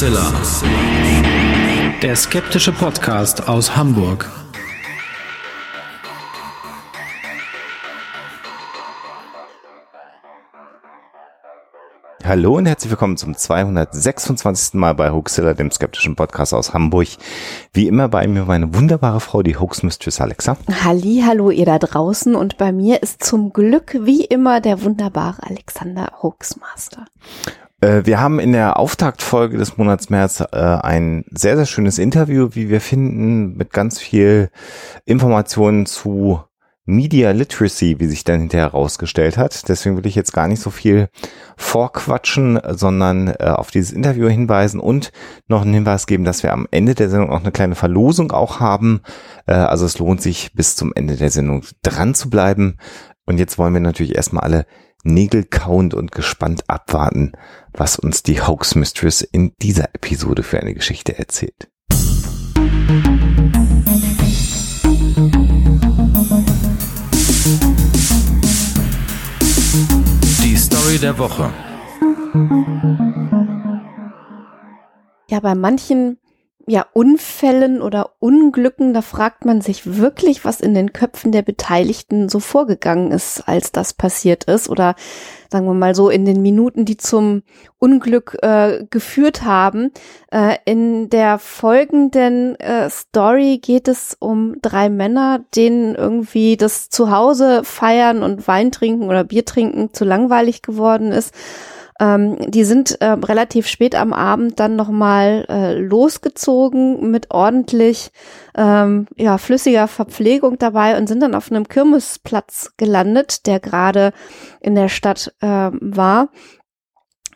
Hoaxilla. 0.00 0.32
Der 2.00 2.16
skeptische 2.16 2.72
Podcast 2.72 3.46
aus 3.46 3.76
Hamburg. 3.76 4.30
Hallo 12.24 12.56
und 12.56 12.64
herzlich 12.64 12.90
willkommen 12.90 13.18
zum 13.18 13.36
226. 13.36 14.72
Mal 14.72 14.94
bei 14.94 15.10
Hoaxilla, 15.10 15.52
dem 15.52 15.70
skeptischen 15.70 16.16
Podcast 16.16 16.54
aus 16.54 16.72
Hamburg. 16.72 17.08
Wie 17.74 17.86
immer 17.86 18.08
bei 18.08 18.26
mir 18.26 18.46
meine 18.46 18.74
wunderbare 18.74 19.20
Frau, 19.20 19.42
die 19.42 19.58
Hoax 19.58 19.82
Mistress 19.82 20.22
Alexa. 20.22 20.56
Halli, 20.82 21.24
hallo 21.26 21.50
ihr 21.50 21.66
da 21.66 21.78
draußen 21.78 22.34
und 22.36 22.56
bei 22.56 22.72
mir 22.72 23.02
ist 23.02 23.22
zum 23.22 23.52
Glück 23.52 23.98
wie 24.00 24.24
immer 24.24 24.62
der 24.62 24.82
wunderbare 24.82 25.42
Alexander 25.42 26.10
Hoaxmaster. 26.22 27.04
Äh, 27.80 28.02
wir 28.04 28.20
haben 28.20 28.38
in 28.38 28.52
der 28.52 28.78
Auftaktfolge 28.78 29.56
des 29.56 29.76
Monats 29.76 30.10
März 30.10 30.40
äh, 30.40 30.56
ein 30.56 31.24
sehr, 31.30 31.56
sehr 31.56 31.66
schönes 31.66 31.98
Interview, 31.98 32.50
wie 32.52 32.68
wir 32.68 32.80
finden, 32.80 33.56
mit 33.56 33.72
ganz 33.72 33.98
viel 33.98 34.50
Informationen 35.04 35.86
zu 35.86 36.40
Media 36.86 37.30
Literacy, 37.30 38.00
wie 38.00 38.06
sich 38.06 38.24
dann 38.24 38.40
hinterher 38.40 38.68
herausgestellt 38.68 39.38
hat. 39.38 39.68
Deswegen 39.68 39.96
will 39.96 40.06
ich 40.06 40.14
jetzt 40.14 40.32
gar 40.32 40.48
nicht 40.48 40.60
so 40.60 40.70
viel 40.70 41.08
vorquatschen, 41.56 42.58
sondern 42.68 43.28
äh, 43.28 43.54
auf 43.54 43.70
dieses 43.70 43.92
Interview 43.92 44.28
hinweisen 44.28 44.80
und 44.80 45.12
noch 45.46 45.62
einen 45.62 45.74
Hinweis 45.74 46.06
geben, 46.06 46.24
dass 46.24 46.42
wir 46.42 46.52
am 46.52 46.66
Ende 46.70 46.94
der 46.94 47.08
Sendung 47.08 47.30
auch 47.30 47.40
eine 47.40 47.52
kleine 47.52 47.76
Verlosung 47.76 48.32
auch 48.32 48.60
haben. 48.60 49.02
Äh, 49.46 49.52
also 49.52 49.86
es 49.86 49.98
lohnt 49.98 50.20
sich 50.20 50.52
bis 50.54 50.74
zum 50.74 50.92
Ende 50.94 51.16
der 51.16 51.30
Sendung 51.30 51.64
dran 51.82 52.14
zu 52.14 52.28
bleiben. 52.28 52.78
Und 53.24 53.38
jetzt 53.38 53.58
wollen 53.58 53.74
wir 53.74 53.80
natürlich 53.80 54.16
erstmal 54.16 54.42
alle 54.42 54.66
Nägel 55.02 55.44
kauend 55.44 55.94
und 55.94 56.12
gespannt 56.12 56.68
abwarten, 56.68 57.32
was 57.72 57.98
uns 57.98 58.22
die 58.22 58.42
Hoax 58.42 58.74
Mistress 58.74 59.22
in 59.22 59.52
dieser 59.62 59.94
Episode 59.94 60.42
für 60.42 60.60
eine 60.60 60.74
Geschichte 60.74 61.18
erzählt. 61.18 61.68
Die 70.42 70.56
Story 70.56 70.98
der 70.98 71.16
Woche. 71.18 71.50
Ja, 75.30 75.40
bei 75.40 75.54
manchen 75.54 76.18
ja, 76.70 76.86
Unfällen 76.92 77.82
oder 77.82 78.10
Unglücken, 78.20 78.94
da 78.94 79.02
fragt 79.02 79.44
man 79.44 79.60
sich 79.60 79.98
wirklich, 79.98 80.44
was 80.44 80.60
in 80.60 80.72
den 80.72 80.92
Köpfen 80.92 81.32
der 81.32 81.42
Beteiligten 81.42 82.28
so 82.28 82.38
vorgegangen 82.38 83.10
ist, 83.10 83.48
als 83.48 83.72
das 83.72 83.92
passiert 83.92 84.44
ist. 84.44 84.68
Oder 84.68 84.94
sagen 85.50 85.66
wir 85.66 85.74
mal 85.74 85.96
so 85.96 86.10
in 86.10 86.24
den 86.24 86.42
Minuten, 86.42 86.84
die 86.84 86.96
zum 86.96 87.42
Unglück 87.80 88.38
äh, 88.42 88.84
geführt 88.88 89.42
haben. 89.42 89.90
Äh, 90.30 90.58
in 90.64 91.10
der 91.10 91.40
folgenden 91.40 92.54
äh, 92.60 92.88
Story 92.88 93.58
geht 93.58 93.88
es 93.88 94.16
um 94.20 94.54
drei 94.62 94.90
Männer, 94.90 95.40
denen 95.56 95.96
irgendwie 95.96 96.56
das 96.56 96.88
Zuhause 96.88 97.64
feiern 97.64 98.22
und 98.22 98.46
Wein 98.46 98.70
trinken 98.70 99.08
oder 99.08 99.24
Bier 99.24 99.44
trinken 99.44 99.92
zu 99.92 100.04
langweilig 100.04 100.62
geworden 100.62 101.10
ist 101.10 101.34
ähm, 102.00 102.38
die 102.50 102.64
sind 102.64 103.00
äh, 103.00 103.10
relativ 103.10 103.66
spät 103.66 103.94
am 103.94 104.12
Abend 104.12 104.58
dann 104.58 104.74
nochmal 104.74 105.44
äh, 105.48 105.74
losgezogen 105.74 107.10
mit 107.10 107.30
ordentlich 107.30 108.10
ähm, 108.56 109.06
ja, 109.16 109.36
flüssiger 109.38 109.86
Verpflegung 109.86 110.58
dabei 110.58 110.96
und 110.96 111.06
sind 111.06 111.20
dann 111.20 111.34
auf 111.34 111.50
einem 111.50 111.68
Kirmesplatz 111.68 112.72
gelandet, 112.78 113.46
der 113.46 113.60
gerade 113.60 114.12
in 114.60 114.74
der 114.74 114.88
Stadt 114.88 115.32
äh, 115.40 115.46
war 115.46 116.30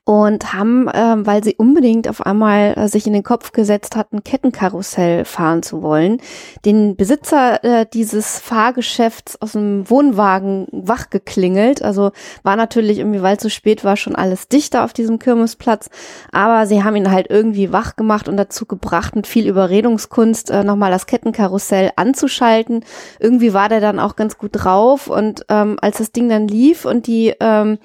und 0.07 0.53
haben, 0.53 0.91
ähm, 0.93 1.27
weil 1.27 1.43
sie 1.43 1.55
unbedingt 1.57 2.09
auf 2.09 2.25
einmal 2.25 2.75
äh, 2.77 2.89
sich 2.89 3.07
in 3.07 3.15
den 3.15 3.23
Kopf 3.23 3.53
gesetzt 3.53 3.97
hatten, 3.97 4.23
Kettenkarussell 4.23 5.25
fahren 5.25 5.63
zu 5.63 5.81
wollen, 5.81 6.19
den 6.67 6.95
Besitzer 6.95 7.65
äh, 7.65 7.87
dieses 7.91 8.39
Fahrgeschäfts 8.39 9.41
aus 9.41 9.53
dem 9.53 9.89
Wohnwagen 9.89 10.67
wachgeklingelt. 10.73 11.83
Also 11.83 12.13
war 12.43 12.57
natürlich 12.57 12.99
irgendwie, 12.99 13.23
weil 13.23 13.41
so 13.41 13.49
spät 13.49 13.83
war, 13.83 13.97
schon 13.97 14.15
alles 14.15 14.49
dichter 14.49 14.85
auf 14.85 14.93
diesem 14.93 15.19
Kirmesplatz. 15.19 15.89
Aber 16.33 16.67
sie 16.67 16.85
haben 16.85 16.97
ihn 16.97 17.11
halt 17.11 17.29
irgendwie 17.31 17.73
wach 17.73 17.97
gemacht 17.97 18.29
und 18.29 18.37
dazu 18.37 18.67
gebracht, 18.67 19.17
mit 19.17 19.27
viel 19.27 19.49
Überredungskunst 19.49 20.51
äh, 20.51 20.65
nochmal 20.65 20.91
das 20.91 21.07
Kettenkarussell 21.07 21.93
anzuschalten. 21.97 22.85
Irgendwie 23.21 23.55
war 23.55 23.71
der 23.71 23.81
dann 23.81 23.99
auch 23.99 24.17
ganz 24.17 24.37
gut 24.37 24.51
drauf 24.53 25.07
und 25.07 25.47
ähm, 25.49 25.79
als 25.81 25.97
das 25.97 26.13
Ding 26.13 26.29
dann 26.29 26.47
lief 26.47 26.85
und 26.85 27.07
die 27.07 27.33
ähm, 27.41 27.79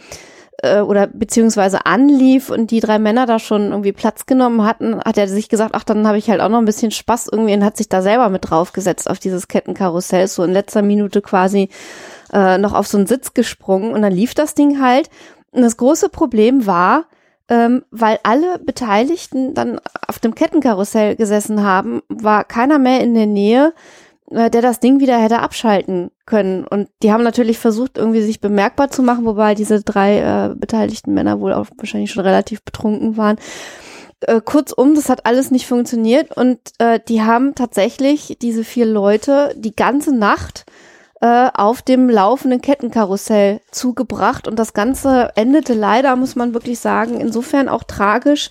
äh, 0.64 0.81
oder 0.81 1.08
beziehungsweise 1.08 1.86
anlief 1.86 2.50
und 2.50 2.72
die 2.72 2.80
drei 2.80 3.00
Männer 3.00 3.25
da 3.25 3.40
schon 3.40 3.70
irgendwie 3.70 3.92
Platz 3.92 4.25
genommen 4.25 4.64
hatten, 4.64 5.00
hat 5.00 5.18
er 5.18 5.28
sich 5.28 5.50
gesagt, 5.50 5.75
ach, 5.75 5.84
dann 5.84 6.08
habe 6.08 6.18
ich 6.18 6.30
halt 6.30 6.42
auch 6.42 6.50
noch 6.50 6.59
ein 6.59 6.66
bisschen 6.66 6.92
Spaß 6.92 7.30
irgendwie 7.31 7.53
und 7.53 7.64
hat 7.64 7.78
sich 7.78 7.90
da 7.90 8.02
selber 8.02 8.30
mit 8.30 8.50
draufgesetzt 8.50 9.09
auf 9.09 9.19
dieses 9.19 9.48
Kettenkarussell, 9.48 10.28
so 10.28 10.44
in 10.44 10.53
letzter 10.53 10.81
Minute 10.81 11.22
quasi 11.22 11.69
äh, 12.34 12.58
noch 12.58 12.74
auf 12.74 12.88
so 12.88 12.98
einen 12.98 13.08
Sitz 13.08 13.34
gesprungen 13.34 13.94
und 13.94 14.02
dann 14.02 14.14
lief 14.14 14.34
das 14.34 14.53
Ding 14.53 14.81
halt. 14.81 15.09
Und 15.52 15.62
das 15.62 15.78
große 15.78 16.09
Problem 16.09 16.66
war, 16.66 17.06
ähm, 17.50 17.84
weil 17.90 18.19
alle 18.24 18.59
Beteiligten 18.59 19.56
dann 19.56 19.80
auf 20.08 20.19
dem 20.19 20.36
Kettenkarussell 20.36 21.16
gesessen 21.16 21.64
haben, 21.64 22.02
war 22.08 22.44
keiner 22.44 22.78
mehr 22.78 23.02
in 23.02 23.16
der 23.16 23.25
Nähe, 23.25 23.68
äh, 23.68 24.09
der 24.32 24.62
das 24.62 24.80
Ding 24.80 25.00
wieder 25.00 25.18
hätte 25.18 25.40
abschalten 25.40 26.12
können. 26.26 26.66
Und 26.66 26.90
die 27.02 27.12
haben 27.12 27.24
natürlich 27.24 27.58
versucht, 27.58 27.98
irgendwie 27.98 28.22
sich 28.22 28.40
bemerkbar 28.40 28.90
zu 28.90 29.02
machen, 29.02 29.26
wobei 29.26 29.56
diese 29.56 29.82
drei 29.82 30.20
äh, 30.20 30.56
beteiligten 30.56 31.14
Männer 31.14 31.40
wohl 31.40 31.54
auch 31.54 31.68
wahrscheinlich 31.78 32.12
schon 32.12 32.24
relativ 32.24 32.64
betrunken 32.64 33.18
waren. 33.18 33.38
Äh, 34.22 34.42
kurzum, 34.42 34.96
das 34.96 35.10
hat 35.10 35.26
alles 35.26 35.50
nicht 35.50 35.66
funktioniert 35.66 36.36
und 36.36 36.60
äh, 36.78 37.00
die 37.08 37.22
haben 37.22 37.56
tatsächlich 37.56 38.38
diese 38.42 38.64
vier 38.64 38.86
Leute 38.86 39.56
die 39.58 39.76
ganze 39.76 40.14
Nacht 40.14 40.66
äh, 41.22 41.50
auf 41.54 41.82
dem 41.82 42.10
laufenden 42.10 42.62
Kettenkarussell 42.62 43.62
zugebracht 43.72 44.48
und 44.48 44.60
das 44.60 44.74
Ganze 44.74 45.32
endete 45.36 45.74
leider, 45.74 46.16
muss 46.18 46.36
man 46.36 46.54
wirklich 46.54 46.80
sagen, 46.80 47.20
insofern 47.20 47.70
auch 47.70 47.84
tragisch, 47.84 48.50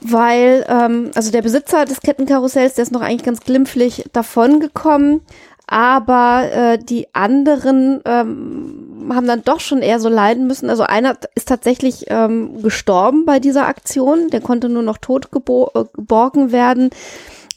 weil 0.00 0.64
ähm, 0.68 1.10
also 1.14 1.30
der 1.30 1.42
Besitzer 1.42 1.84
des 1.84 2.00
Kettenkarussells, 2.00 2.74
der 2.74 2.82
ist 2.82 2.92
noch 2.92 3.00
eigentlich 3.00 3.24
ganz 3.24 3.40
glimpflich 3.40 4.04
davongekommen, 4.12 5.22
aber 5.66 6.50
äh, 6.50 6.78
die 6.78 7.14
anderen 7.14 8.00
ähm, 8.06 9.12
haben 9.14 9.26
dann 9.26 9.42
doch 9.42 9.60
schon 9.60 9.82
eher 9.82 10.00
so 10.00 10.08
leiden 10.08 10.46
müssen. 10.46 10.70
Also 10.70 10.82
einer 10.82 11.16
ist 11.34 11.48
tatsächlich 11.48 12.06
ähm, 12.08 12.62
gestorben 12.62 13.26
bei 13.26 13.38
dieser 13.38 13.66
Aktion, 13.66 14.28
der 14.30 14.40
konnte 14.40 14.68
nur 14.68 14.82
noch 14.82 14.98
tot 14.98 15.30
gebo 15.30 15.70
äh, 15.74 15.84
geborgen 15.94 16.52
werden. 16.52 16.90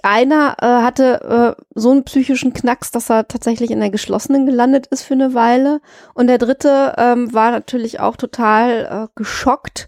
Einer 0.03 0.57
äh, 0.59 0.65
hatte 0.65 1.55
äh, 1.57 1.63
so 1.75 1.91
einen 1.91 2.03
psychischen 2.03 2.53
Knacks, 2.53 2.91
dass 2.91 3.09
er 3.09 3.27
tatsächlich 3.27 3.69
in 3.69 3.79
der 3.79 3.91
geschlossenen 3.91 4.45
gelandet 4.45 4.87
ist 4.87 5.03
für 5.03 5.13
eine 5.13 5.33
Weile. 5.33 5.79
Und 6.13 6.27
der 6.27 6.39
dritte 6.39 6.95
ähm, 6.97 7.33
war 7.33 7.51
natürlich 7.51 7.99
auch 7.99 8.17
total 8.17 9.07
äh, 9.07 9.07
geschockt 9.15 9.87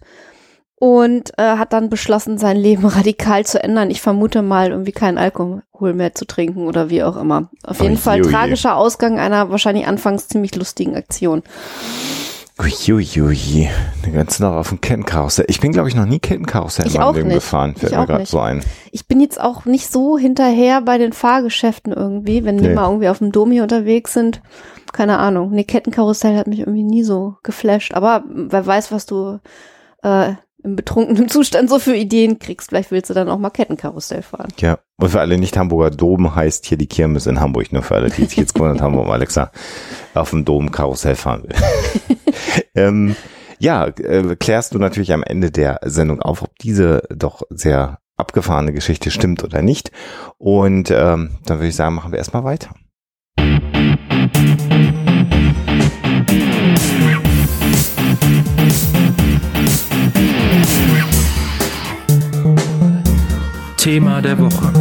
und 0.84 1.30
äh, 1.38 1.56
hat 1.56 1.72
dann 1.72 1.88
beschlossen, 1.88 2.36
sein 2.36 2.58
Leben 2.58 2.84
radikal 2.84 3.46
zu 3.46 3.62
ändern. 3.62 3.90
Ich 3.90 4.02
vermute 4.02 4.42
mal, 4.42 4.68
irgendwie 4.68 4.92
keinen 4.92 5.16
Alkohol 5.16 5.62
mehr 5.94 6.14
zu 6.14 6.26
trinken 6.26 6.66
oder 6.66 6.90
wie 6.90 7.02
auch 7.02 7.16
immer. 7.16 7.48
Auf 7.62 7.80
jeden 7.80 7.94
Oje, 7.94 8.02
Fall 8.02 8.20
oje. 8.20 8.30
tragischer 8.30 8.76
Ausgang 8.76 9.18
einer 9.18 9.48
wahrscheinlich 9.50 9.86
anfangs 9.86 10.28
ziemlich 10.28 10.54
lustigen 10.56 10.94
Aktion. 10.94 11.42
Uiuiui, 12.58 13.68
eine 14.02 14.12
ganze 14.12 14.42
Nacht 14.42 14.54
auf 14.56 14.68
dem 14.68 14.80
Kettenkarussell. 14.82 15.46
Ich 15.48 15.58
bin, 15.58 15.72
glaube 15.72 15.88
ich, 15.88 15.96
noch 15.96 16.04
nie 16.04 16.18
Kettenkarussell 16.20 16.84
in 16.84 16.90
Ich 16.92 16.98
meinem 16.98 17.06
auch 17.08 17.14
Leben 17.14 17.28
nicht. 17.28 17.36
gefahren. 17.36 17.74
Fällt 17.74 17.92
Ich 17.92 17.98
mir 17.98 18.06
gerade 18.06 18.26
so 18.26 18.38
ein. 18.38 18.62
Ich 18.92 19.08
bin 19.08 19.20
jetzt 19.20 19.40
auch 19.40 19.64
nicht 19.64 19.90
so 19.90 20.18
hinterher 20.18 20.82
bei 20.82 20.98
den 20.98 21.12
Fahrgeschäften 21.14 21.92
irgendwie, 21.94 22.44
wenn 22.44 22.58
die 22.58 22.68
Nee. 22.68 22.74
mal 22.74 22.86
irgendwie 22.88 23.08
auf 23.08 23.18
dem 23.18 23.32
Dom 23.32 23.50
hier 23.50 23.62
unterwegs 23.62 24.12
sind. 24.12 24.42
Keine 24.92 25.18
Ahnung. 25.18 25.50
Nee, 25.50 25.64
Kettenkarussell 25.64 26.36
hat 26.36 26.46
mich 26.46 26.60
irgendwie 26.60 26.84
nie 26.84 27.02
so 27.02 27.36
geflasht. 27.42 27.94
Aber 27.94 28.22
wer 28.28 28.64
weiß, 28.66 28.92
was 28.92 29.06
du 29.06 29.40
äh, 30.04 30.34
im 30.64 30.76
betrunkenen 30.76 31.28
Zustand 31.28 31.68
so 31.68 31.78
für 31.78 31.94
Ideen 31.94 32.38
kriegst. 32.38 32.70
Vielleicht 32.70 32.90
willst 32.90 33.10
du 33.10 33.14
dann 33.14 33.28
auch 33.28 33.38
mal 33.38 33.50
Kettenkarussell 33.50 34.22
fahren. 34.22 34.48
Ja, 34.58 34.78
und 34.96 35.10
für 35.10 35.20
alle 35.20 35.38
Nicht-Hamburger, 35.38 35.90
Dom 35.90 36.34
heißt 36.34 36.64
hier 36.64 36.78
die 36.78 36.86
Kirmes 36.86 37.26
in 37.26 37.38
Hamburg, 37.38 37.72
nur 37.72 37.82
für 37.82 37.94
alle, 37.96 38.08
die 38.08 38.24
sich 38.24 38.36
jetzt 38.36 38.54
gewundert 38.54 38.80
haben, 38.80 38.96
warum 38.96 39.10
Alexa 39.10 39.52
auf 40.14 40.30
dem 40.30 40.44
Dom 40.44 40.70
Karussell 40.72 41.16
fahren 41.16 41.44
will. 41.44 41.56
ähm, 42.74 43.14
ja, 43.58 43.86
äh, 43.86 44.36
klärst 44.36 44.74
du 44.74 44.78
natürlich 44.78 45.12
am 45.12 45.22
Ende 45.22 45.50
der 45.50 45.80
Sendung 45.84 46.20
auf, 46.22 46.42
ob 46.42 46.58
diese 46.58 47.02
doch 47.14 47.42
sehr 47.50 47.98
abgefahrene 48.16 48.72
Geschichte 48.72 49.10
stimmt 49.10 49.44
oder 49.44 49.60
nicht. 49.60 49.90
Und 50.38 50.90
ähm, 50.90 51.38
dann 51.44 51.58
würde 51.58 51.68
ich 51.68 51.76
sagen, 51.76 51.94
machen 51.94 52.12
wir 52.12 52.18
erstmal 52.18 52.44
weiter. 52.44 52.70
Thema 63.76 64.22
der 64.22 64.38
Woche. 64.38 64.72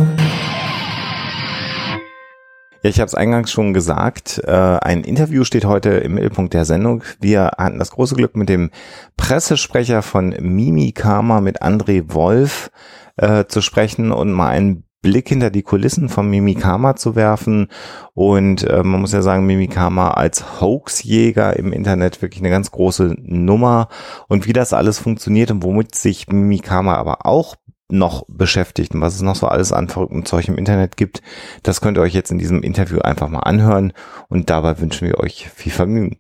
Ja, 2.84 2.90
ich 2.90 3.00
habe 3.00 3.08
es 3.08 3.16
eingangs 3.16 3.52
schon 3.52 3.74
gesagt. 3.74 4.42
Äh, 4.46 4.52
ein 4.52 5.04
Interview 5.04 5.44
steht 5.44 5.66
heute 5.66 5.90
im 5.90 6.16
Mittelpunkt 6.16 6.54
der 6.54 6.66
Sendung. 6.66 7.04
Wir 7.20 7.52
hatten 7.58 7.80
das 7.80 7.92
große 7.92 8.16
Glück 8.16 8.36
mit 8.36 8.50
dem 8.50 8.72
Pressesprecher 9.18 10.02
von 10.02 10.36
Mimi 10.40 10.92
Karma, 10.92 11.42
mit 11.42 11.62
André 11.62 12.14
Wolf, 12.14 12.72
äh, 13.18 13.46
zu 13.46 13.62
sprechen 13.62 14.12
und 14.12 14.32
mal 14.32 14.50
einen 14.50 14.84
Blick 15.04 15.30
hinter 15.30 15.52
die 15.52 15.62
Kulissen 15.62 16.10
von 16.10 16.28
Mimikama 16.28 16.96
zu 16.96 17.16
werfen. 17.16 17.68
Und 18.16 18.64
äh, 18.64 18.82
man 18.82 19.02
muss 19.02 19.14
ja 19.14 19.22
sagen, 19.22 19.46
Mimikama 19.46 20.12
als 20.12 20.60
Hoaxjäger 20.60 21.56
im 21.58 21.72
Internet 21.72 22.24
wirklich 22.24 22.42
eine 22.42 22.50
ganz 22.50 22.72
große 22.72 23.16
Nummer. 23.20 23.90
Und 24.28 24.48
wie 24.48 24.54
das 24.54 24.74
alles 24.74 24.98
funktioniert 24.98 25.52
und 25.52 25.62
womit 25.62 25.94
sich 25.94 26.28
Mimikama 26.28 26.96
aber 26.96 27.28
auch 27.28 27.56
noch 27.90 28.26
beschäftigt 28.28 28.96
und 28.96 29.02
was 29.02 29.14
es 29.14 29.22
noch 29.22 29.36
so 29.36 29.48
alles 29.48 29.72
an 29.72 29.90
verrücktem 29.90 30.26
Zeug 30.26 30.48
im 30.48 30.58
Internet 30.58 30.98
gibt, 30.98 31.22
das 31.62 31.80
könnt 31.80 31.98
ihr 31.98 32.02
euch 32.02 32.14
jetzt 32.14 32.32
in 32.32 32.40
diesem 32.40 32.64
Interview 32.64 33.00
einfach 33.00 33.30
mal 33.30 33.42
anhören 33.42 33.94
und 34.30 34.50
dabei 34.50 34.80
wünschen 34.80 35.08
wir 35.08 35.20
euch 35.20 35.50
viel 35.54 35.72
Vergnügen. 35.72 36.18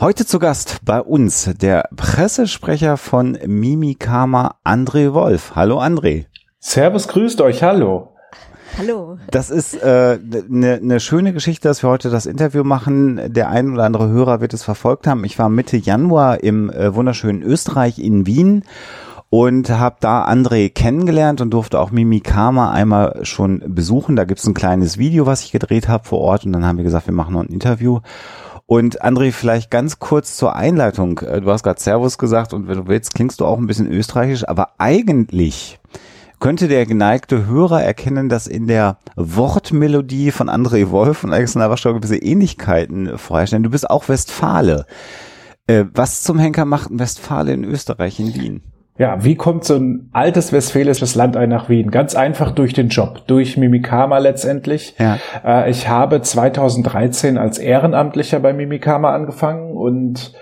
Heute 0.00 0.26
zu 0.26 0.38
Gast 0.38 0.78
bei 0.84 1.00
uns 1.00 1.50
der 1.60 1.88
Pressesprecher 1.94 2.96
von 2.96 3.38
Mimikama, 3.46 4.56
André 4.64 5.12
Wolf. 5.12 5.52
Hallo 5.54 5.80
André. 5.80 6.31
Servus, 6.64 7.08
grüßt 7.08 7.40
euch, 7.40 7.64
hallo. 7.64 8.10
Hallo. 8.78 9.18
Das 9.32 9.50
ist 9.50 9.82
eine 9.82 10.12
äh, 10.14 10.42
ne, 10.48 10.78
ne 10.80 11.00
schöne 11.00 11.32
Geschichte, 11.32 11.66
dass 11.66 11.82
wir 11.82 11.90
heute 11.90 12.08
das 12.08 12.24
Interview 12.24 12.62
machen. 12.62 13.20
Der 13.34 13.48
ein 13.48 13.72
oder 13.72 13.82
andere 13.82 14.08
Hörer 14.08 14.40
wird 14.40 14.54
es 14.54 14.62
verfolgt 14.62 15.08
haben. 15.08 15.24
Ich 15.24 15.40
war 15.40 15.48
Mitte 15.48 15.76
Januar 15.76 16.44
im 16.44 16.70
äh, 16.70 16.94
wunderschönen 16.94 17.42
Österreich 17.42 17.98
in 17.98 18.26
Wien 18.26 18.62
und 19.28 19.70
habe 19.70 19.96
da 19.98 20.24
André 20.24 20.72
kennengelernt 20.72 21.40
und 21.40 21.50
durfte 21.50 21.80
auch 21.80 21.90
Mimikama 21.90 22.70
einmal 22.70 23.24
schon 23.24 23.64
besuchen. 23.66 24.14
Da 24.14 24.22
gibt's 24.22 24.46
ein 24.46 24.54
kleines 24.54 24.98
Video, 24.98 25.26
was 25.26 25.42
ich 25.42 25.50
gedreht 25.50 25.88
habe 25.88 26.04
vor 26.04 26.20
Ort 26.20 26.46
und 26.46 26.52
dann 26.52 26.64
haben 26.64 26.78
wir 26.78 26.84
gesagt, 26.84 27.08
wir 27.08 27.14
machen 27.14 27.34
noch 27.34 27.42
ein 27.42 27.52
Interview. 27.52 27.98
Und 28.66 29.02
André, 29.02 29.32
vielleicht 29.32 29.72
ganz 29.72 29.98
kurz 29.98 30.36
zur 30.36 30.54
Einleitung. 30.54 31.18
Äh, 31.18 31.40
du 31.40 31.50
hast 31.50 31.64
gerade 31.64 31.80
Servus 31.80 32.18
gesagt 32.18 32.54
und 32.54 32.68
wenn 32.68 32.78
du 32.78 32.86
willst, 32.86 33.16
klingst 33.16 33.40
du 33.40 33.46
auch 33.46 33.58
ein 33.58 33.66
bisschen 33.66 33.90
österreichisch, 33.90 34.48
aber 34.48 34.68
eigentlich 34.78 35.80
könnte 36.42 36.66
der 36.66 36.86
geneigte 36.86 37.46
Hörer 37.46 37.84
erkennen, 37.84 38.28
dass 38.28 38.48
in 38.48 38.66
der 38.66 38.98
Wortmelodie 39.14 40.32
von 40.32 40.50
André 40.50 40.90
Wolf 40.90 41.22
und 41.22 41.32
Alexander 41.32 41.70
Waschau 41.70 41.94
gewisse 41.94 42.16
Ähnlichkeiten 42.16 43.16
vorherrschen. 43.16 43.62
Du 43.62 43.70
bist 43.70 43.88
auch 43.88 44.08
Westfale. 44.08 44.84
Äh, 45.68 45.84
was 45.94 46.24
zum 46.24 46.40
Henker 46.40 46.64
macht 46.64 46.90
ein 46.90 46.98
Westfale 46.98 47.52
in 47.52 47.62
Österreich, 47.62 48.18
in 48.18 48.34
Wien? 48.34 48.62
Ja, 48.98 49.22
wie 49.22 49.36
kommt 49.36 49.62
so 49.62 49.76
ein 49.76 50.10
altes 50.12 50.52
westfälisches 50.52 51.14
Landei 51.14 51.46
nach 51.46 51.68
Wien? 51.68 51.92
Ganz 51.92 52.16
einfach 52.16 52.50
durch 52.50 52.72
den 52.72 52.88
Job, 52.88 53.22
durch 53.28 53.56
Mimikama 53.56 54.18
letztendlich. 54.18 54.96
Ja. 54.98 55.18
Äh, 55.44 55.70
ich 55.70 55.88
habe 55.88 56.22
2013 56.22 57.38
als 57.38 57.58
Ehrenamtlicher 57.58 58.40
bei 58.40 58.52
Mimikama 58.52 59.14
angefangen 59.14 59.76
und 59.76 60.32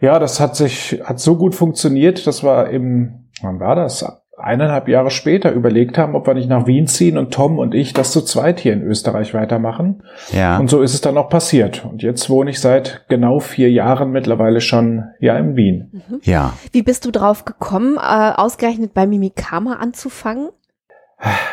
ja, 0.00 0.18
das 0.18 0.40
hat 0.40 0.56
sich, 0.56 1.00
hat 1.04 1.20
so 1.20 1.36
gut 1.36 1.54
funktioniert. 1.54 2.26
Das 2.26 2.42
war 2.42 2.70
im, 2.70 3.28
wann 3.40 3.60
war 3.60 3.76
das? 3.76 4.04
Eineinhalb 4.44 4.88
Jahre 4.88 5.10
später 5.10 5.50
überlegt 5.52 5.96
haben, 5.98 6.14
ob 6.14 6.26
wir 6.26 6.34
nicht 6.34 6.48
nach 6.48 6.66
Wien 6.66 6.86
ziehen 6.86 7.16
und 7.16 7.32
Tom 7.32 7.58
und 7.58 7.74
ich 7.74 7.92
das 7.94 8.12
zu 8.12 8.20
zweit 8.20 8.60
hier 8.60 8.74
in 8.74 8.82
Österreich 8.82 9.34
weitermachen. 9.34 10.02
Ja. 10.32 10.58
Und 10.58 10.68
so 10.68 10.82
ist 10.82 10.94
es 10.94 11.00
dann 11.00 11.16
auch 11.16 11.28
passiert. 11.28 11.84
Und 11.84 12.02
jetzt 12.02 12.28
wohne 12.28 12.50
ich 12.50 12.60
seit 12.60 13.06
genau 13.08 13.40
vier 13.40 13.70
Jahren 13.70 14.12
mittlerweile 14.12 14.60
schon 14.60 15.04
ja 15.18 15.36
in 15.38 15.56
Wien. 15.56 15.90
Mhm. 16.08 16.20
Ja. 16.22 16.52
Wie 16.72 16.82
bist 16.82 17.06
du 17.06 17.10
drauf 17.10 17.44
gekommen, 17.44 17.96
äh, 17.96 18.00
ausgerechnet 18.00 18.92
bei 18.94 19.06
Mimikama 19.06 19.74
anzufangen? 19.74 20.50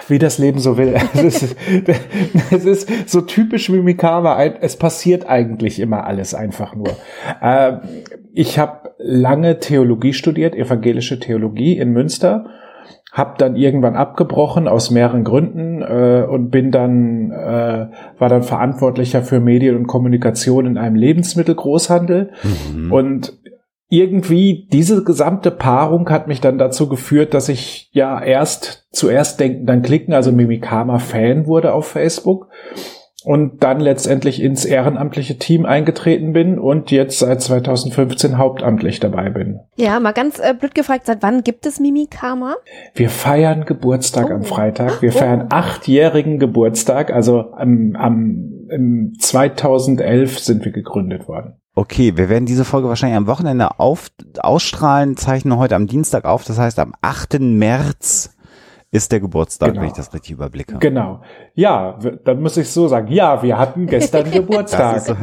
Wie 0.08 0.20
das 0.20 0.38
Leben 0.38 0.60
so 0.60 0.78
will. 0.78 0.96
Es 1.14 1.44
ist, 1.44 1.56
es 2.52 2.66
ist 2.66 3.10
so 3.10 3.22
typisch 3.22 3.70
Mimikama. 3.70 4.44
Es 4.44 4.76
passiert 4.76 5.30
eigentlich 5.30 5.80
immer 5.80 6.06
alles 6.06 6.34
einfach 6.34 6.76
nur. 6.76 6.90
Äh, 7.42 7.78
ich 8.34 8.60
habe 8.60 8.92
lange 8.98 9.60
Theologie 9.60 10.14
studiert, 10.14 10.56
evangelische 10.56 11.20
Theologie 11.20 11.78
in 11.78 11.92
Münster 11.92 12.50
hab 13.12 13.38
dann 13.38 13.56
irgendwann 13.56 13.96
abgebrochen 13.96 14.68
aus 14.68 14.90
mehreren 14.90 15.24
Gründen 15.24 15.81
äh, 15.81 16.25
und 16.30 16.50
bin 16.50 16.72
dann 16.72 17.31
äh, 17.31 17.88
war 18.18 18.30
dann 18.30 18.44
verantwortlicher 18.44 19.22
für 19.22 19.40
Medien 19.40 19.75
und 19.75 19.88
Kommunikation 19.88 20.66
in 20.66 20.78
einem 20.78 20.96
Lebensmittelgroßhandel. 20.96 22.31
Mhm. 22.44 22.92
und 22.92 23.34
irgendwie 23.92 24.69
diese 24.72 25.04
gesamte 25.04 25.52
Paarung 25.52 26.10
hat 26.10 26.30
mich 26.30 26.40
dann 26.40 26.58
dazu 26.58 26.88
geführt, 26.88 27.34
dass 27.34 27.50
ich 27.50 27.90
ja 27.92 28.24
erst 28.24 28.88
zuerst 28.92 29.42
denken, 29.42 29.66
dann 29.66 29.81
klicken, 29.81 30.14
also 30.14 30.31
Mimikama 30.31 30.98
Fan 31.00 31.46
wurde 31.46 31.74
auf 31.74 31.88
Facebook 31.88 32.48
und 33.23 33.63
dann 33.63 33.79
letztendlich 33.79 34.41
ins 34.41 34.65
ehrenamtliche 34.65 35.38
Team 35.38 35.65
eingetreten 35.65 36.33
bin 36.33 36.57
und 36.59 36.91
jetzt 36.91 37.19
seit 37.19 37.41
2015 37.41 38.38
hauptamtlich 38.38 39.00
dabei 39.00 39.29
bin. 39.29 39.59
Ja, 39.75 40.00
mal 40.00 40.13
ganz 40.13 40.39
äh, 40.39 40.53
blöd 40.53 40.75
gefragt, 40.75 41.06
seit 41.06 41.21
wann 41.21 41.44
gibt 41.44 41.65
es 41.65 41.79
Mimikama? 41.79 42.56
Wir 42.95 43.09
feiern 43.09 43.65
Geburtstag 43.65 44.27
oh. 44.29 44.33
am 44.33 44.44
Freitag. 44.44 45.01
Wir 45.01 45.12
feiern 45.12 45.44
oh. 45.44 45.47
achtjährigen 45.50 46.39
Geburtstag, 46.39 47.12
also 47.12 47.51
am, 47.53 47.95
am 47.95 48.51
im 48.71 49.13
2011 49.19 50.39
sind 50.39 50.65
wir 50.65 50.71
gegründet 50.71 51.27
worden. 51.27 51.56
Okay, 51.75 52.18
wir 52.18 52.29
werden 52.29 52.45
diese 52.45 52.65
Folge 52.65 52.88
wahrscheinlich 52.88 53.18
am 53.18 53.27
Wochenende 53.27 53.79
auf, 53.79 54.07
ausstrahlen, 54.39 55.18
zeichnen 55.18 55.57
heute 55.57 55.75
am 55.75 55.88
Dienstag 55.88 56.25
auf, 56.25 56.44
das 56.44 56.57
heißt 56.57 56.79
am 56.79 56.94
8. 57.01 57.39
März 57.39 58.35
ist 58.94 59.10
der 59.14 59.22
Geburtstag, 59.22 59.70
genau. 59.70 59.82
wenn 59.82 59.88
ich 59.88 59.94
das 59.94 60.14
richtig 60.14 60.32
überblicke. 60.32 60.78
Genau. 60.80 61.22
Ja, 61.56 61.98
dann 62.26 62.42
muss 62.42 62.58
ich 62.58 62.70
so 62.70 62.90
sagen, 62.90 63.08
ja, 63.10 63.42
wir 63.42 63.58
hatten 63.58 63.88
gestern 63.88 64.30
Geburtstag. 64.32 64.98
Ist, 64.98 65.16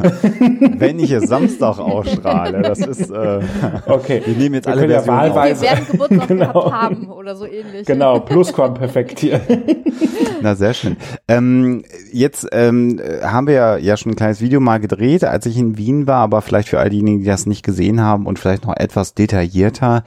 wenn 0.79 0.97
ich 0.99 1.11
es 1.11 1.29
Samstag 1.29 1.77
ausstrahle, 1.77 2.63
das 2.63 2.79
ist 2.79 3.11
äh, 3.11 3.41
okay. 3.85 4.23
Wir 4.25 4.35
nehmen 4.35 4.55
jetzt 4.55 4.65
wir 4.65 4.73
alle 4.73 4.91
ja 4.91 5.05
wahlweise. 5.05 5.61
Wir 5.61 5.69
werden 5.69 5.85
Geburtstag 5.91 6.27
genau. 6.27 6.51
gehabt 6.51 6.71
haben 6.71 7.11
oder 7.11 7.35
so 7.35 7.45
ähnlich. 7.45 7.85
Genau, 7.85 8.19
Plusquamperfekt 8.21 9.19
hier. 9.19 9.39
Na 10.41 10.55
sehr 10.55 10.73
schön. 10.73 10.97
Ähm, 11.27 11.83
jetzt 12.11 12.47
ähm, 12.51 12.99
haben 13.21 13.45
wir 13.45 13.53
ja, 13.53 13.77
ja 13.77 13.97
schon 13.97 14.13
ein 14.13 14.15
kleines 14.15 14.41
Video 14.41 14.61
mal 14.61 14.79
gedreht, 14.79 15.23
als 15.25 15.45
ich 15.45 15.57
in 15.57 15.77
Wien 15.77 16.07
war, 16.07 16.23
aber 16.23 16.41
vielleicht 16.41 16.69
für 16.69 16.79
all 16.79 16.89
diejenigen, 16.89 17.19
die 17.19 17.25
das 17.25 17.45
nicht 17.45 17.63
gesehen 17.63 18.01
haben 18.01 18.25
und 18.25 18.39
vielleicht 18.39 18.65
noch 18.65 18.75
etwas 18.75 19.13
detaillierter. 19.13 20.05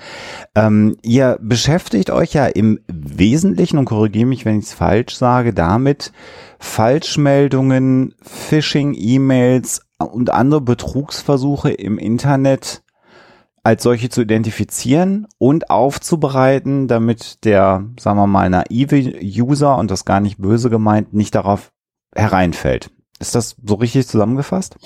Ähm, 0.56 0.96
ihr 1.02 1.38
beschäftigt 1.40 2.10
euch 2.10 2.32
ja 2.32 2.46
im 2.46 2.80
Wesentlichen 2.88 3.51
Wesentlichen, 3.52 3.78
und 3.78 3.84
korrigiere 3.84 4.26
mich, 4.26 4.44
wenn 4.44 4.58
ich 4.58 4.66
es 4.66 4.72
falsch 4.72 5.14
sage, 5.14 5.52
damit 5.52 6.12
Falschmeldungen, 6.58 8.14
Phishing-E-Mails 8.22 9.82
und 9.98 10.30
andere 10.30 10.62
Betrugsversuche 10.62 11.70
im 11.70 11.98
Internet 11.98 12.82
als 13.62 13.82
solche 13.82 14.08
zu 14.08 14.22
identifizieren 14.22 15.26
und 15.38 15.70
aufzubereiten, 15.70 16.88
damit 16.88 17.44
der, 17.44 17.84
sagen 18.00 18.18
wir 18.18 18.26
mal, 18.26 18.50
naive 18.50 19.20
User 19.22 19.76
und 19.76 19.90
das 19.90 20.04
gar 20.04 20.20
nicht 20.20 20.38
böse 20.38 20.70
gemeint, 20.70 21.12
nicht 21.12 21.34
darauf 21.34 21.72
hereinfällt. 22.14 22.90
Ist 23.20 23.34
das 23.34 23.56
so 23.62 23.74
richtig 23.74 24.08
zusammengefasst? 24.08 24.76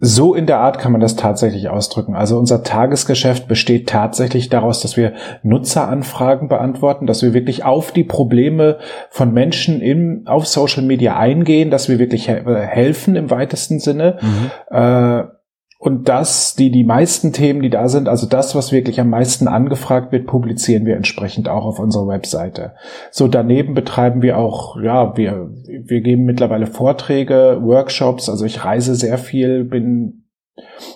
So 0.00 0.34
in 0.34 0.46
der 0.46 0.60
Art 0.60 0.78
kann 0.78 0.92
man 0.92 1.00
das 1.00 1.16
tatsächlich 1.16 1.68
ausdrücken. 1.68 2.14
Also 2.14 2.38
unser 2.38 2.62
Tagesgeschäft 2.62 3.48
besteht 3.48 3.88
tatsächlich 3.88 4.48
daraus, 4.48 4.80
dass 4.80 4.96
wir 4.96 5.14
Nutzeranfragen 5.42 6.48
beantworten, 6.48 7.06
dass 7.06 7.22
wir 7.22 7.34
wirklich 7.34 7.64
auf 7.64 7.90
die 7.90 8.04
Probleme 8.04 8.78
von 9.10 9.32
Menschen 9.32 9.80
im, 9.80 10.22
auf 10.26 10.46
Social 10.46 10.84
Media 10.84 11.16
eingehen, 11.16 11.72
dass 11.72 11.88
wir 11.88 11.98
wirklich 11.98 12.28
helfen 12.28 13.16
im 13.16 13.30
weitesten 13.30 13.80
Sinne. 13.80 14.18
Mhm. 14.22 14.50
Äh, 14.76 15.37
und 15.80 16.08
das, 16.08 16.56
die, 16.56 16.72
die 16.72 16.82
meisten 16.82 17.32
Themen, 17.32 17.62
die 17.62 17.70
da 17.70 17.88
sind, 17.88 18.08
also 18.08 18.26
das, 18.26 18.56
was 18.56 18.72
wirklich 18.72 19.00
am 19.00 19.10
meisten 19.10 19.46
angefragt 19.46 20.10
wird, 20.10 20.26
publizieren 20.26 20.86
wir 20.86 20.96
entsprechend 20.96 21.48
auch 21.48 21.64
auf 21.64 21.78
unserer 21.78 22.08
Webseite. 22.08 22.74
So 23.12 23.28
daneben 23.28 23.74
betreiben 23.74 24.20
wir 24.20 24.38
auch, 24.38 24.76
ja, 24.82 25.16
wir, 25.16 25.50
wir 25.66 26.00
geben 26.00 26.24
mittlerweile 26.24 26.66
Vorträge, 26.66 27.60
Workshops, 27.62 28.28
also 28.28 28.44
ich 28.44 28.64
reise 28.64 28.96
sehr 28.96 29.18
viel, 29.18 29.62
bin 29.62 30.24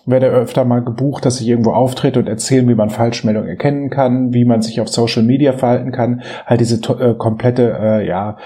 werde 0.07 0.27
öfter 0.27 0.65
mal 0.65 0.83
gebucht, 0.83 1.25
dass 1.25 1.41
ich 1.41 1.49
irgendwo 1.49 1.73
auftrete 1.73 2.19
und 2.19 2.29
erzähle, 2.29 2.69
wie 2.69 2.75
man 2.75 2.91
Falschmeldungen 2.91 3.49
erkennen 3.49 3.91
kann, 3.91 4.33
wie 4.35 4.45
man 4.45 4.63
sich 4.63 4.81
auf 4.81 4.89
Social 4.89 5.23
Media 5.23 5.53
verhalten 5.53 5.93
kann. 5.93 6.23
Halt 6.47 6.61
diese 6.61 6.77
äh, 6.77 7.15
komplette, 7.15 7.77
äh, 7.81 8.07
ja, 8.07 8.37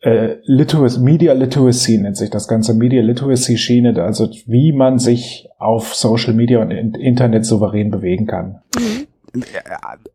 äh, 0.00 0.36
Literacy, 0.44 1.00
Media 1.00 1.32
Literacy 1.32 1.98
nennt 1.98 2.16
sich 2.16 2.30
das 2.30 2.48
ganze 2.48 2.74
Media 2.74 3.02
Literacy 3.02 3.56
Schiene, 3.56 4.00
also 4.02 4.28
wie 4.46 4.72
man 4.72 4.98
sich 4.98 5.48
auf 5.58 5.94
Social 5.94 6.34
Media 6.34 6.60
und 6.60 6.70
Internet 6.70 7.44
souverän 7.44 7.90
bewegen 7.90 8.26
kann. 8.26 8.60
Mhm. 8.76 9.06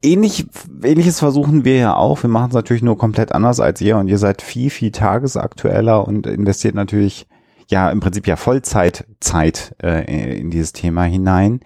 Ähnlich, 0.01 0.45
ähnliches 0.83 1.19
versuchen 1.19 1.63
wir 1.63 1.77
ja 1.77 1.95
auch. 1.95 2.21
Wir 2.21 2.29
machen 2.29 2.49
es 2.49 2.55
natürlich 2.55 2.83
nur 2.83 2.97
komplett 2.97 3.31
anders 3.31 3.59
als 3.59 3.79
ihr 3.79 3.97
und 3.97 4.09
ihr 4.09 4.17
seid 4.17 4.41
viel, 4.41 4.69
viel 4.69 4.91
tagesaktueller 4.91 6.05
und 6.05 6.27
investiert 6.27 6.75
natürlich 6.75 7.27
ja 7.69 7.89
im 7.89 7.99
Prinzip 7.99 8.27
ja 8.27 8.35
Vollzeitzeit 8.35 9.75
äh, 9.81 10.39
in 10.39 10.51
dieses 10.51 10.73
Thema 10.73 11.03
hinein. 11.03 11.61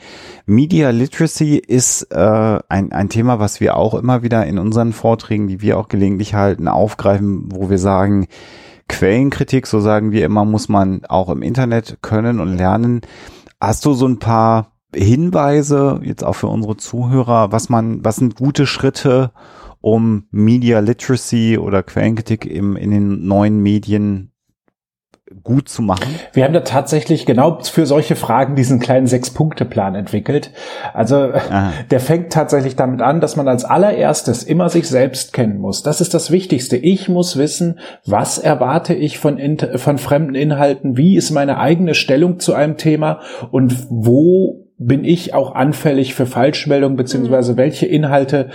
Media 0.46 0.90
Literacy 0.90 1.58
ist 1.58 2.04
äh, 2.12 2.60
ein, 2.70 2.92
ein 2.92 3.10
Thema, 3.10 3.40
was 3.40 3.60
wir 3.60 3.76
auch 3.76 3.94
immer 3.96 4.24
wieder 4.24 4.46
in 4.46 4.58
unseren 4.60 4.94
Vorträgen, 4.94 5.48
die 5.48 5.62
wir 5.62 5.78
auch 5.78 5.88
gelegentlich 5.88 6.34
halten, 6.34 6.68
aufgreifen, 6.68 7.50
wo 7.52 7.70
wir 7.70 7.78
sagen, 7.78 8.28
Quellenkritik, 8.88 9.68
so 9.68 9.80
sagen 9.80 10.12
wir 10.12 10.26
immer, 10.26 10.46
muss 10.46 10.68
man 10.68 11.06
auch 11.06 11.30
im 11.30 11.42
Internet 11.42 12.00
können 12.02 12.40
und 12.40 12.58
lernen. 12.58 13.02
Hast 13.62 13.86
du 13.86 13.94
so 13.94 14.08
ein 14.08 14.20
paar 14.20 14.72
Hinweise 14.94 16.02
jetzt 16.04 16.24
auch 16.24 16.34
für 16.34 16.48
unsere 16.48 16.76
Zuhörer, 16.78 17.52
was 17.52 17.70
man, 17.70 18.04
was 18.04 18.16
sind 18.16 18.36
gute 18.36 18.66
Schritte, 18.66 19.32
um 19.82 20.28
Media 20.32 20.80
Literacy 20.80 21.58
oder 21.58 21.84
Quellenkritik 21.84 22.46
im, 22.46 22.76
in 22.76 22.92
den 22.92 23.28
neuen 23.28 23.60
Medien 23.60 24.32
gut 25.44 25.70
zu 25.70 25.82
machen? 25.82 26.16
Wir 26.34 26.44
haben 26.44 26.54
da 26.54 26.62
tatsächlich 26.62 27.26
genau 27.26 27.60
für 27.62 27.86
solche 27.86 28.16
Fragen 28.16 28.56
diesen 28.56 28.80
kleinen 28.80 29.08
Sechs-Punkte-Plan 29.08 29.96
entwickelt. 29.96 30.52
Also 30.94 31.16
Aha. 31.16 31.72
der 31.92 32.00
fängt 32.00 32.34
tatsächlich 32.34 32.76
damit 32.76 33.02
an, 33.02 33.22
dass 33.22 33.36
man 33.36 33.48
als 33.48 33.66
allererstes 33.66 34.44
immer 34.44 34.70
sich 34.70 34.88
selbst 34.88 35.34
kennen 35.34 35.60
muss. 35.60 35.84
Das 35.84 36.02
ist 36.02 36.14
das 36.14 36.32
Wichtigste. 36.32 36.78
Ich 36.78 37.10
muss 37.10 37.38
wissen, 37.38 37.80
was 38.06 38.38
erwarte 38.38 38.94
ich 38.94 39.20
von, 39.20 39.40
von 39.76 39.98
fremden 39.98 40.36
Inhalten, 40.36 40.98
wie 40.98 41.16
ist 41.16 41.32
meine 41.32 41.60
eigene 41.60 41.94
Stellung 41.94 42.40
zu 42.40 42.54
einem 42.54 42.78
Thema 42.78 43.20
und 43.52 43.88
wo 43.90 44.66
bin 44.80 45.04
ich 45.04 45.34
auch 45.34 45.56
anfällig 45.56 46.16
für 46.16 46.26
Falschmeldungen, 46.26 46.96
beziehungsweise 46.96 47.58
welche 47.58 47.86
Inhalte 47.86 48.50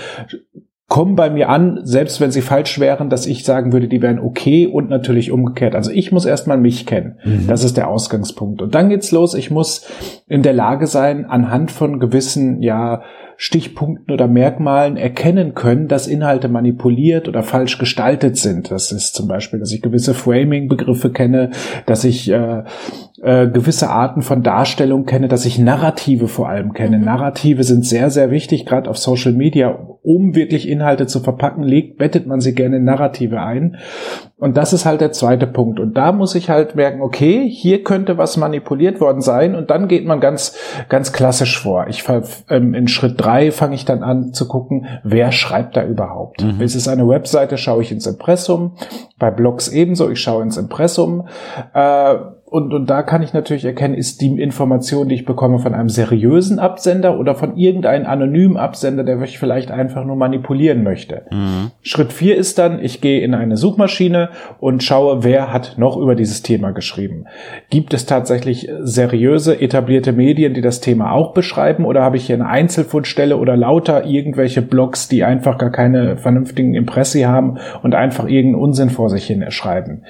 kommen 0.88 1.16
bei 1.16 1.30
mir 1.30 1.48
an, 1.48 1.80
selbst 1.82 2.20
wenn 2.20 2.30
sie 2.30 2.42
falsch 2.42 2.78
wären, 2.78 3.08
dass 3.08 3.26
ich 3.26 3.44
sagen 3.44 3.72
würde, 3.72 3.88
die 3.88 4.02
wären 4.02 4.18
okay 4.18 4.66
und 4.66 4.90
natürlich 4.90 5.32
umgekehrt. 5.32 5.74
Also 5.74 5.90
ich 5.90 6.12
muss 6.12 6.26
erstmal 6.26 6.58
mich 6.58 6.84
kennen. 6.86 7.18
Mhm. 7.24 7.46
Das 7.46 7.64
ist 7.64 7.76
der 7.76 7.88
Ausgangspunkt. 7.88 8.60
Und 8.60 8.74
dann 8.74 8.90
geht's 8.90 9.10
los. 9.10 9.34
Ich 9.34 9.50
muss 9.50 9.86
in 10.28 10.42
der 10.42 10.52
Lage 10.52 10.86
sein, 10.86 11.24
anhand 11.24 11.70
von 11.70 12.00
gewissen, 12.00 12.62
ja, 12.62 13.02
Stichpunkten 13.36 14.14
oder 14.14 14.28
Merkmalen 14.28 14.96
erkennen 14.96 15.54
können, 15.54 15.88
dass 15.88 16.06
Inhalte 16.06 16.48
manipuliert 16.48 17.28
oder 17.28 17.42
falsch 17.42 17.78
gestaltet 17.78 18.36
sind. 18.36 18.70
Das 18.70 18.92
ist 18.92 19.14
zum 19.14 19.26
Beispiel, 19.26 19.58
dass 19.58 19.72
ich 19.72 19.82
gewisse 19.82 20.14
Framing-Begriffe 20.14 21.10
kenne, 21.10 21.50
dass 21.86 22.04
ich 22.04 22.30
äh, 22.30 22.62
äh, 23.22 23.46
gewisse 23.46 23.90
Arten 23.90 24.22
von 24.22 24.42
Darstellung 24.42 25.04
kenne, 25.04 25.28
dass 25.28 25.44
ich 25.44 25.58
Narrative 25.58 26.26
vor 26.26 26.48
allem 26.48 26.72
kenne. 26.72 26.98
Mhm. 26.98 27.04
Narrative 27.04 27.62
sind 27.62 27.86
sehr, 27.86 28.10
sehr 28.10 28.32
wichtig, 28.32 28.66
gerade 28.66 28.90
auf 28.90 28.98
Social 28.98 29.32
Media, 29.32 29.68
um 30.02 30.34
wirklich 30.34 30.68
Inhalte 30.68 31.06
zu 31.06 31.20
verpacken, 31.20 31.62
legt, 31.62 31.96
bettet 31.96 32.26
man 32.26 32.40
sie 32.40 32.54
gerne 32.54 32.78
in 32.78 32.84
Narrative 32.84 33.40
ein. 33.40 33.76
Und 34.36 34.56
das 34.56 34.72
ist 34.72 34.84
halt 34.84 35.00
der 35.00 35.12
zweite 35.12 35.46
Punkt. 35.46 35.78
Und 35.78 35.96
da 35.96 36.10
muss 36.10 36.34
ich 36.34 36.50
halt 36.50 36.74
merken, 36.74 37.02
okay, 37.02 37.48
hier 37.48 37.84
könnte 37.84 38.18
was 38.18 38.36
manipuliert 38.36 39.00
worden 39.00 39.22
sein. 39.22 39.54
Und 39.54 39.70
dann 39.70 39.86
geht 39.86 40.04
man 40.04 40.18
ganz, 40.20 40.56
ganz 40.88 41.12
klassisch 41.12 41.58
vor. 41.58 41.86
Ich 41.88 42.04
ähm, 42.50 42.74
in 42.74 42.88
Schritt 42.88 43.14
drei 43.16 43.52
fange 43.52 43.76
ich 43.76 43.84
dann 43.84 44.02
an 44.02 44.32
zu 44.32 44.48
gucken, 44.48 44.86
wer 45.04 45.30
schreibt 45.30 45.76
da 45.76 45.84
überhaupt. 45.84 46.42
Mhm. 46.42 46.60
Ist 46.60 46.74
es 46.74 46.88
eine 46.88 47.08
Webseite, 47.08 47.58
schaue 47.58 47.82
ich 47.82 47.92
ins 47.92 48.06
Impressum. 48.06 48.72
Bei 49.20 49.30
Blogs 49.30 49.68
ebenso, 49.68 50.10
ich 50.10 50.20
schaue 50.20 50.42
ins 50.42 50.56
Impressum. 50.56 51.28
Äh, 51.72 52.16
und, 52.54 52.72
und 52.72 52.88
da 52.88 53.02
kann 53.02 53.20
ich 53.20 53.32
natürlich 53.32 53.64
erkennen, 53.64 53.96
ist 53.96 54.20
die 54.20 54.40
Information, 54.40 55.08
die 55.08 55.16
ich 55.16 55.24
bekomme, 55.24 55.58
von 55.58 55.74
einem 55.74 55.88
seriösen 55.88 56.60
Absender 56.60 57.18
oder 57.18 57.34
von 57.34 57.56
irgendeinem 57.56 58.06
anonymen 58.06 58.56
Absender, 58.56 59.02
der 59.02 59.16
mich 59.16 59.40
vielleicht 59.40 59.72
einfach 59.72 60.04
nur 60.04 60.14
manipulieren 60.14 60.84
möchte. 60.84 61.22
Mhm. 61.32 61.72
Schritt 61.82 62.12
vier 62.12 62.36
ist 62.36 62.60
dann, 62.60 62.80
ich 62.80 63.00
gehe 63.00 63.22
in 63.22 63.34
eine 63.34 63.56
Suchmaschine 63.56 64.28
und 64.60 64.84
schaue, 64.84 65.24
wer 65.24 65.52
hat 65.52 65.74
noch 65.78 65.96
über 65.96 66.14
dieses 66.14 66.42
Thema 66.42 66.70
geschrieben. 66.70 67.24
Gibt 67.70 67.92
es 67.92 68.06
tatsächlich 68.06 68.70
seriöse, 68.82 69.60
etablierte 69.60 70.12
Medien, 70.12 70.54
die 70.54 70.60
das 70.60 70.80
Thema 70.80 71.10
auch 71.10 71.34
beschreiben 71.34 71.84
oder 71.84 72.02
habe 72.02 72.18
ich 72.18 72.26
hier 72.26 72.36
eine 72.36 72.46
Einzelfundstelle 72.46 73.36
oder 73.36 73.56
lauter 73.56 74.06
irgendwelche 74.06 74.62
Blogs, 74.62 75.08
die 75.08 75.24
einfach 75.24 75.58
gar 75.58 75.70
keine 75.70 76.18
vernünftigen 76.18 76.74
Impressi 76.74 77.22
haben 77.22 77.58
und 77.82 77.96
einfach 77.96 78.28
irgendeinen 78.28 78.62
Unsinn 78.62 78.90
vor 78.90 79.10
sich 79.10 79.26
hin 79.26 79.42
erschreiben. 79.42 80.04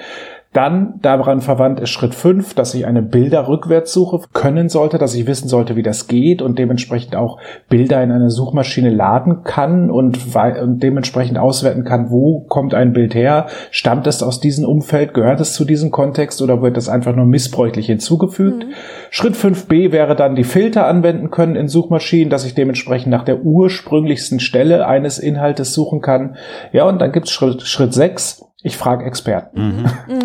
Dann 0.55 1.01
daran 1.03 1.41
verwandt 1.41 1.81
ist 1.81 1.91
Schritt 1.91 2.15
fünf, 2.15 2.55
dass 2.55 2.75
ich 2.75 2.87
eine 2.87 3.03
Bilderrückwärtssuche 3.03 4.21
können 4.33 4.69
sollte, 4.69 4.99
dass 4.99 5.13
ich 5.17 5.27
wissen 5.27 5.49
sollte, 5.49 5.75
wie 5.75 5.83
das 5.83 6.07
geht 6.07 6.43
und 6.43 6.61
dementsprechend 6.61 7.17
auch 7.17 7.41
Bilder 7.69 8.01
in 8.05 8.13
eine 8.13 8.31
Suchmaschine 8.31 8.91
laden 8.91 9.43
kann 9.43 9.91
und, 9.91 10.17
und 10.37 10.81
dementsprechend 10.81 11.39
auswerten 11.39 11.83
kann, 11.83 12.09
wo 12.11 12.47
kommt 12.47 12.73
ein 12.73 12.93
Bild 12.93 13.17
her, 13.17 13.47
stammt 13.73 14.07
es 14.07 14.23
aus 14.23 14.39
diesem 14.39 14.65
Umfeld, 14.65 15.13
gehört 15.13 15.41
es 15.41 15.55
zu 15.55 15.65
diesem 15.65 15.91
Kontext 15.91 16.41
oder 16.41 16.63
wird 16.63 16.77
es 16.77 16.89
einfach 16.89 17.17
nur 17.17 17.27
missbräuchlich 17.27 17.87
hinzugefügt. 17.87 18.65
Mhm. 18.65 18.75
Schritt 19.11 19.35
5b 19.35 19.91
wäre 19.91 20.15
dann 20.15 20.37
die 20.37 20.45
Filter 20.45 20.87
anwenden 20.87 21.33
können 21.33 21.57
in 21.57 21.67
Suchmaschinen, 21.67 22.31
dass 22.31 22.45
ich 22.45 22.55
dementsprechend 22.55 23.11
nach 23.11 23.25
der 23.25 23.43
ursprünglichsten 23.43 24.39
Stelle 24.39 24.87
eines 24.87 25.19
Inhaltes 25.19 25.75
suchen 25.75 26.01
kann. 26.01 26.37
Ja, 26.71 26.85
und 26.85 27.01
dann 27.01 27.11
gibt's 27.11 27.33
Schritt, 27.33 27.63
Schritt 27.63 27.93
6, 27.93 28.45
ich 28.63 28.77
frage 28.77 29.05
Experten. 29.05 29.83
Mhm. 30.09 30.25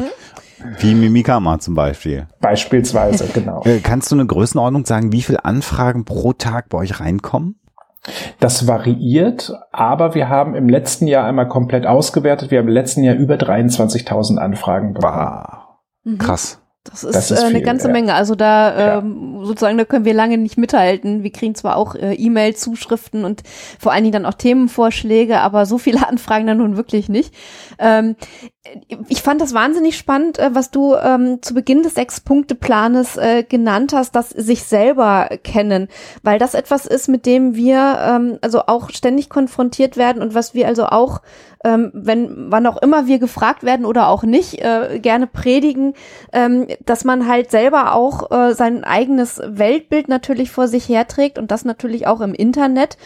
Mhm. 0.64 0.76
Wie 0.80 0.96
Mimikama 0.96 1.60
zum 1.60 1.76
Beispiel. 1.76 2.28
Beispielsweise, 2.42 3.28
genau. 3.34 3.64
Äh, 3.64 3.80
kannst 3.80 4.12
du 4.12 4.16
eine 4.16 4.26
Größenordnung 4.26 4.86
sagen, 4.86 5.12
wie 5.12 5.22
viele 5.22 5.46
Anfragen 5.46 6.06
pro 6.06 6.34
Tag 6.34 6.70
bei 6.70 6.78
euch 6.80 7.00
reinkommen? 7.00 7.60
Das 8.40 8.66
variiert, 8.66 9.54
aber 9.72 10.16
wir 10.16 10.30
haben 10.30 10.56
im 10.56 10.70
letzten 10.70 11.06
Jahr 11.06 11.26
einmal 11.26 11.48
komplett 11.48 11.86
ausgewertet. 11.86 12.50
Wir 12.50 12.60
haben 12.60 12.68
im 12.68 12.74
letzten 12.74 13.04
Jahr 13.04 13.16
über 13.16 13.36
23.000 13.36 14.38
Anfragen 14.38 14.94
bekommen. 14.94 15.44
Wow. 16.06 16.18
Krass. 16.18 16.62
Das 16.86 17.04
ist, 17.04 17.14
das 17.14 17.32
ist 17.32 17.40
äh, 17.40 17.46
eine 17.46 17.56
viel, 17.56 17.62
ganze 17.62 17.88
ja. 17.88 17.94
Menge. 17.94 18.14
Also 18.14 18.36
da 18.36 19.00
ähm, 19.00 19.42
sozusagen, 19.44 19.78
da 19.78 19.84
können 19.84 20.06
wir 20.06 20.14
lange 20.14 20.38
nicht 20.38 20.58
mithalten. 20.58 21.24
Wir 21.24 21.32
kriegen 21.32 21.54
zwar 21.54 21.76
auch 21.76 21.94
äh, 21.94 22.14
E-Mail-Zuschriften 22.14 23.26
und 23.26 23.44
vor 23.78 23.92
allen 23.92 24.04
Dingen 24.04 24.14
dann 24.14 24.26
auch 24.26 24.34
Themenvorschläge, 24.34 25.40
aber 25.40 25.66
so 25.66 25.78
viele 25.78 26.08
Anfragen 26.08 26.48
dann 26.48 26.58
nun 26.58 26.78
wirklich 26.78 27.10
nicht. 27.10 27.34
Ähm, 27.80 28.16
ich 29.08 29.22
fand 29.22 29.42
das 29.42 29.54
wahnsinnig 29.54 29.98
spannend, 29.98 30.40
äh, 30.40 30.50
was 30.54 30.72
du 30.72 30.96
ähm, 30.96 31.42
zu 31.42 31.54
Beginn 31.54 31.84
des 31.84 31.96
Sechs-Punkte-Planes 31.96 33.18
äh, 33.18 33.44
genannt 33.44 33.94
hast, 33.94 34.16
dass 34.16 34.30
sich 34.30 34.64
selber 34.64 35.30
kennen, 35.44 35.88
weil 36.24 36.40
das 36.40 36.54
etwas 36.54 36.86
ist, 36.86 37.08
mit 37.08 37.26
dem 37.26 37.56
wir 37.56 38.00
ähm, 38.02 38.38
also 38.42 38.64
auch 38.68 38.90
ständig 38.90 39.30
konfrontiert 39.30 39.98
werden 39.98 40.22
und 40.22 40.34
was 40.34 40.54
wir 40.54 40.68
also 40.68 40.86
auch, 40.86 41.22
ähm, 41.64 41.92
wenn 41.94 42.52
wann 42.52 42.68
auch 42.68 42.82
immer 42.82 43.08
wir 43.08 43.20
gefragt 43.20 43.64
werden 43.64 43.86
oder 43.86 44.08
auch 44.08 44.24
nicht, 44.24 44.60
äh, 44.60 45.00
gerne 45.00 45.28
predigen, 45.28 45.94
ähm, 46.34 46.68
dass 46.86 47.04
man 47.04 47.28
halt 47.28 47.52
selber 47.52 47.94
auch 47.94 48.32
äh, 48.32 48.54
sein 48.54 48.84
eigenes 48.84 49.42
Weltbild 49.46 50.08
natürlich 50.08 50.52
vor 50.52 50.68
sich 50.68 50.88
herträgt 50.88 51.38
und 51.38 51.52
das 51.52 51.66
natürlich 51.66 52.08
auch 52.08 52.22
im 52.22 52.34
Internet 52.34 52.98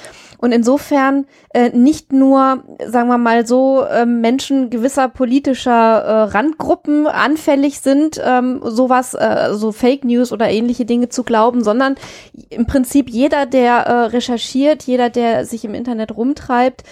und 0.43 0.51
insofern 0.51 1.25
äh, 1.53 1.69
nicht 1.69 2.11
nur, 2.11 2.65
sagen 2.85 3.07
wir 3.07 3.17
mal 3.17 3.47
so, 3.47 3.83
äh, 3.83 4.05
Menschen 4.05 4.69
gewisser 4.69 5.07
politischer 5.07 5.71
äh, 5.71 6.21
Randgruppen 6.23 7.07
anfällig 7.07 7.79
sind, 7.79 8.19
ähm, 8.21 8.59
sowas, 8.61 9.13
äh, 9.13 9.53
so 9.53 9.71
Fake 9.71 10.03
News 10.03 10.33
oder 10.33 10.49
ähnliche 10.49 10.83
Dinge 10.83 11.07
zu 11.07 11.23
glauben, 11.23 11.63
sondern 11.63 11.95
im 12.49 12.65
Prinzip 12.65 13.09
jeder, 13.09 13.45
der 13.45 13.73
äh, 13.85 13.91
recherchiert, 14.07 14.83
jeder, 14.83 15.09
der 15.09 15.45
sich 15.45 15.63
im 15.63 15.73
Internet 15.73 16.17
rumtreibt, 16.17 16.83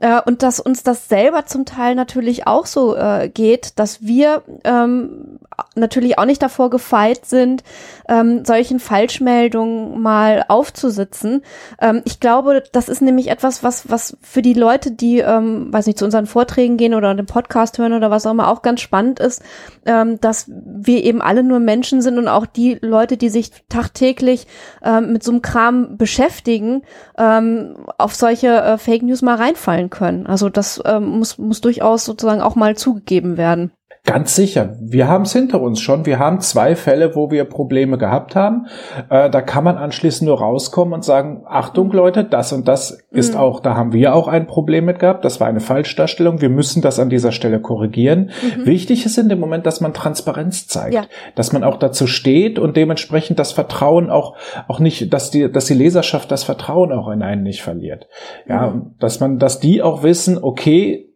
äh, 0.00 0.20
und 0.24 0.42
dass 0.42 0.60
uns 0.60 0.82
das 0.82 1.08
selber 1.08 1.46
zum 1.46 1.64
Teil 1.64 1.94
natürlich 1.94 2.46
auch 2.46 2.66
so 2.66 2.96
äh, 2.96 3.28
geht, 3.28 3.78
dass 3.78 4.02
wir 4.02 4.42
ähm, 4.64 5.38
natürlich 5.74 6.18
auch 6.18 6.24
nicht 6.24 6.42
davor 6.42 6.70
gefeit 6.70 7.26
sind, 7.26 7.62
ähm, 8.08 8.44
solchen 8.44 8.80
Falschmeldungen 8.80 10.00
mal 10.00 10.44
aufzusitzen. 10.48 11.42
Ähm, 11.80 12.02
ich 12.04 12.18
glaube, 12.18 12.62
das 12.72 12.88
ist 12.88 13.02
nämlich 13.02 13.28
etwas, 13.28 13.62
was, 13.62 13.90
was 13.90 14.16
für 14.22 14.42
die 14.42 14.54
Leute, 14.54 14.90
die, 14.90 15.18
ähm, 15.18 15.72
weiß 15.72 15.86
nicht, 15.86 15.98
zu 15.98 16.04
unseren 16.04 16.26
Vorträgen 16.26 16.76
gehen 16.76 16.94
oder 16.94 17.14
den 17.14 17.26
Podcast 17.26 17.78
hören 17.78 17.92
oder 17.92 18.10
was 18.10 18.26
auch 18.26 18.32
immer, 18.32 18.48
auch 18.48 18.62
ganz 18.62 18.80
spannend 18.80 19.20
ist, 19.20 19.42
ähm, 19.86 20.20
dass 20.20 20.46
wir 20.48 21.04
eben 21.04 21.20
alle 21.20 21.42
nur 21.42 21.60
Menschen 21.60 22.02
sind 22.02 22.18
und 22.18 22.28
auch 22.28 22.46
die 22.46 22.78
Leute, 22.80 23.16
die 23.16 23.28
sich 23.28 23.52
tagtäglich 23.68 24.46
ähm, 24.82 25.12
mit 25.12 25.22
so 25.22 25.30
einem 25.30 25.42
Kram 25.42 25.96
beschäftigen, 25.96 26.82
ähm, 27.18 27.76
auf 27.98 28.14
solche 28.14 28.48
äh, 28.48 28.78
Fake 28.78 29.02
News 29.02 29.22
mal 29.22 29.36
reinfallen 29.36 29.89
können. 29.90 30.26
Also 30.26 30.48
das 30.48 30.80
ähm, 30.84 31.04
muss, 31.18 31.38
muss 31.38 31.60
durchaus 31.60 32.04
sozusagen 32.04 32.40
auch 32.40 32.56
mal 32.56 32.76
zugegeben 32.76 33.36
werden. 33.36 33.72
Ganz 34.04 34.34
sicher. 34.34 34.76
Wir 34.80 35.08
haben 35.08 35.22
es 35.22 35.32
hinter 35.34 35.60
uns 35.60 35.78
schon. 35.78 36.06
Wir 36.06 36.18
haben 36.18 36.40
zwei 36.40 36.74
Fälle, 36.74 37.14
wo 37.14 37.30
wir 37.30 37.44
Probleme 37.44 37.98
gehabt 37.98 38.34
haben. 38.34 38.66
Äh, 39.10 39.28
da 39.28 39.42
kann 39.42 39.62
man 39.62 39.76
anschließend 39.76 40.26
nur 40.26 40.38
rauskommen 40.38 40.94
und 40.94 41.04
sagen, 41.04 41.42
Achtung 41.46 41.88
mhm. 41.88 41.92
Leute, 41.92 42.24
das 42.24 42.52
und 42.52 42.66
das 42.66 42.98
ist 43.10 43.34
mhm. 43.34 43.40
auch, 43.40 43.60
da 43.60 43.76
haben 43.76 43.92
wir 43.92 44.14
auch 44.14 44.26
ein 44.26 44.46
Problem 44.46 44.86
mit 44.86 45.00
gehabt. 45.00 45.24
Das 45.24 45.38
war 45.38 45.48
eine 45.48 45.60
Falschdarstellung. 45.60 46.40
Wir 46.40 46.48
müssen 46.48 46.80
das 46.80 46.98
an 46.98 47.10
dieser 47.10 47.30
Stelle 47.30 47.60
korrigieren. 47.60 48.30
Mhm. 48.56 48.66
Wichtig 48.66 49.04
ist 49.04 49.18
in 49.18 49.28
dem 49.28 49.38
Moment, 49.38 49.66
dass 49.66 49.82
man 49.82 49.92
Transparenz 49.92 50.66
zeigt, 50.66 50.94
ja. 50.94 51.04
dass 51.34 51.52
man 51.52 51.62
auch 51.62 51.76
dazu 51.76 52.06
steht 52.06 52.58
und 52.58 52.78
dementsprechend 52.78 53.38
das 53.38 53.52
Vertrauen 53.52 54.08
auch, 54.08 54.34
auch 54.66 54.80
nicht, 54.80 55.12
dass 55.12 55.30
die, 55.30 55.52
dass 55.52 55.66
die 55.66 55.74
Leserschaft 55.74 56.30
das 56.30 56.42
Vertrauen 56.42 56.92
auch 56.92 57.10
in 57.10 57.22
einen 57.22 57.42
nicht 57.42 57.62
verliert. 57.62 58.08
Ja, 58.48 58.68
mhm. 58.68 58.94
dass 58.98 59.20
man, 59.20 59.38
dass 59.38 59.60
die 59.60 59.82
auch 59.82 60.02
wissen, 60.02 60.38
okay, 60.40 61.09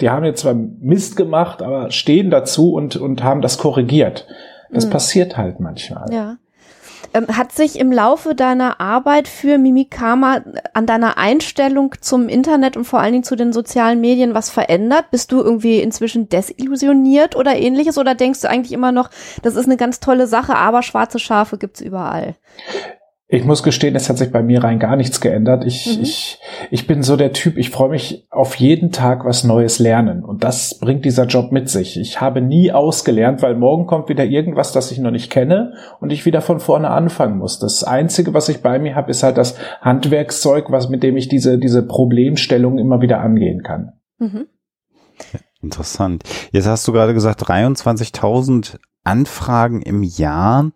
die 0.00 0.10
haben 0.10 0.24
jetzt 0.24 0.42
zwar 0.42 0.54
Mist 0.54 1.16
gemacht, 1.16 1.62
aber 1.62 1.90
stehen 1.90 2.30
dazu 2.30 2.74
und, 2.74 2.96
und 2.96 3.22
haben 3.22 3.40
das 3.40 3.58
korrigiert. 3.58 4.26
Das 4.70 4.86
mhm. 4.86 4.90
passiert 4.90 5.36
halt 5.36 5.60
manchmal. 5.60 6.12
Ja. 6.12 6.36
Ähm, 7.14 7.28
hat 7.28 7.52
sich 7.52 7.78
im 7.78 7.92
Laufe 7.92 8.34
deiner 8.34 8.80
Arbeit 8.80 9.28
für 9.28 9.58
Mimikama 9.58 10.42
an 10.74 10.86
deiner 10.86 11.16
Einstellung 11.16 11.94
zum 12.00 12.28
Internet 12.28 12.76
und 12.76 12.84
vor 12.84 13.00
allen 13.00 13.12
Dingen 13.12 13.24
zu 13.24 13.36
den 13.36 13.52
sozialen 13.52 14.00
Medien 14.00 14.34
was 14.34 14.50
verändert? 14.50 15.06
Bist 15.10 15.32
du 15.32 15.40
irgendwie 15.40 15.80
inzwischen 15.80 16.28
desillusioniert 16.28 17.36
oder 17.36 17.56
ähnliches? 17.56 17.96
Oder 17.96 18.14
denkst 18.14 18.40
du 18.42 18.50
eigentlich 18.50 18.72
immer 18.72 18.92
noch, 18.92 19.10
das 19.42 19.56
ist 19.56 19.66
eine 19.66 19.76
ganz 19.76 20.00
tolle 20.00 20.26
Sache, 20.26 20.56
aber 20.56 20.82
schwarze 20.82 21.18
Schafe 21.18 21.58
gibt's 21.58 21.80
überall? 21.80 22.34
Ich 23.28 23.44
muss 23.44 23.64
gestehen, 23.64 23.96
es 23.96 24.08
hat 24.08 24.18
sich 24.18 24.30
bei 24.30 24.40
mir 24.40 24.62
rein 24.62 24.78
gar 24.78 24.94
nichts 24.94 25.20
geändert. 25.20 25.64
Ich, 25.64 25.96
mhm. 25.96 26.02
ich, 26.04 26.38
ich 26.70 26.86
bin 26.86 27.02
so 27.02 27.16
der 27.16 27.32
Typ, 27.32 27.56
ich 27.56 27.70
freue 27.70 27.88
mich 27.88 28.24
auf 28.30 28.54
jeden 28.54 28.92
Tag 28.92 29.24
was 29.24 29.42
Neues 29.42 29.80
lernen. 29.80 30.24
Und 30.24 30.44
das 30.44 30.78
bringt 30.78 31.04
dieser 31.04 31.26
Job 31.26 31.50
mit 31.50 31.68
sich. 31.68 31.98
Ich 31.98 32.20
habe 32.20 32.40
nie 32.40 32.70
ausgelernt, 32.70 33.42
weil 33.42 33.56
morgen 33.56 33.86
kommt 33.86 34.08
wieder 34.08 34.24
irgendwas, 34.24 34.70
das 34.70 34.92
ich 34.92 34.98
noch 34.98 35.10
nicht 35.10 35.28
kenne 35.28 35.74
und 36.00 36.12
ich 36.12 36.24
wieder 36.24 36.40
von 36.40 36.60
vorne 36.60 36.90
anfangen 36.90 37.38
muss. 37.38 37.58
Das 37.58 37.82
Einzige, 37.82 38.32
was 38.32 38.48
ich 38.48 38.62
bei 38.62 38.78
mir 38.78 38.94
habe, 38.94 39.10
ist 39.10 39.24
halt 39.24 39.38
das 39.38 39.56
Handwerkszeug, 39.80 40.70
was, 40.70 40.88
mit 40.88 41.02
dem 41.02 41.16
ich 41.16 41.28
diese, 41.28 41.58
diese 41.58 41.84
Problemstellung 41.84 42.78
immer 42.78 43.00
wieder 43.00 43.20
angehen 43.20 43.64
kann. 43.64 43.94
Mhm. 44.18 44.46
Interessant. 45.62 46.22
Jetzt 46.52 46.68
hast 46.68 46.86
du 46.86 46.92
gerade 46.92 47.12
gesagt, 47.12 47.42
23.000 47.42 48.76
Anfragen 49.02 49.82
im 49.82 50.04
Jahr. 50.04 50.70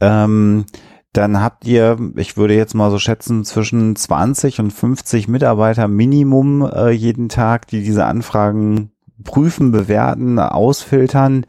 Ähm, 0.00 0.66
dann 1.12 1.40
habt 1.40 1.66
ihr, 1.66 1.96
ich 2.16 2.36
würde 2.36 2.54
jetzt 2.54 2.74
mal 2.74 2.90
so 2.90 2.98
schätzen, 2.98 3.44
zwischen 3.44 3.96
20 3.96 4.60
und 4.60 4.72
50 4.72 5.28
Mitarbeiter 5.28 5.88
Minimum 5.88 6.62
äh, 6.70 6.90
jeden 6.90 7.28
Tag, 7.28 7.66
die 7.66 7.82
diese 7.82 8.04
Anfragen 8.04 8.92
prüfen, 9.24 9.72
bewerten, 9.72 10.38
ausfiltern. 10.38 11.46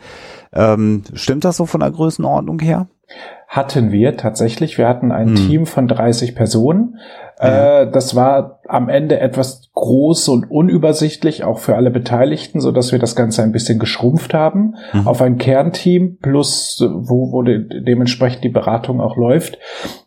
Ähm, 0.53 1.03
stimmt 1.13 1.45
das 1.45 1.57
so 1.57 1.65
von 1.65 1.81
der 1.81 1.91
Größenordnung 1.91 2.59
her? 2.59 2.87
Hatten 3.49 3.91
wir 3.91 4.15
tatsächlich. 4.15 4.77
Wir 4.77 4.87
hatten 4.87 5.11
ein 5.11 5.29
hm. 5.29 5.35
Team 5.35 5.65
von 5.65 5.87
30 5.87 6.35
Personen. 6.35 6.99
Ja. 7.41 7.81
Äh, 7.81 7.91
das 7.91 8.15
war 8.15 8.59
am 8.67 8.89
Ende 8.89 9.19
etwas 9.19 9.71
groß 9.73 10.27
und 10.27 10.51
unübersichtlich, 10.51 11.43
auch 11.43 11.57
für 11.57 11.75
alle 11.75 11.89
Beteiligten, 11.89 12.59
so 12.59 12.71
dass 12.71 12.91
wir 12.91 12.99
das 12.99 13.15
Ganze 13.15 13.41
ein 13.41 13.51
bisschen 13.51 13.79
geschrumpft 13.79 14.35
haben 14.35 14.75
mhm. 14.93 15.07
auf 15.07 15.19
ein 15.23 15.39
Kernteam 15.39 16.17
plus, 16.21 16.85
wo, 16.87 17.31
wo 17.31 17.41
de 17.41 17.81
dementsprechend 17.81 18.43
die 18.43 18.49
Beratung 18.49 19.01
auch 19.01 19.17
läuft. 19.17 19.57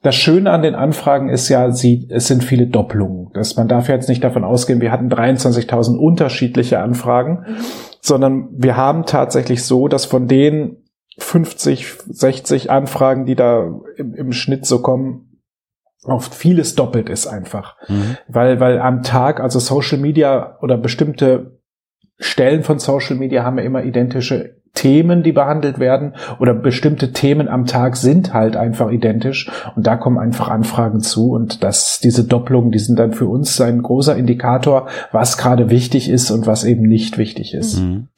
Das 0.02 0.14
Schöne 0.14 0.52
an 0.52 0.62
den 0.62 0.76
Anfragen 0.76 1.28
ist 1.28 1.49
ja, 1.49 1.72
sie, 1.72 2.06
es 2.11 2.28
sind 2.28 2.44
viele 2.44 2.68
Doppelungen. 2.68 3.32
Dass 3.32 3.56
man 3.56 3.66
darf 3.66 3.88
jetzt 3.88 4.08
nicht 4.08 4.22
davon 4.22 4.44
ausgehen, 4.44 4.80
wir 4.80 4.92
hatten 4.92 5.08
23.000 5.08 5.96
unterschiedliche 5.96 6.78
Anfragen, 6.78 7.44
mhm. 7.49 7.56
sondern 8.00 8.49
wir 8.52 8.76
haben 8.76 9.04
tatsächlich 9.04 9.64
so, 9.64 9.88
dass 9.88 10.04
von 10.04 10.28
den 10.28 10.76
50, 11.19 11.87
60 12.09 12.71
Anfragen, 12.71 13.26
die 13.26 13.35
da 13.35 13.81
im, 13.97 14.14
im 14.14 14.33
Schnitt 14.33 14.66
so 14.66 14.81
kommen, 14.81 15.40
oft 16.04 16.35
vieles 16.35 16.75
doppelt 16.75 17.09
ist 17.09 17.26
einfach. 17.26 17.76
Mhm. 17.88 18.16
Weil, 18.28 18.61
weil 18.61 18.81
am 18.81 19.02
Tag, 19.02 19.40
also 19.40 19.59
Social 19.59 19.99
Media 19.99 20.59
oder 20.61 20.76
bestimmte 20.76 21.61
Stellen 22.19 22.62
von 22.62 22.78
Social 22.78 23.16
Media 23.16 23.45
haben 23.45 23.59
ja 23.59 23.64
immer 23.64 23.85
identische 23.85 24.62
Themen, 24.75 25.23
die 25.23 25.33
behandelt 25.33 25.78
werden 25.78 26.14
oder 26.38 26.54
bestimmte 26.54 27.12
Themen 27.12 27.47
am 27.47 27.66
Tag 27.66 27.97
sind 27.97 28.33
halt 28.33 28.57
einfach 28.57 28.90
identisch 28.90 29.50
und 29.76 29.87
da 29.87 29.97
kommen 29.97 30.19
einfach 30.19 30.49
Anfragen 30.49 31.00
zu 31.00 31.31
und 31.31 31.62
das, 31.62 32.00
diese 32.00 32.25
Doppelungen, 32.25 32.71
die 32.71 32.78
sind 32.78 32.99
dann 32.99 33.12
für 33.12 33.26
uns 33.26 33.61
ein 33.61 33.83
großer 33.83 34.16
Indikator, 34.16 34.88
was 35.11 35.37
gerade 35.37 35.69
wichtig 35.69 36.09
ist 36.09 36.31
und 36.31 36.47
was 36.47 36.64
eben 36.64 36.83
nicht 36.83 37.19
wichtig 37.19 37.52
ist. 37.52 37.81
Mhm. 37.81 38.09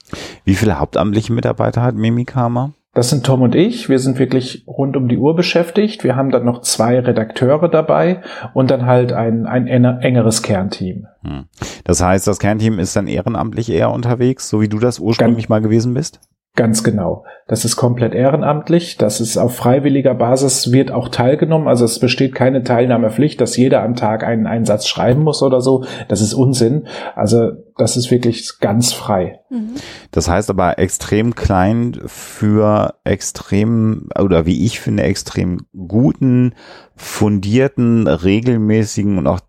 Wie 0.44 0.54
viele 0.54 0.78
hauptamtliche 0.78 1.32
Mitarbeiter 1.32 1.82
hat 1.82 1.96
Mimikama? 1.96 2.72
Das 2.94 3.10
sind 3.10 3.26
Tom 3.26 3.42
und 3.42 3.56
ich. 3.56 3.88
Wir 3.88 3.98
sind 3.98 4.20
wirklich 4.20 4.64
rund 4.68 4.96
um 4.96 5.08
die 5.08 5.18
Uhr 5.18 5.34
beschäftigt. 5.34 6.04
Wir 6.04 6.14
haben 6.14 6.30
dann 6.30 6.44
noch 6.44 6.60
zwei 6.62 7.00
Redakteure 7.00 7.68
dabei 7.68 8.22
und 8.54 8.70
dann 8.70 8.86
halt 8.86 9.12
ein, 9.12 9.46
ein 9.46 9.66
engeres 9.66 10.42
Kernteam. 10.42 11.08
Hm. 11.22 11.46
Das 11.82 12.02
heißt, 12.02 12.26
das 12.26 12.38
Kernteam 12.38 12.78
ist 12.78 12.94
dann 12.94 13.08
ehrenamtlich 13.08 13.70
eher 13.70 13.90
unterwegs, 13.90 14.48
so 14.48 14.60
wie 14.60 14.68
du 14.68 14.78
das 14.78 15.00
ursprünglich 15.00 15.48
Ganz 15.48 15.48
mal 15.48 15.60
gewesen 15.60 15.92
bist? 15.92 16.20
Ganz 16.56 16.84
genau. 16.84 17.24
Das 17.48 17.64
ist 17.64 17.74
komplett 17.74 18.14
ehrenamtlich. 18.14 18.96
Das 18.96 19.20
ist 19.20 19.36
auf 19.38 19.56
freiwilliger 19.56 20.14
Basis, 20.14 20.70
wird 20.70 20.92
auch 20.92 21.08
teilgenommen. 21.08 21.66
Also 21.66 21.84
es 21.84 21.98
besteht 21.98 22.32
keine 22.32 22.62
Teilnahmepflicht, 22.62 23.40
dass 23.40 23.56
jeder 23.56 23.82
am 23.82 23.96
Tag 23.96 24.22
einen 24.22 24.46
Einsatz 24.46 24.86
schreiben 24.86 25.24
muss 25.24 25.42
oder 25.42 25.60
so. 25.60 25.84
Das 26.06 26.20
ist 26.20 26.32
Unsinn. 26.32 26.86
Also 27.16 27.50
das 27.76 27.96
ist 27.96 28.12
wirklich 28.12 28.60
ganz 28.60 28.92
frei. 28.92 29.40
Mhm. 29.50 29.70
Das 30.12 30.28
heißt 30.28 30.48
aber 30.48 30.78
extrem 30.78 31.34
klein 31.34 32.00
für 32.06 32.94
extrem 33.02 34.08
oder 34.16 34.46
wie 34.46 34.64
ich 34.64 34.78
finde 34.78 35.02
extrem 35.02 35.66
guten, 35.76 36.54
fundierten, 36.94 38.06
regelmäßigen 38.06 39.18
und 39.18 39.26
auch 39.26 39.40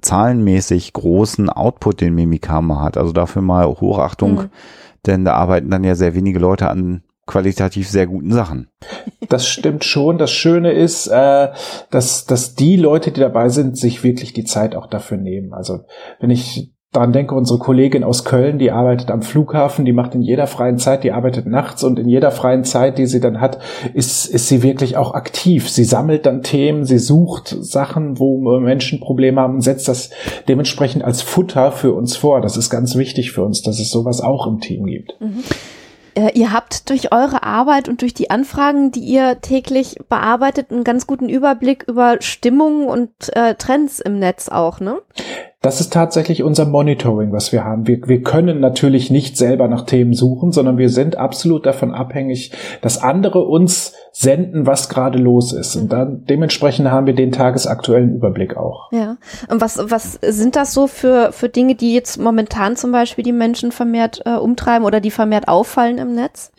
zahlenmäßig 0.00 0.92
großen 0.92 1.50
Output, 1.50 2.02
den 2.02 2.14
Mimikama 2.14 2.80
hat. 2.82 2.96
Also 2.96 3.12
dafür 3.12 3.42
mal 3.42 3.66
Hochachtung. 3.66 4.34
Mhm 4.34 4.50
denn 5.06 5.24
da 5.24 5.34
arbeiten 5.34 5.70
dann 5.70 5.84
ja 5.84 5.94
sehr 5.94 6.14
wenige 6.14 6.38
Leute 6.38 6.68
an 6.68 7.02
qualitativ 7.26 7.88
sehr 7.88 8.06
guten 8.06 8.32
Sachen. 8.32 8.68
Das 9.28 9.48
stimmt 9.48 9.84
schon. 9.84 10.18
Das 10.18 10.32
Schöne 10.32 10.72
ist, 10.72 11.06
äh, 11.06 11.48
dass, 11.90 12.26
dass 12.26 12.54
die 12.54 12.76
Leute, 12.76 13.12
die 13.12 13.20
dabei 13.20 13.48
sind, 13.48 13.78
sich 13.78 14.02
wirklich 14.02 14.32
die 14.32 14.44
Zeit 14.44 14.74
auch 14.74 14.86
dafür 14.86 15.18
nehmen. 15.18 15.54
Also 15.54 15.84
wenn 16.20 16.30
ich 16.30 16.71
daran 16.92 17.12
denke, 17.12 17.34
unsere 17.34 17.58
Kollegin 17.58 18.04
aus 18.04 18.24
Köln, 18.24 18.58
die 18.58 18.70
arbeitet 18.70 19.10
am 19.10 19.22
Flughafen, 19.22 19.86
die 19.86 19.94
macht 19.94 20.14
in 20.14 20.20
jeder 20.20 20.46
freien 20.46 20.78
Zeit, 20.78 21.04
die 21.04 21.12
arbeitet 21.12 21.46
nachts 21.46 21.82
und 21.84 21.98
in 21.98 22.08
jeder 22.08 22.30
freien 22.30 22.64
Zeit, 22.64 22.98
die 22.98 23.06
sie 23.06 23.20
dann 23.20 23.40
hat, 23.40 23.58
ist, 23.94 24.26
ist 24.26 24.48
sie 24.48 24.62
wirklich 24.62 24.98
auch 24.98 25.14
aktiv. 25.14 25.70
Sie 25.70 25.84
sammelt 25.84 26.26
dann 26.26 26.42
Themen, 26.42 26.84
sie 26.84 26.98
sucht 26.98 27.56
Sachen, 27.60 28.18
wo 28.18 28.38
Menschen 28.60 29.00
Probleme 29.00 29.40
haben, 29.40 29.62
setzt 29.62 29.88
das 29.88 30.10
dementsprechend 30.48 31.02
als 31.02 31.22
Futter 31.22 31.72
für 31.72 31.94
uns 31.94 32.16
vor. 32.16 32.42
Das 32.42 32.58
ist 32.58 32.68
ganz 32.68 32.94
wichtig 32.94 33.32
für 33.32 33.42
uns, 33.42 33.62
dass 33.62 33.80
es 33.80 33.90
sowas 33.90 34.20
auch 34.20 34.46
im 34.46 34.60
Team 34.60 34.84
gibt. 34.84 35.18
Mhm. 35.18 35.42
Äh, 36.14 36.38
ihr 36.38 36.52
habt 36.52 36.90
durch 36.90 37.10
eure 37.10 37.42
Arbeit 37.42 37.88
und 37.88 38.02
durch 38.02 38.12
die 38.12 38.28
Anfragen, 38.28 38.92
die 38.92 39.00
ihr 39.00 39.40
täglich 39.40 39.96
bearbeitet, 40.10 40.70
einen 40.70 40.84
ganz 40.84 41.06
guten 41.06 41.30
Überblick 41.30 41.84
über 41.88 42.18
Stimmungen 42.20 42.86
und 42.86 43.10
äh, 43.34 43.54
Trends 43.54 43.98
im 43.98 44.18
Netz 44.18 44.50
auch, 44.50 44.78
ne? 44.78 45.00
Das 45.62 45.80
ist 45.80 45.92
tatsächlich 45.92 46.42
unser 46.42 46.66
Monitoring, 46.66 47.30
was 47.30 47.52
wir 47.52 47.64
haben. 47.64 47.86
Wir, 47.86 48.00
wir 48.06 48.22
können 48.22 48.58
natürlich 48.58 49.12
nicht 49.12 49.36
selber 49.36 49.68
nach 49.68 49.86
Themen 49.86 50.12
suchen, 50.12 50.50
sondern 50.50 50.76
wir 50.76 50.88
sind 50.88 51.16
absolut 51.16 51.66
davon 51.66 51.94
abhängig, 51.94 52.50
dass 52.80 53.00
andere 53.00 53.44
uns 53.44 53.94
senden, 54.10 54.66
was 54.66 54.88
gerade 54.88 55.18
los 55.18 55.52
ist. 55.52 55.76
Und 55.76 55.92
dann 55.92 56.24
dementsprechend 56.24 56.90
haben 56.90 57.06
wir 57.06 57.14
den 57.14 57.30
tagesaktuellen 57.30 58.16
Überblick 58.16 58.56
auch. 58.56 58.90
Ja. 58.90 59.18
Und 59.48 59.60
was, 59.60 59.78
was 59.88 60.18
sind 60.20 60.56
das 60.56 60.74
so 60.74 60.88
für, 60.88 61.30
für 61.30 61.48
Dinge, 61.48 61.76
die 61.76 61.94
jetzt 61.94 62.18
momentan 62.18 62.74
zum 62.74 62.90
Beispiel 62.90 63.22
die 63.22 63.32
Menschen 63.32 63.70
vermehrt 63.70 64.20
äh, 64.26 64.34
umtreiben 64.34 64.84
oder 64.84 65.00
die 65.00 65.12
vermehrt 65.12 65.46
auffallen 65.46 65.98
im 65.98 66.12
Netz? 66.16 66.50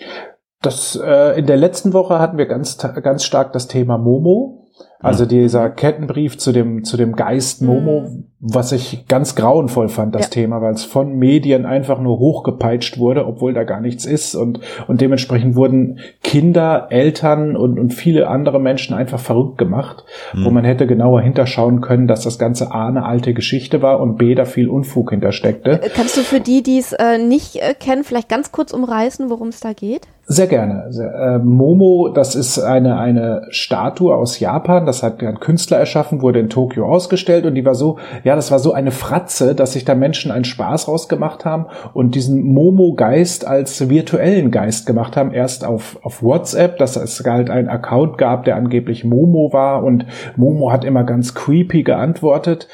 Das, 0.61 0.95
äh, 0.95 1.37
in 1.37 1.45
der 1.45 1.57
letzten 1.57 1.91
Woche 1.91 2.19
hatten 2.19 2.37
wir 2.37 2.45
ganz, 2.45 2.77
ganz 2.77 3.25
stark 3.25 3.51
das 3.51 3.67
Thema 3.67 3.97
Momo. 3.97 4.62
Also 5.03 5.25
dieser 5.25 5.69
Kettenbrief 5.69 6.37
zu 6.37 6.53
dem, 6.53 6.85
zu 6.85 6.95
dem 6.95 7.15
Geist 7.15 7.61
Momo, 7.61 8.01
mhm. 8.01 8.23
was 8.39 8.71
ich 8.71 9.05
ganz 9.07 9.35
grauenvoll 9.35 9.89
fand, 9.89 10.15
das 10.15 10.23
ja. 10.23 10.29
Thema, 10.29 10.61
weil 10.61 10.73
es 10.73 10.85
von 10.85 11.17
Medien 11.17 11.65
einfach 11.65 11.99
nur 11.99 12.19
hochgepeitscht 12.19 12.97
wurde, 12.97 13.25
obwohl 13.25 13.53
da 13.53 13.63
gar 13.65 13.81
nichts 13.81 14.05
ist. 14.05 14.33
Und, 14.33 14.61
und 14.87 15.01
dementsprechend 15.01 15.55
wurden 15.55 15.99
Kinder, 16.23 16.87
Eltern 16.89 17.57
und, 17.57 17.77
und 17.77 17.93
viele 17.93 18.29
andere 18.29 18.61
Menschen 18.61 18.95
einfach 18.95 19.19
verrückt 19.19 19.57
gemacht, 19.57 20.05
mhm. 20.33 20.45
wo 20.45 20.51
man 20.51 20.63
hätte 20.63 20.87
genauer 20.87 21.21
hinterschauen 21.21 21.81
können, 21.81 22.07
dass 22.07 22.23
das 22.23 22.39
Ganze 22.39 22.71
A 22.71 22.87
eine 22.87 23.05
alte 23.05 23.33
Geschichte 23.33 23.81
war 23.81 23.99
und 23.99 24.17
B 24.17 24.35
da 24.35 24.45
viel 24.45 24.69
Unfug 24.69 25.09
hintersteckte. 25.09 25.81
Äh, 25.83 25.89
kannst 25.93 26.15
du 26.15 26.21
für 26.21 26.39
die, 26.39 26.63
die 26.63 26.79
es 26.79 26.93
äh, 26.93 27.17
nicht 27.17 27.57
äh, 27.57 27.73
kennen, 27.73 28.05
vielleicht 28.05 28.29
ganz 28.29 28.53
kurz 28.53 28.71
umreißen, 28.71 29.29
worum 29.29 29.49
es 29.49 29.59
da 29.59 29.73
geht? 29.73 30.07
Sehr 30.25 30.47
gerne. 30.47 30.89
Äh, 30.97 31.39
Momo, 31.39 32.07
das 32.07 32.35
ist 32.35 32.57
eine, 32.57 32.97
eine 32.97 33.45
Statue 33.49 34.15
aus 34.15 34.39
Japan. 34.39 34.85
Das 34.85 35.03
hat 35.03 35.21
ein 35.21 35.41
Künstler 35.41 35.77
erschaffen, 35.77 36.21
wurde 36.21 36.39
in 36.39 36.49
Tokio 36.49 36.87
ausgestellt 36.87 37.45
und 37.45 37.55
die 37.55 37.65
war 37.65 37.75
so, 37.75 37.97
ja, 38.23 38.33
das 38.37 38.49
war 38.49 38.59
so 38.59 38.71
eine 38.71 38.91
Fratze, 38.91 39.53
dass 39.53 39.73
sich 39.73 39.83
da 39.83 39.95
Menschen 39.95 40.31
einen 40.31 40.45
Spaß 40.45 40.87
rausgemacht 40.87 41.43
haben 41.43 41.65
und 41.93 42.15
diesen 42.15 42.41
Momo-Geist 42.41 43.45
als 43.45 43.89
virtuellen 43.89 44.49
Geist 44.49 44.85
gemacht 44.85 45.17
haben. 45.17 45.33
Erst 45.33 45.65
auf, 45.65 45.99
auf 46.03 46.23
WhatsApp, 46.23 46.77
dass 46.77 46.95
es 46.95 47.21
halt 47.25 47.49
einen 47.49 47.67
Account 47.67 48.17
gab, 48.17 48.45
der 48.45 48.55
angeblich 48.55 49.03
Momo 49.03 49.51
war 49.51 49.83
und 49.83 50.05
Momo 50.37 50.71
hat 50.71 50.85
immer 50.85 51.03
ganz 51.03 51.35
creepy 51.35 51.83
geantwortet. 51.83 52.69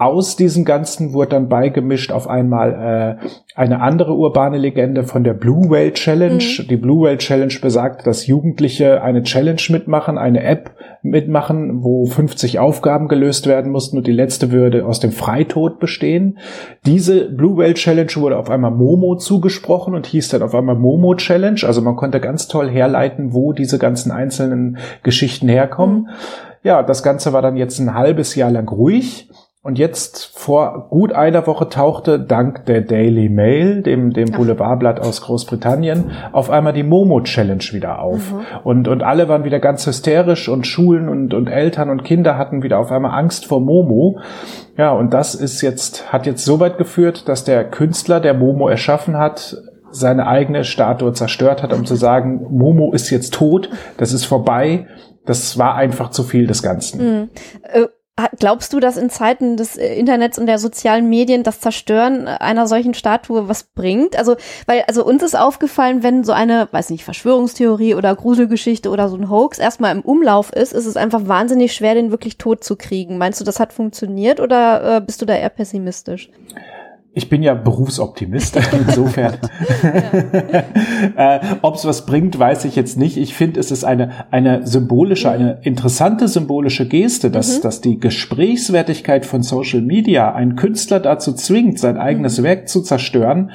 Aus 0.00 0.36
diesem 0.36 0.64
Ganzen 0.64 1.12
wurde 1.12 1.30
dann 1.30 1.48
beigemischt 1.48 2.12
auf 2.12 2.28
einmal 2.28 3.18
äh, 3.20 3.26
eine 3.56 3.80
andere 3.80 4.14
urbane 4.14 4.56
Legende 4.56 5.02
von 5.02 5.24
der 5.24 5.34
Blue 5.34 5.70
Whale 5.70 5.92
Challenge. 5.92 6.34
Mhm. 6.36 6.68
Die 6.68 6.76
Blue 6.76 7.04
Whale 7.04 7.18
Challenge 7.18 7.54
besagt, 7.60 8.06
dass 8.06 8.28
Jugendliche 8.28 9.02
eine 9.02 9.24
Challenge 9.24 9.60
mitmachen, 9.70 10.16
eine 10.16 10.44
App 10.44 10.70
mitmachen, 11.02 11.82
wo 11.82 12.06
50 12.06 12.60
Aufgaben 12.60 13.08
gelöst 13.08 13.48
werden 13.48 13.72
mussten 13.72 13.98
und 13.98 14.06
die 14.06 14.12
letzte 14.12 14.52
würde 14.52 14.86
aus 14.86 15.00
dem 15.00 15.10
Freitod 15.10 15.80
bestehen. 15.80 16.38
Diese 16.86 17.28
Blue 17.28 17.56
Whale 17.56 17.74
Challenge 17.74 18.12
wurde 18.14 18.38
auf 18.38 18.50
einmal 18.50 18.70
Momo 18.70 19.16
zugesprochen 19.16 19.96
und 19.96 20.06
hieß 20.06 20.28
dann 20.28 20.42
auf 20.42 20.54
einmal 20.54 20.76
Momo 20.76 21.16
Challenge. 21.16 21.60
Also 21.66 21.82
man 21.82 21.96
konnte 21.96 22.20
ganz 22.20 22.46
toll 22.46 22.70
herleiten, 22.70 23.32
wo 23.32 23.52
diese 23.52 23.80
ganzen 23.80 24.12
einzelnen 24.12 24.78
Geschichten 25.02 25.48
herkommen. 25.48 26.02
Mhm. 26.02 26.08
Ja, 26.62 26.84
das 26.84 27.02
Ganze 27.02 27.32
war 27.32 27.42
dann 27.42 27.56
jetzt 27.56 27.80
ein 27.80 27.94
halbes 27.94 28.36
Jahr 28.36 28.52
lang 28.52 28.68
ruhig. 28.68 29.28
Und 29.60 29.76
jetzt 29.76 30.38
vor 30.38 30.88
gut 30.88 31.12
einer 31.12 31.46
Woche 31.48 31.68
tauchte 31.68 32.20
dank 32.20 32.64
der 32.66 32.80
Daily 32.80 33.28
Mail, 33.28 33.82
dem, 33.82 34.12
dem 34.12 34.30
Boulevardblatt 34.30 35.00
aus 35.00 35.20
Großbritannien, 35.22 36.12
auf 36.30 36.48
einmal 36.48 36.72
die 36.72 36.84
Momo 36.84 37.20
Challenge 37.22 37.64
wieder 37.72 38.00
auf. 38.00 38.32
Mhm. 38.32 38.40
Und, 38.62 38.88
und 38.88 39.02
alle 39.02 39.28
waren 39.28 39.42
wieder 39.42 39.58
ganz 39.58 39.84
hysterisch 39.84 40.48
und 40.48 40.64
Schulen 40.64 41.08
und, 41.08 41.34
und 41.34 41.48
Eltern 41.48 41.90
und 41.90 42.04
Kinder 42.04 42.38
hatten 42.38 42.62
wieder 42.62 42.78
auf 42.78 42.92
einmal 42.92 43.18
Angst 43.18 43.46
vor 43.46 43.60
Momo. 43.60 44.20
Ja, 44.76 44.92
und 44.92 45.12
das 45.12 45.34
ist 45.34 45.60
jetzt, 45.60 46.12
hat 46.12 46.24
jetzt 46.24 46.44
so 46.44 46.60
weit 46.60 46.78
geführt, 46.78 47.28
dass 47.28 47.42
der 47.42 47.64
Künstler, 47.64 48.20
der 48.20 48.34
Momo 48.34 48.68
erschaffen 48.68 49.18
hat, 49.18 49.56
seine 49.90 50.28
eigene 50.28 50.62
Statue 50.62 51.14
zerstört 51.14 51.64
hat, 51.64 51.72
um 51.72 51.84
zu 51.84 51.96
sagen, 51.96 52.46
Momo 52.50 52.92
ist 52.92 53.10
jetzt 53.10 53.34
tot, 53.34 53.70
das 53.96 54.12
ist 54.12 54.24
vorbei, 54.24 54.86
das 55.26 55.58
war 55.58 55.74
einfach 55.74 56.10
zu 56.10 56.22
viel 56.22 56.46
des 56.46 56.62
Ganzen. 56.62 57.22
Mhm. 57.22 57.28
Äh, 58.18 58.28
Glaubst 58.38 58.72
du, 58.72 58.80
dass 58.80 58.96
in 58.96 59.10
Zeiten 59.10 59.56
des 59.56 59.76
äh, 59.76 59.94
Internets 59.94 60.38
und 60.38 60.46
der 60.46 60.58
sozialen 60.58 61.08
Medien 61.08 61.42
das 61.42 61.60
Zerstören 61.60 62.26
einer 62.28 62.66
solchen 62.66 62.94
Statue 62.94 63.48
was 63.48 63.62
bringt? 63.62 64.16
Also, 64.18 64.36
weil, 64.66 64.82
also 64.86 65.04
uns 65.04 65.22
ist 65.22 65.38
aufgefallen, 65.38 66.02
wenn 66.02 66.24
so 66.24 66.32
eine, 66.32 66.68
weiß 66.70 66.90
nicht, 66.90 67.04
Verschwörungstheorie 67.04 67.94
oder 67.94 68.14
Gruselgeschichte 68.14 68.90
oder 68.90 69.08
so 69.08 69.16
ein 69.16 69.30
Hoax 69.30 69.58
erstmal 69.58 69.94
im 69.94 70.02
Umlauf 70.02 70.52
ist, 70.52 70.72
ist 70.72 70.86
es 70.86 70.96
einfach 70.96 71.26
wahnsinnig 71.26 71.72
schwer, 71.72 71.94
den 71.94 72.10
wirklich 72.10 72.36
tot 72.38 72.64
zu 72.64 72.76
kriegen. 72.76 73.18
Meinst 73.18 73.40
du, 73.40 73.44
das 73.44 73.60
hat 73.60 73.72
funktioniert 73.72 74.40
oder 74.40 74.96
äh, 74.96 75.00
bist 75.00 75.22
du 75.22 75.26
da 75.26 75.34
eher 75.34 75.50
pessimistisch? 75.50 76.30
Ich 77.18 77.28
bin 77.28 77.42
ja 77.42 77.54
Berufsoptimist, 77.54 78.56
insofern. 78.72 79.34
äh, 81.16 81.40
Ob 81.62 81.74
es 81.74 81.84
was 81.84 82.06
bringt, 82.06 82.38
weiß 82.38 82.64
ich 82.64 82.76
jetzt 82.76 82.96
nicht. 82.96 83.16
Ich 83.16 83.34
finde, 83.34 83.58
es 83.58 83.72
ist 83.72 83.82
eine, 83.82 84.26
eine 84.30 84.64
symbolische, 84.66 85.28
eine 85.28 85.58
interessante 85.62 86.28
symbolische 86.28 86.86
Geste, 86.86 87.32
dass, 87.32 87.58
mhm. 87.58 87.62
dass 87.62 87.80
die 87.80 87.98
Gesprächswertigkeit 87.98 89.26
von 89.26 89.42
Social 89.42 89.82
Media 89.82 90.32
einen 90.32 90.54
Künstler 90.54 91.00
dazu 91.00 91.32
zwingt, 91.32 91.80
sein 91.80 91.98
eigenes 91.98 92.38
mhm. 92.38 92.44
Werk 92.44 92.68
zu 92.68 92.82
zerstören 92.82 93.50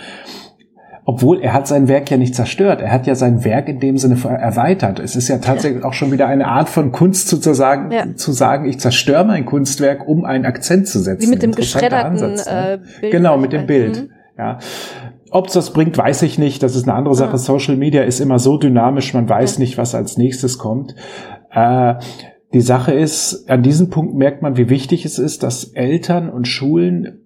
obwohl 1.06 1.42
er 1.42 1.54
hat 1.54 1.68
sein 1.68 1.88
Werk 1.88 2.10
ja 2.10 2.18
nicht 2.18 2.34
zerstört, 2.34 2.82
er 2.82 2.92
hat 2.92 3.08
ja 3.08 3.16
sein 3.16 3.44
Werk 3.44 3.68
in 3.68 3.80
dem 3.80 3.98
Sinne 3.98 4.18
erweitert. 4.24 5.00
Es 5.00 5.16
ist 5.16 5.28
ja 5.28 5.40
tatsächlich 5.40 5.84
auch 5.84 5.94
schon 5.94 6.12
wieder 6.12 6.28
eine 6.28 6.48
Art 6.48 6.70
von 6.70 6.92
Kunst 6.92 7.28
zu, 7.28 7.40
zu 7.40 7.54
sagen, 7.54 7.92
ja. 7.92 8.16
zu 8.16 8.32
sagen, 8.32 8.66
ich 8.66 8.80
zerstöre 8.80 9.26
mein 9.26 9.46
Kunstwerk, 9.46 10.08
um 10.08 10.24
einen 10.24 10.46
Akzent 10.46 10.88
zu 10.88 11.00
setzen. 11.00 11.26
Wie 11.26 11.30
mit 11.30 11.44
dem 11.44 11.52
geschredderten 11.52 12.14
Ansatz, 12.14 12.46
ne? 12.46 12.74
äh, 12.74 12.80
Bild. 13.02 13.12
Genau, 13.12 13.38
mit 13.38 13.52
dem 13.52 13.66
Bild. 13.66 14.04
Mhm. 14.04 14.10
Ja. 14.38 14.60
Ob 15.30 15.48
es 15.48 15.54
das 15.54 15.74
bringt, 15.74 15.98
weiß 15.98 16.22
ich 16.22 16.38
nicht. 16.38 16.64
Das 16.64 16.76
ist 16.76 16.88
eine 16.88 16.96
andere 16.96 17.16
Sache. 17.16 17.34
Ah. 17.34 17.38
Social 17.38 17.76
Media 17.76 18.04
ist 18.04 18.22
immer 18.22 18.40
so 18.40 18.58
dynamisch, 18.58 19.14
man 19.14 19.28
weiß 19.28 19.56
ja. 19.56 19.62
nicht, 19.62 19.78
was 19.78 19.96
als 19.96 20.18
nächstes 20.18 20.58
kommt. 20.58 20.96
Äh, 21.52 21.96
die 22.54 22.62
Sache 22.62 22.94
ist, 22.94 23.50
an 23.50 23.64
diesem 23.64 23.90
Punkt 23.90 24.16
merkt 24.16 24.42
man, 24.44 24.58
wie 24.58 24.70
wichtig 24.70 25.06
es 25.06 25.18
ist, 25.18 25.44
dass 25.44 25.66
Eltern 25.66 26.30
und 26.30 26.48
Schulen 26.48 27.23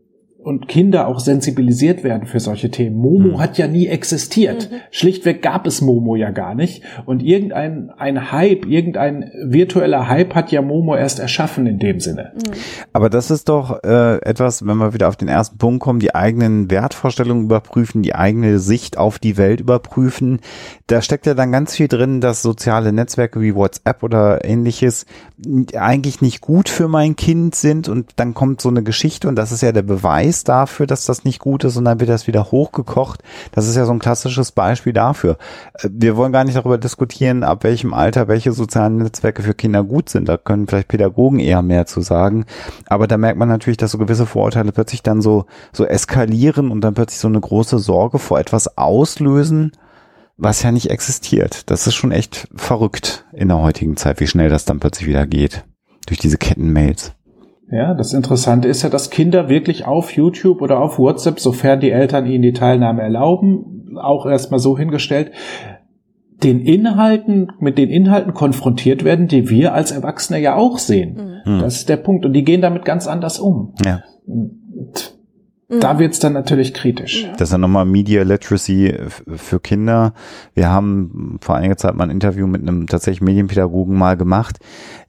und 0.47 0.69
Kinder 0.69 1.07
auch 1.07 1.19
sensibilisiert 1.19 2.05
werden 2.05 2.25
für 2.25 2.39
solche 2.39 2.71
Themen. 2.71 2.95
Momo 2.95 3.35
mhm. 3.35 3.39
hat 3.39 3.57
ja 3.57 3.67
nie 3.67 3.87
existiert. 3.87 4.71
Mhm. 4.71 4.75
Schlichtweg 4.91 5.41
gab 5.41 5.67
es 5.67 5.81
Momo 5.81 6.15
ja 6.15 6.31
gar 6.31 6.55
nicht. 6.55 6.83
Und 7.05 7.21
irgendein 7.21 7.89
ein 7.97 8.31
Hype, 8.31 8.65
irgendein 8.65 9.29
virtueller 9.43 10.07
Hype 10.07 10.35
hat 10.35 10.53
ja 10.53 10.61
Momo 10.61 10.95
erst 10.95 11.19
erschaffen 11.19 11.67
in 11.67 11.79
dem 11.79 11.99
Sinne. 11.99 12.31
Mhm. 12.33 12.53
Aber 12.93 13.09
das 13.09 13.29
ist 13.29 13.49
doch 13.49 13.83
äh, 13.83 14.21
etwas, 14.21 14.65
wenn 14.65 14.77
wir 14.77 14.93
wieder 14.93 15.09
auf 15.09 15.17
den 15.17 15.27
ersten 15.27 15.57
Punkt 15.57 15.81
kommen, 15.81 15.99
die 15.99 16.15
eigenen 16.15 16.71
Wertvorstellungen 16.71 17.43
überprüfen, 17.43 18.01
die 18.01 18.15
eigene 18.15 18.59
Sicht 18.59 18.97
auf 18.97 19.19
die 19.19 19.35
Welt 19.35 19.59
überprüfen. 19.59 20.39
Da 20.87 21.01
steckt 21.01 21.25
ja 21.25 21.33
dann 21.33 21.51
ganz 21.51 21.75
viel 21.75 21.89
drin, 21.89 22.21
dass 22.21 22.41
soziale 22.41 22.93
Netzwerke 22.93 23.41
wie 23.41 23.53
WhatsApp 23.53 24.01
oder 24.01 24.45
ähnliches 24.45 25.05
eigentlich 25.75 26.21
nicht 26.21 26.39
gut 26.39 26.69
für 26.69 26.87
mein 26.87 27.17
Kind 27.17 27.53
sind. 27.53 27.89
Und 27.89 28.11
dann 28.15 28.33
kommt 28.33 28.61
so 28.61 28.69
eine 28.69 28.81
Geschichte 28.81 29.27
und 29.27 29.35
das 29.35 29.51
ist 29.51 29.61
ja 29.61 29.73
der 29.73 29.81
Beweis, 29.81 30.36
Beweis 30.37 30.43
dafür, 30.43 30.87
dass 30.87 31.05
das 31.05 31.23
nicht 31.23 31.39
gut 31.39 31.63
ist 31.63 31.77
und 31.77 31.85
dann 31.85 31.99
wird 31.99 32.09
das 32.09 32.27
wieder 32.27 32.51
hochgekocht. 32.51 33.23
Das 33.51 33.67
ist 33.67 33.75
ja 33.75 33.85
so 33.85 33.91
ein 33.91 33.99
klassisches 33.99 34.51
Beispiel 34.51 34.93
dafür. 34.93 35.37
Äh, 35.73 35.89
wir 35.91 36.15
wollen 36.17 36.31
gar 36.31 36.43
nicht 36.43 36.57
darüber 36.57 36.77
diskutieren, 36.77 37.43
ab 37.43 37.63
welchem 37.63 37.93
Alter 37.93 38.27
welche 38.27 38.51
sozialen 38.51 38.97
Netzwerke 38.97 39.41
für 39.41 39.53
Kinder 39.53 39.83
gut 39.83 40.09
sind. 40.09 40.29
Da 40.29 40.37
können 40.37 40.67
vielleicht 40.67 40.87
Pädagogen 40.89 41.39
eher 41.39 41.61
mehr 41.61 41.85
zu 41.85 42.01
sagen. 42.01 42.45
Aber 42.87 43.07
da 43.07 43.17
merkt 43.17 43.39
man 43.39 43.49
natürlich, 43.49 43.77
dass 43.77 43.91
so 43.91 43.97
gewisse 43.97 44.25
Vorurteile 44.25 44.71
plötzlich 44.71 45.03
dann 45.03 45.21
so, 45.21 45.45
so 45.73 45.85
eskalieren 45.85 46.71
und 46.71 46.81
dann 46.81 46.93
plötzlich 46.93 47.19
so 47.19 47.27
eine 47.27 47.39
große 47.39 47.79
Sorge 47.79 48.19
vor 48.19 48.39
etwas 48.39 48.77
auslösen, 48.77 49.71
was 50.37 50.61
ja 50.61 50.71
nicht 50.71 50.89
existiert. 50.89 51.69
Das 51.69 51.87
ist 51.87 51.95
schon 51.95 52.11
echt 52.11 52.47
verrückt 52.55 53.25
in 53.33 53.47
der 53.47 53.59
heutigen 53.59 53.97
Zeit, 53.97 54.19
wie 54.19 54.27
schnell 54.27 54.49
das 54.49 54.65
dann 54.65 54.79
plötzlich 54.79 55.07
wieder 55.07 55.25
geht. 55.25 55.63
Durch 56.05 56.19
diese 56.19 56.37
Kettenmails. 56.37 57.16
Ja, 57.69 57.93
das 57.93 58.13
Interessante 58.13 58.67
ist 58.67 58.83
ja, 58.83 58.89
dass 58.89 59.09
Kinder 59.09 59.49
wirklich 59.49 59.85
auf 59.85 60.11
YouTube 60.11 60.61
oder 60.61 60.79
auf 60.79 60.99
WhatsApp, 60.99 61.39
sofern 61.39 61.79
die 61.79 61.91
Eltern 61.91 62.25
ihnen 62.25 62.41
die 62.41 62.53
Teilnahme 62.53 63.01
erlauben, 63.01 63.97
auch 64.01 64.25
erstmal 64.25 64.59
so 64.59 64.77
hingestellt, 64.77 65.31
den 66.43 66.61
Inhalten, 66.61 67.51
mit 67.59 67.77
den 67.77 67.89
Inhalten 67.89 68.33
konfrontiert 68.33 69.03
werden, 69.03 69.27
die 69.27 69.49
wir 69.49 69.73
als 69.73 69.91
Erwachsene 69.91 70.39
ja 70.39 70.55
auch 70.55 70.77
sehen. 70.77 71.41
Mhm. 71.45 71.59
Das 71.59 71.77
ist 71.77 71.89
der 71.89 71.97
Punkt. 71.97 72.25
Und 72.25 72.33
die 72.33 72.43
gehen 72.43 72.61
damit 72.61 72.85
ganz 72.85 73.07
anders 73.07 73.39
um. 73.39 73.73
Ja. 73.83 74.01
Und 74.25 75.17
da 75.69 75.95
mhm. 75.95 75.99
wird's 75.99 76.19
dann 76.19 76.33
natürlich 76.33 76.73
kritisch. 76.73 77.27
Das 77.33 77.47
ist 77.47 77.53
dann 77.53 77.61
nochmal 77.61 77.85
Media 77.85 78.23
Literacy 78.23 78.93
für 79.35 79.59
Kinder. 79.59 80.13
Wir 80.53 80.69
haben 80.69 81.37
vor 81.41 81.55
einiger 81.55 81.75
Zeit 81.75 81.95
mal 81.95 82.05
ein 82.05 82.09
Interview 82.09 82.47
mit 82.47 82.61
einem 82.61 82.87
tatsächlich 82.87 83.21
Medienpädagogen 83.21 83.97
mal 83.97 84.15
gemacht, 84.15 84.59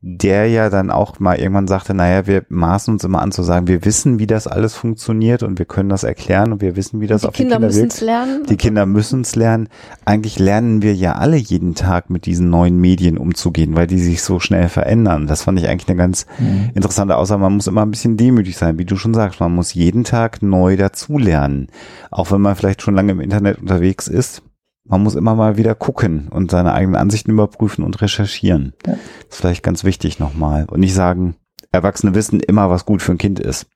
der 0.00 0.48
ja 0.48 0.70
dann 0.70 0.90
auch 0.90 1.18
mal 1.18 1.38
irgendwann 1.38 1.66
sagte, 1.66 1.92
naja, 1.92 2.26
wir 2.28 2.44
maßen 2.48 2.94
uns 2.94 3.02
immer 3.02 3.20
an 3.20 3.32
zu 3.32 3.42
sagen, 3.42 3.66
wir 3.66 3.84
wissen, 3.84 4.20
wie 4.20 4.28
das 4.28 4.46
alles 4.46 4.74
funktioniert 4.74 5.42
und 5.42 5.58
wir 5.58 5.66
können 5.66 5.88
das 5.88 6.04
erklären 6.04 6.52
und 6.52 6.60
wir 6.60 6.76
wissen, 6.76 7.00
wie 7.00 7.08
das 7.08 7.22
die 7.22 7.28
auf 7.28 7.34
Kinder 7.34 7.56
die 7.56 7.66
Kinder 7.66 7.74
wirkt. 7.74 8.00
Lernen. 8.00 8.46
Die 8.48 8.56
Kinder 8.56 8.86
müssen 8.86 9.22
es 9.22 9.34
lernen. 9.34 9.68
Eigentlich 10.04 10.38
lernen 10.38 10.82
wir 10.82 10.94
ja 10.94 11.16
alle 11.16 11.36
jeden 11.36 11.74
Tag 11.74 12.10
mit 12.10 12.26
diesen 12.26 12.48
neuen 12.48 12.78
Medien 12.78 13.18
umzugehen, 13.18 13.74
weil 13.74 13.88
die 13.88 13.98
sich 13.98 14.22
so 14.22 14.38
schnell 14.38 14.68
verändern. 14.68 15.26
Das 15.26 15.42
fand 15.42 15.58
ich 15.58 15.68
eigentlich 15.68 15.88
eine 15.88 15.98
ganz 15.98 16.26
mhm. 16.38 16.70
interessante 16.74 17.16
Aussage. 17.16 17.40
Man 17.40 17.54
muss 17.54 17.66
immer 17.66 17.84
ein 17.84 17.90
bisschen 17.90 18.16
demütig 18.16 18.56
sein, 18.56 18.78
wie 18.78 18.84
du 18.84 18.96
schon 18.96 19.14
sagst. 19.14 19.40
Man 19.40 19.54
muss 19.54 19.74
jeden 19.74 20.04
Tag 20.04 20.42
neu 20.42 20.76
dazulernen. 20.76 21.68
Auch 22.12 22.30
wenn 22.30 22.40
man 22.40 22.54
vielleicht 22.54 22.82
schon 22.82 22.94
lange 22.94 23.12
im 23.12 23.20
Internet 23.20 23.58
unterwegs 23.58 24.06
ist 24.06 24.42
man 24.88 25.02
muss 25.02 25.14
immer 25.14 25.34
mal 25.34 25.56
wieder 25.56 25.74
gucken 25.74 26.28
und 26.28 26.50
seine 26.50 26.72
eigenen 26.72 26.96
Ansichten 26.96 27.30
überprüfen 27.30 27.84
und 27.84 28.00
recherchieren. 28.00 28.72
Ja. 28.86 28.92
Das 28.92 29.00
ist 29.30 29.36
vielleicht 29.36 29.62
ganz 29.62 29.84
wichtig 29.84 30.18
nochmal. 30.18 30.64
Und 30.70 30.80
nicht 30.80 30.94
sagen, 30.94 31.36
Erwachsene 31.70 32.14
wissen 32.14 32.40
immer, 32.40 32.70
was 32.70 32.86
gut 32.86 33.02
für 33.02 33.12
ein 33.12 33.18
Kind 33.18 33.38
ist. 33.38 33.66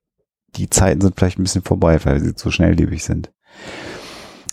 Die 0.56 0.70
Zeiten 0.70 1.00
sind 1.00 1.14
vielleicht 1.16 1.38
ein 1.38 1.44
bisschen 1.44 1.62
vorbei, 1.62 1.98
weil 2.04 2.20
sie 2.20 2.34
zu 2.34 2.50
schnelllebig 2.50 3.04
sind. 3.04 3.30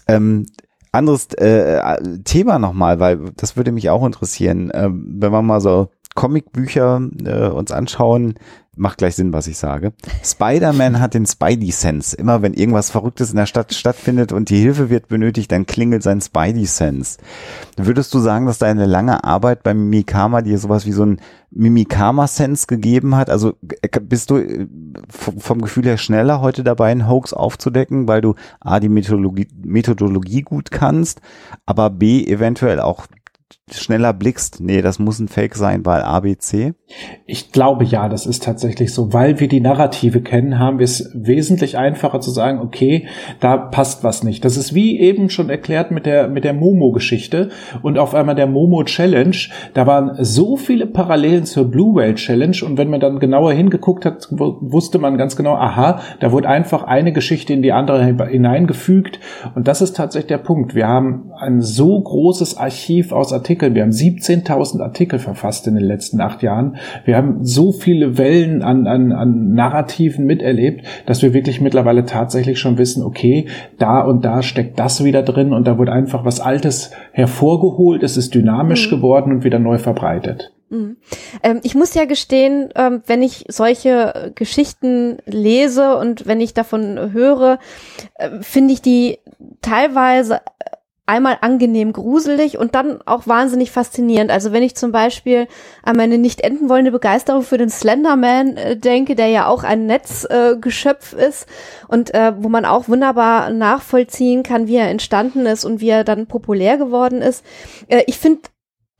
Ähm, 0.08 0.46
anderes 0.92 1.28
äh, 1.36 1.98
Thema 2.24 2.60
nochmal, 2.60 3.00
weil 3.00 3.32
das 3.36 3.56
würde 3.56 3.72
mich 3.72 3.90
auch 3.90 4.06
interessieren. 4.06 4.72
Ähm, 4.74 5.16
wenn 5.20 5.32
wir 5.32 5.42
mal 5.42 5.62
so 5.62 5.90
Comicbücher 6.20 7.02
äh, 7.24 7.48
uns 7.48 7.72
anschauen, 7.72 8.34
macht 8.76 8.98
gleich 8.98 9.16
Sinn, 9.16 9.32
was 9.32 9.48
ich 9.48 9.58
sage. 9.58 9.94
Spider-Man 10.22 11.00
hat 11.00 11.14
den 11.14 11.26
Spidey-Sense. 11.26 12.14
Immer 12.18 12.42
wenn 12.42 12.54
irgendwas 12.54 12.92
Verrücktes 12.92 13.30
in 13.30 13.38
der 13.38 13.46
Stadt 13.46 13.74
stattfindet 13.74 14.34
und 14.34 14.50
die 14.50 14.60
Hilfe 14.60 14.90
wird 14.90 15.08
benötigt, 15.08 15.50
dann 15.50 15.66
klingelt 15.66 16.04
sein 16.04 16.20
Spidey-Sense. 16.20 17.20
Würdest 17.78 18.14
du 18.14 18.20
sagen, 18.20 18.48
dass 18.48 18.58
deine 18.58 18.86
lange 18.86 19.24
Arbeit 19.24 19.64
beim 19.64 19.86
Mimikama 19.86 20.42
dir 20.42 20.58
sowas 20.58 20.86
wie 20.86 20.92
so 20.92 21.06
ein 21.06 21.22
Mimikama-Sense 21.52 22.68
gegeben 22.68 23.16
hat? 23.16 23.30
Also 23.30 23.54
äh, 23.82 24.00
bist 24.02 24.30
du 24.30 24.40
äh, 24.40 24.68
vom 25.08 25.62
Gefühl 25.62 25.86
her 25.86 25.98
schneller 25.98 26.42
heute 26.42 26.66
dabei, 26.66 26.92
einen 26.92 27.08
Hoax 27.08 27.32
aufzudecken, 27.32 28.10
weil 28.10 28.20
du 28.20 28.36
A, 28.60 28.82
die 28.82 28.90
Methodologie, 28.90 29.48
Methodologie 29.64 30.42
gut 30.42 30.70
kannst, 30.70 31.22
aber 31.66 31.90
B, 31.90 32.26
eventuell 32.26 32.82
auch 32.82 33.08
schneller 33.74 34.14
blickst, 34.14 34.60
nee, 34.62 34.82
das 34.82 35.00
muss 35.00 35.20
ein 35.20 35.28
Fake 35.28 35.56
sein, 35.56 35.86
weil 35.86 36.02
ABC? 36.02 36.74
Ich 37.26 37.52
glaube 37.52 37.86
ja, 37.86 38.10
das 38.10 38.26
ist 38.26 38.44
tatsächlich 38.44 38.94
so. 38.94 39.14
Weil 39.14 39.40
wir 39.40 39.48
die 39.48 39.62
Narrative 39.62 40.22
kennen, 40.22 40.58
haben 40.58 40.80
wir 40.80 40.86
es 40.86 41.12
wesentlich 41.14 41.78
einfacher 41.78 42.20
zu 42.22 42.32
sagen, 42.32 42.60
okay, 42.60 43.08
da 43.40 43.58
passt 43.58 44.04
was 44.04 44.24
nicht. 44.24 44.44
Das 44.44 44.58
ist 44.58 44.74
wie 44.74 45.00
eben 45.00 45.30
schon 45.30 45.50
erklärt 45.50 45.92
mit 45.92 46.06
der, 46.06 46.28
mit 46.28 46.44
der 46.44 46.54
Momo-Geschichte 46.54 47.50
und 47.84 48.00
auf 48.00 48.16
einmal 48.16 48.36
der 48.36 48.48
Momo-Challenge. 48.48 49.38
Da 49.74 49.86
waren 49.86 50.24
so 50.24 50.58
viele 50.58 50.88
Parallelen 50.88 51.46
zur 51.46 51.70
Blue 51.70 51.96
Whale 51.96 52.16
Challenge 52.16 52.58
und 52.66 52.78
wenn 52.78 52.90
man 52.90 53.00
dann 53.00 53.20
genauer 53.20 53.54
hingeguckt 53.54 54.06
hat, 54.06 54.28
wusste 54.32 54.98
man 54.98 55.18
ganz 55.18 55.36
genau, 55.36 55.54
aha, 55.54 56.02
da 56.20 56.32
wurde 56.32 56.50
einfach 56.50 56.84
eine 56.84 57.14
Geschichte 57.14 57.54
in 57.54 57.62
die 57.62 57.72
andere 57.72 58.04
hineingefügt 58.04 59.20
und 59.54 59.68
das 59.68 59.82
ist 59.82 59.96
tatsächlich 59.96 60.30
der 60.30 60.38
Punkt. 60.40 60.74
Wir 60.74 60.88
haben 60.88 61.32
ein 61.38 61.62
so 61.62 62.00
großes 62.00 62.58
Archiv 62.58 63.12
aus 63.12 63.32
Artikeln. 63.32 63.59
Wir 63.62 63.84
haben 63.84 63.92
17.000 63.92 64.82
Artikel 64.82 65.20
verfasst 65.20 65.68
in 65.68 65.76
den 65.76 65.84
letzten 65.84 66.22
acht 66.22 66.44
Jahren 66.44 66.78
wir 67.06 67.16
haben 67.16 67.46
so 67.46 67.72
viele 67.72 68.18
Wellen 68.18 68.62
an, 68.62 68.88
an, 68.88 69.12
an 69.12 69.54
Narrativen 69.54 70.26
miterlebt, 70.26 70.86
dass 71.06 71.22
wir 71.22 71.34
wirklich 71.34 71.62
mittlerweile 71.62 72.06
tatsächlich 72.06 72.60
schon 72.60 72.78
wissen, 72.78 73.04
okay, 73.04 73.48
da 73.78 74.02
und 74.02 74.26
da 74.26 74.42
steckt 74.42 74.80
das 74.80 75.04
wieder 75.04 75.24
drin 75.24 75.54
und 75.54 75.66
da 75.66 75.78
wurde 75.78 75.92
einfach 75.92 76.26
was 76.26 76.40
Altes 76.40 76.92
hervorgeholt, 77.12 78.04
es 78.04 78.18
ist 78.18 78.34
dynamisch 78.34 78.88
mhm. 78.88 78.96
geworden 78.96 79.32
und 79.32 79.44
wieder 79.44 79.60
neu 79.60 79.78
verbreitet. 79.78 80.54
Mhm. 80.70 80.98
Ähm, 81.42 81.62
ich 81.64 81.74
muss 81.74 81.96
ja 81.96 82.06
gestehen, 82.06 82.70
ähm, 82.76 83.02
wenn 83.08 83.24
ich 83.24 83.46
solche 83.48 84.32
Geschichten 84.36 85.18
lese 85.26 85.98
und 85.98 86.28
wenn 86.28 86.42
ich 86.42 86.54
davon 86.54 87.12
höre, 87.12 87.58
äh, 88.16 88.30
finde 88.42 88.74
ich 88.74 88.82
die 88.82 89.18
teilweise 89.62 90.42
einmal 91.10 91.40
angenehm 91.42 91.92
gruselig 91.92 92.58
und 92.60 92.76
dann 92.76 93.02
auch 93.06 93.26
wahnsinnig 93.26 93.72
faszinierend. 93.72 94.30
Also 94.30 94.54
wenn 94.54 94.62
ich 94.62 94.76
zum 94.76 94.92
Beispiel 94.92 95.48
an 95.82 95.98
meine 95.98 96.20
nicht 96.20 96.42
enden 96.42 96.70
wollende 96.70 96.92
Begeisterung 96.92 97.42
für 97.42 97.58
den 97.58 97.70
Slenderman 97.70 98.56
äh, 98.56 98.78
denke, 98.78 99.16
der 99.16 99.28
ja 99.28 99.48
auch 99.48 99.64
ein 99.64 99.88
Netzgeschöpf 99.88 101.14
äh, 101.14 101.28
ist 101.28 101.48
und 101.88 102.14
äh, 102.14 102.34
wo 102.38 102.48
man 102.48 102.64
auch 102.64 102.88
wunderbar 102.88 103.50
nachvollziehen 103.50 104.44
kann, 104.44 104.68
wie 104.68 104.76
er 104.76 104.90
entstanden 104.90 105.48
ist 105.48 105.66
und 105.66 105.82
wie 105.82 105.90
er 105.90 106.04
dann 106.04 106.28
populär 106.28 106.78
geworden 106.78 107.24
ist. 107.24 107.44
Äh, 107.88 108.04
ich 108.06 108.20
finde 108.20 108.42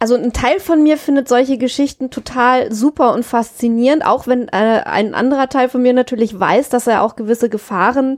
also 0.02 0.16
ein 0.16 0.32
Teil 0.32 0.62
von 0.62 0.82
mir 0.82 0.98
findet 0.98 1.28
solche 1.28 1.58
Geschichten 1.58 2.10
total 2.10 2.72
super 2.72 3.14
und 3.14 3.26
faszinierend, 3.26 4.06
auch 4.06 4.28
wenn 4.28 4.48
äh, 4.48 4.82
ein 4.86 5.14
anderer 5.14 5.50
Teil 5.50 5.68
von 5.68 5.82
mir 5.82 5.92
natürlich 5.92 6.40
weiß, 6.40 6.70
dass 6.70 6.88
er 6.88 7.04
auch 7.04 7.18
gewisse 7.18 7.50
Gefahren 7.50 8.16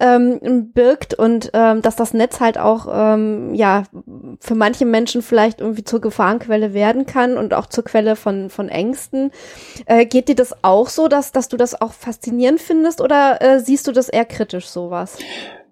ähm, 0.00 0.72
birgt 0.72 1.12
und 1.12 1.50
ähm, 1.52 1.82
dass 1.82 1.96
das 1.96 2.14
Netz 2.14 2.40
halt 2.40 2.56
auch 2.56 2.88
ähm, 2.90 3.52
ja 3.54 3.82
für 4.40 4.54
manche 4.54 4.86
Menschen 4.86 5.20
vielleicht 5.20 5.60
irgendwie 5.60 5.84
zur 5.84 6.00
Gefahrenquelle 6.00 6.72
werden 6.72 7.04
kann 7.04 7.36
und 7.36 7.52
auch 7.52 7.66
zur 7.66 7.84
Quelle 7.84 8.16
von 8.16 8.48
von 8.48 8.70
Ängsten. 8.70 9.30
Äh, 9.84 10.06
geht 10.06 10.28
dir 10.28 10.36
das 10.36 10.64
auch 10.64 10.88
so, 10.88 11.08
dass 11.08 11.32
dass 11.32 11.48
du 11.48 11.58
das 11.58 11.78
auch 11.78 11.92
faszinierend 11.92 12.60
findest 12.60 13.02
oder 13.02 13.42
äh, 13.42 13.60
siehst 13.60 13.86
du 13.86 13.92
das 13.92 14.08
eher 14.08 14.24
kritisch 14.24 14.68
sowas? 14.68 15.18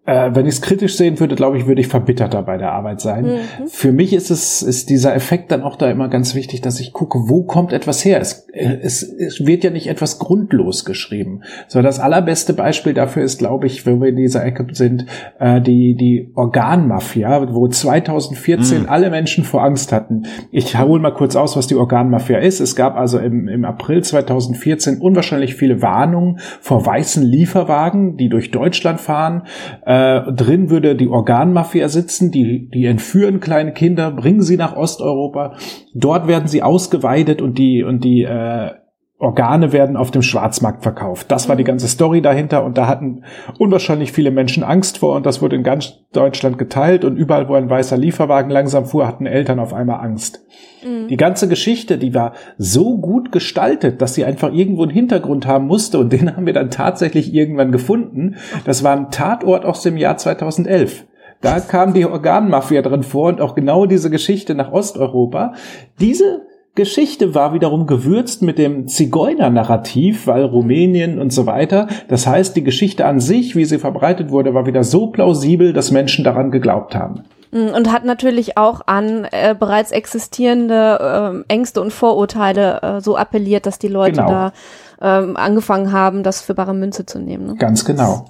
Äh, 0.07 0.31
wenn 0.35 0.47
ich 0.47 0.55
es 0.55 0.63
kritisch 0.63 0.97
sehen 0.97 1.19
würde, 1.19 1.35
glaube 1.35 1.59
ich, 1.59 1.67
würde 1.67 1.81
ich 1.81 1.89
verbitterter 1.89 2.43
bei 2.43 2.57
der 2.57 2.73
Arbeit 2.73 3.01
sein. 3.01 3.25
Mhm. 3.25 3.67
Für 3.67 3.93
mich 3.93 4.13
ist 4.13 4.31
es, 4.31 4.63
ist 4.63 4.89
dieser 4.89 5.15
Effekt 5.15 5.51
dann 5.51 5.63
auch 5.63 5.77
da 5.77 5.91
immer 5.91 6.09
ganz 6.09 6.35
wichtig, 6.35 6.61
dass 6.61 6.79
ich 6.79 6.93
gucke, 6.93 7.29
wo 7.29 7.43
kommt 7.43 7.73
etwas 7.73 8.05
her? 8.05 8.21
Es, 8.21 8.47
es, 8.53 9.03
es 9.03 9.45
wird 9.45 9.65
ja 9.65 9.71
nicht 9.71 9.89
etwas 9.89 10.19
grundlos 10.19 10.85
geschrieben. 10.85 11.43
So, 11.67 11.83
das 11.83 11.99
allerbeste 11.99 12.55
Beispiel 12.55 12.95
dafür 12.95 13.25
ist, 13.25 13.39
glaube 13.39 13.67
ich, 13.67 13.85
wenn 13.85 14.01
wir 14.01 14.09
in 14.09 14.17
dieser 14.17 14.45
Ecke 14.45 14.67
sind, 14.73 15.07
äh, 15.41 15.61
die, 15.61 15.97
die 15.97 16.31
Organmafia, 16.37 17.53
wo 17.53 17.67
2014 17.67 18.83
mhm. 18.83 18.89
alle 18.89 19.11
Menschen 19.11 19.43
vor 19.43 19.65
Angst 19.65 19.93
hatten. 19.93 20.23
Ich 20.53 20.79
hole 20.79 21.01
mal 21.01 21.15
kurz 21.15 21.35
aus, 21.35 21.57
was 21.57 21.67
die 21.67 21.75
Organmafia 21.75 22.39
ist. 22.39 22.61
Es 22.61 22.77
gab 22.77 22.97
also 22.97 23.19
im, 23.19 23.49
im 23.49 23.65
April 23.65 24.05
2014 24.05 24.99
unwahrscheinlich 24.99 25.57
viele 25.57 25.83
Warnungen 25.83 26.39
vor 26.61 26.87
weißen 26.87 27.25
Lieferwagen, 27.25 28.17
die 28.17 28.29
durch 28.29 28.53
Deutschland 28.53 29.01
fahren. 29.01 29.43
Äh, 29.85 29.96
äh, 29.97 30.33
drin 30.33 30.69
würde 30.71 30.95
die 30.95 31.09
Organmafia 31.09 31.89
sitzen, 31.89 32.31
die, 32.31 32.69
die 32.69 32.85
entführen 32.85 33.41
kleine 33.41 33.73
Kinder, 33.73 34.11
bringen 34.11 34.43
sie 34.43 34.57
nach 34.57 34.77
Osteuropa. 34.77 35.57
Dort 35.95 36.29
werden 36.29 36.49
sie 36.49 36.63
ausgeweidet 36.63 37.41
und 37.41 37.59
die, 37.59 37.83
und 37.83 38.05
die 38.05 38.23
äh, 38.23 38.73
Organe 39.19 39.73
werden 39.73 39.97
auf 39.97 40.11
dem 40.11 40.21
Schwarzmarkt 40.21 40.83
verkauft. 40.83 41.31
Das 41.31 41.49
war 41.49 41.57
die 41.57 41.65
ganze 41.65 41.89
Story 41.89 42.21
dahinter 42.21 42.65
und 42.65 42.77
da 42.77 42.87
hatten 42.87 43.25
unwahrscheinlich 43.59 44.13
viele 44.13 44.31
Menschen 44.31 44.63
Angst 44.63 44.99
vor 44.99 45.17
und 45.17 45.25
das 45.25 45.41
wurde 45.41 45.57
in 45.57 45.63
ganz 45.63 46.01
Deutschland 46.13 46.59
geteilt 46.59 47.03
und 47.03 47.17
überall, 47.17 47.49
wo 47.49 47.55
ein 47.55 47.71
weißer 47.71 47.97
Lieferwagen 47.97 48.51
langsam 48.51 48.85
fuhr, 48.85 49.07
hatten 49.07 49.25
Eltern 49.25 49.59
auf 49.59 49.73
einmal 49.73 50.01
Angst. 50.01 50.45
Mhm. 50.85 51.09
Die 51.09 51.17
ganze 51.17 51.49
Geschichte, 51.49 51.97
die 51.97 52.15
war 52.15 52.35
so 52.59 52.99
gut 52.99 53.33
gestaltet, 53.33 54.03
dass 54.03 54.13
sie 54.13 54.27
einfach 54.27 54.53
irgendwo 54.53 54.83
einen 54.83 54.93
Hintergrund 54.93 55.47
haben 55.47 55.67
musste 55.67 55.99
und 55.99 56.13
den 56.13 56.37
haben 56.37 56.45
wir 56.45 56.53
dann 56.53 56.71
tatsächlich 56.71 57.33
irgendwann 57.33 57.73
gefunden. 57.73 58.37
Das 58.67 58.85
war 58.85 58.95
ein 58.95 59.11
Tatort 59.11 59.65
aus 59.65 59.81
dem 59.81 59.97
Jahr 59.97 60.19
2011. 60.19 61.07
Da 61.41 61.61
kam 61.61 61.95
die 61.95 62.05
Organmafia 62.05 62.83
drin 62.83 63.03
vor 63.03 63.29
und 63.29 63.41
auch 63.41 63.55
genau 63.55 63.87
diese 63.87 64.11
Geschichte 64.11 64.55
nach 64.55 64.73
Osteuropa. 64.73 65.55
Diese 66.01 66.43
Geschichte 66.77 67.35
war 67.35 67.55
wiederum 67.55 67.87
gewürzt 67.87 68.43
mit 68.43 68.59
dem 68.59 68.87
Zigeuner-Narrativ, 68.87 70.27
weil 70.27 70.45
Rumänien 70.45 71.19
und 71.19 71.33
so 71.33 71.47
weiter. 71.47 71.89
Das 72.09 72.27
heißt, 72.27 72.55
die 72.55 72.63
Geschichte 72.63 73.07
an 73.07 73.19
sich, 73.19 73.57
wie 73.57 73.65
sie 73.65 73.79
verbreitet 73.79 74.31
wurde, 74.31 74.55
war 74.55 74.67
wieder 74.67 74.85
so 74.85 75.09
plausibel, 75.09 75.73
dass 75.73 75.91
Menschen 75.91 76.23
daran 76.23 76.51
geglaubt 76.51 76.95
haben. 76.95 77.25
Mm, 77.51 77.75
und 77.75 77.91
hat 77.91 78.05
natürlich 78.05 78.59
auch 78.59 78.83
an 78.87 79.27
äh, 79.31 79.55
bereits 79.59 79.91
existierende 79.91 81.45
äh, 81.49 81.53
Ängste 81.53 81.81
und 81.81 81.93
Vorurteile 81.93 82.81
äh, 82.83 83.01
so 83.01 83.17
appelliert, 83.17 83.67
dass 83.67 83.79
die 83.79 83.89
Leute 83.89 84.21
genau. 84.21 84.29
da 84.29 84.53
ähm, 85.01 85.37
angefangen 85.37 85.93
haben, 85.93 86.23
das 86.23 86.41
für 86.41 86.55
bare 86.55 86.75
Münze 86.75 87.07
zu 87.07 87.19
nehmen. 87.19 87.47
Ne? 87.47 87.55
Ganz 87.57 87.85
genau. 87.85 88.27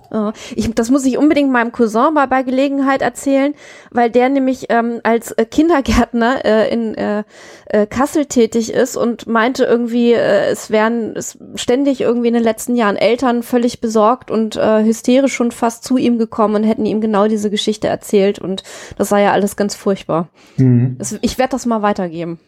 Ich, 0.55 0.73
das 0.75 0.91
muss 0.91 1.05
ich 1.05 1.19
unbedingt 1.19 1.51
meinem 1.51 1.73
Cousin 1.73 2.15
mal 2.15 2.27
bei 2.27 2.43
Gelegenheit 2.43 3.03
erzählen, 3.03 3.55
weil 3.91 4.11
der 4.11 4.29
nämlich 4.29 4.67
ähm, 4.69 5.01
als 5.03 5.33
äh, 5.33 5.45
Kindergärtner 5.45 6.45
äh, 6.45 6.73
in 6.73 6.95
äh, 6.95 7.25
äh, 7.67 7.87
Kassel 7.87 8.27
tätig 8.27 8.73
ist 8.73 8.97
und 8.97 9.27
meinte 9.27 9.65
irgendwie, 9.65 10.13
äh, 10.13 10.51
es 10.51 10.71
wären 10.71 11.17
es 11.17 11.39
ständig 11.55 12.01
irgendwie 12.01 12.29
in 12.29 12.35
den 12.35 12.43
letzten 12.43 12.77
Jahren 12.77 12.97
Eltern 12.97 13.43
völlig 13.43 13.81
besorgt 13.81 14.31
und 14.31 14.57
äh, 14.57 14.85
hysterisch 14.85 15.35
schon 15.35 15.53
fast 15.53 15.85
zu 15.85 15.97
ihm 15.97 16.19
gekommen 16.19 16.55
und 16.57 16.65
hätten 16.65 16.87
ihm 16.87 17.01
genau 17.01 17.29
diese 17.29 17.51
Geschichte 17.51 17.89
erzählt 17.89 18.39
und 18.39 18.63
das 18.97 19.09
sei 19.09 19.23
ja 19.23 19.33
alles 19.33 19.57
ganz 19.57 19.75
furchtbar. 19.75 20.29
Mhm. 20.57 20.97
Das, 20.99 21.19
ich 21.21 21.39
werde 21.39 21.51
das 21.51 21.67
mal 21.67 21.83
weitergeben. 21.83 22.39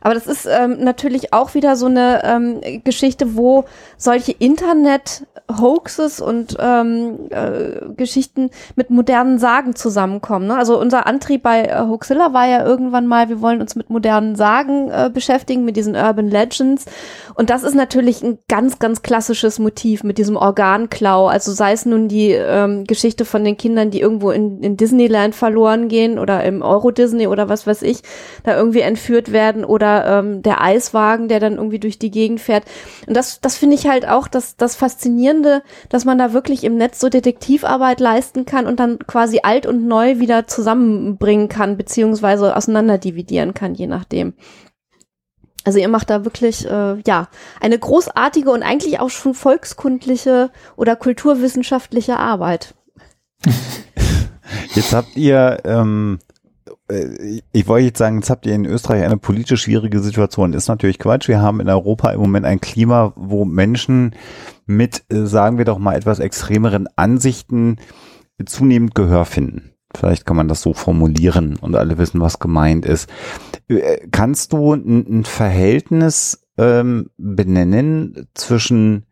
Aber 0.00 0.14
das 0.14 0.26
ist 0.26 0.46
ähm, 0.46 0.78
natürlich 0.80 1.32
auch 1.32 1.54
wieder 1.54 1.76
so 1.76 1.86
eine 1.86 2.22
ähm, 2.24 2.60
Geschichte, 2.84 3.36
wo 3.36 3.64
solche 3.96 4.32
Internet-Hoaxes 4.32 6.20
und 6.20 6.56
ähm, 6.60 7.28
äh, 7.30 7.94
Geschichten 7.96 8.50
mit 8.76 8.90
modernen 8.90 9.38
Sagen 9.38 9.74
zusammenkommen. 9.74 10.46
Ne? 10.46 10.56
Also 10.56 10.78
unser 10.78 11.06
Antrieb 11.06 11.42
bei 11.42 11.64
äh, 11.64 11.80
Hoaxilla 11.80 12.32
war 12.32 12.46
ja 12.46 12.64
irgendwann 12.64 13.06
mal, 13.06 13.28
wir 13.28 13.40
wollen 13.40 13.60
uns 13.60 13.74
mit 13.74 13.90
modernen 13.90 14.36
Sagen 14.36 14.90
äh, 14.90 15.10
beschäftigen, 15.12 15.64
mit 15.64 15.76
diesen 15.76 15.96
Urban 15.96 16.28
Legends. 16.28 16.86
Und 17.34 17.50
das 17.50 17.62
ist 17.62 17.74
natürlich 17.74 18.22
ein 18.22 18.38
ganz, 18.48 18.78
ganz 18.78 19.02
klassisches 19.02 19.58
Motiv 19.58 20.04
mit 20.04 20.18
diesem 20.18 20.36
Organklau. 20.36 21.26
Also 21.26 21.52
sei 21.52 21.72
es 21.72 21.86
nun 21.86 22.08
die 22.08 22.30
ähm, 22.30 22.84
Geschichte 22.84 23.24
von 23.24 23.44
den 23.44 23.56
Kindern, 23.56 23.90
die 23.90 24.00
irgendwo 24.00 24.30
in, 24.30 24.62
in 24.62 24.76
Disneyland 24.76 25.34
verloren 25.34 25.88
gehen 25.88 26.18
oder 26.18 26.44
im 26.44 26.62
Euro 26.62 26.90
Disney 26.90 27.26
oder 27.26 27.48
was 27.48 27.66
weiß 27.66 27.82
ich, 27.82 28.02
da 28.44 28.56
irgendwie 28.56 28.80
entführt 28.80 29.32
werden 29.32 29.64
oder 29.64 29.87
oder 29.88 30.18
ähm, 30.18 30.42
der 30.42 30.60
Eiswagen, 30.60 31.28
der 31.28 31.40
dann 31.40 31.54
irgendwie 31.54 31.78
durch 31.78 31.98
die 31.98 32.10
Gegend 32.10 32.40
fährt. 32.40 32.64
Und 33.06 33.16
das, 33.16 33.40
das 33.40 33.56
finde 33.56 33.76
ich 33.76 33.86
halt 33.86 34.06
auch 34.08 34.28
das, 34.28 34.56
das 34.56 34.76
Faszinierende, 34.76 35.62
dass 35.88 36.04
man 36.04 36.18
da 36.18 36.32
wirklich 36.32 36.64
im 36.64 36.76
Netz 36.76 37.00
so 37.00 37.08
Detektivarbeit 37.08 38.00
leisten 38.00 38.44
kann 38.44 38.66
und 38.66 38.80
dann 38.80 38.98
quasi 39.06 39.40
alt 39.42 39.66
und 39.66 39.86
neu 39.86 40.18
wieder 40.18 40.46
zusammenbringen 40.46 41.48
kann, 41.48 41.76
beziehungsweise 41.76 42.56
auseinanderdividieren 42.56 43.54
kann, 43.54 43.74
je 43.74 43.86
nachdem. 43.86 44.34
Also 45.64 45.78
ihr 45.78 45.88
macht 45.88 46.08
da 46.08 46.24
wirklich, 46.24 46.66
äh, 46.66 47.00
ja, 47.06 47.28
eine 47.60 47.78
großartige 47.78 48.50
und 48.50 48.62
eigentlich 48.62 49.00
auch 49.00 49.10
schon 49.10 49.34
volkskundliche 49.34 50.50
oder 50.76 50.96
kulturwissenschaftliche 50.96 52.16
Arbeit. 52.16 52.74
Jetzt 54.74 54.92
habt 54.94 55.16
ihr 55.16 55.60
ähm, 55.64 56.18
äh, 56.20 56.27
ich 57.52 57.68
wollte 57.68 57.86
jetzt 57.86 57.98
sagen, 57.98 58.16
jetzt 58.16 58.30
habt 58.30 58.46
ihr 58.46 58.54
in 58.54 58.64
Österreich 58.64 59.04
eine 59.04 59.18
politisch 59.18 59.62
schwierige 59.62 60.00
Situation. 60.00 60.54
ist 60.54 60.68
natürlich 60.68 60.98
Quatsch. 60.98 61.28
Wir 61.28 61.40
haben 61.40 61.60
in 61.60 61.68
Europa 61.68 62.10
im 62.10 62.20
Moment 62.20 62.46
ein 62.46 62.60
Klima, 62.60 63.12
wo 63.16 63.44
Menschen 63.44 64.14
mit, 64.66 65.04
äh, 65.10 65.26
sagen 65.26 65.58
wir 65.58 65.64
doch 65.64 65.78
mal, 65.78 65.96
etwas 65.96 66.18
extremeren 66.18 66.88
Ansichten 66.96 67.76
zunehmend 68.44 68.94
Gehör 68.94 69.24
finden. 69.24 69.72
Vielleicht 69.94 70.26
kann 70.26 70.36
man 70.36 70.48
das 70.48 70.62
so 70.62 70.74
formulieren 70.74 71.56
und 71.56 71.74
alle 71.74 71.98
wissen, 71.98 72.20
was 72.20 72.38
gemeint 72.38 72.86
ist. 72.86 73.08
Äh, 73.68 74.06
kannst 74.10 74.52
du 74.52 74.74
ein, 74.74 75.24
Verhältnis 75.24 76.46
ähm, 76.56 77.10
benennen 77.18 78.28
zwischen 78.34 79.06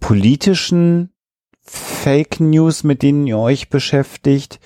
politischen 0.00 1.10
Fake 1.62 2.40
News, 2.40 2.84
mit 2.84 3.02
denen 3.02 3.26
ihr 3.26 3.38
euch 3.38 3.70
beschäftigt, 3.70 4.60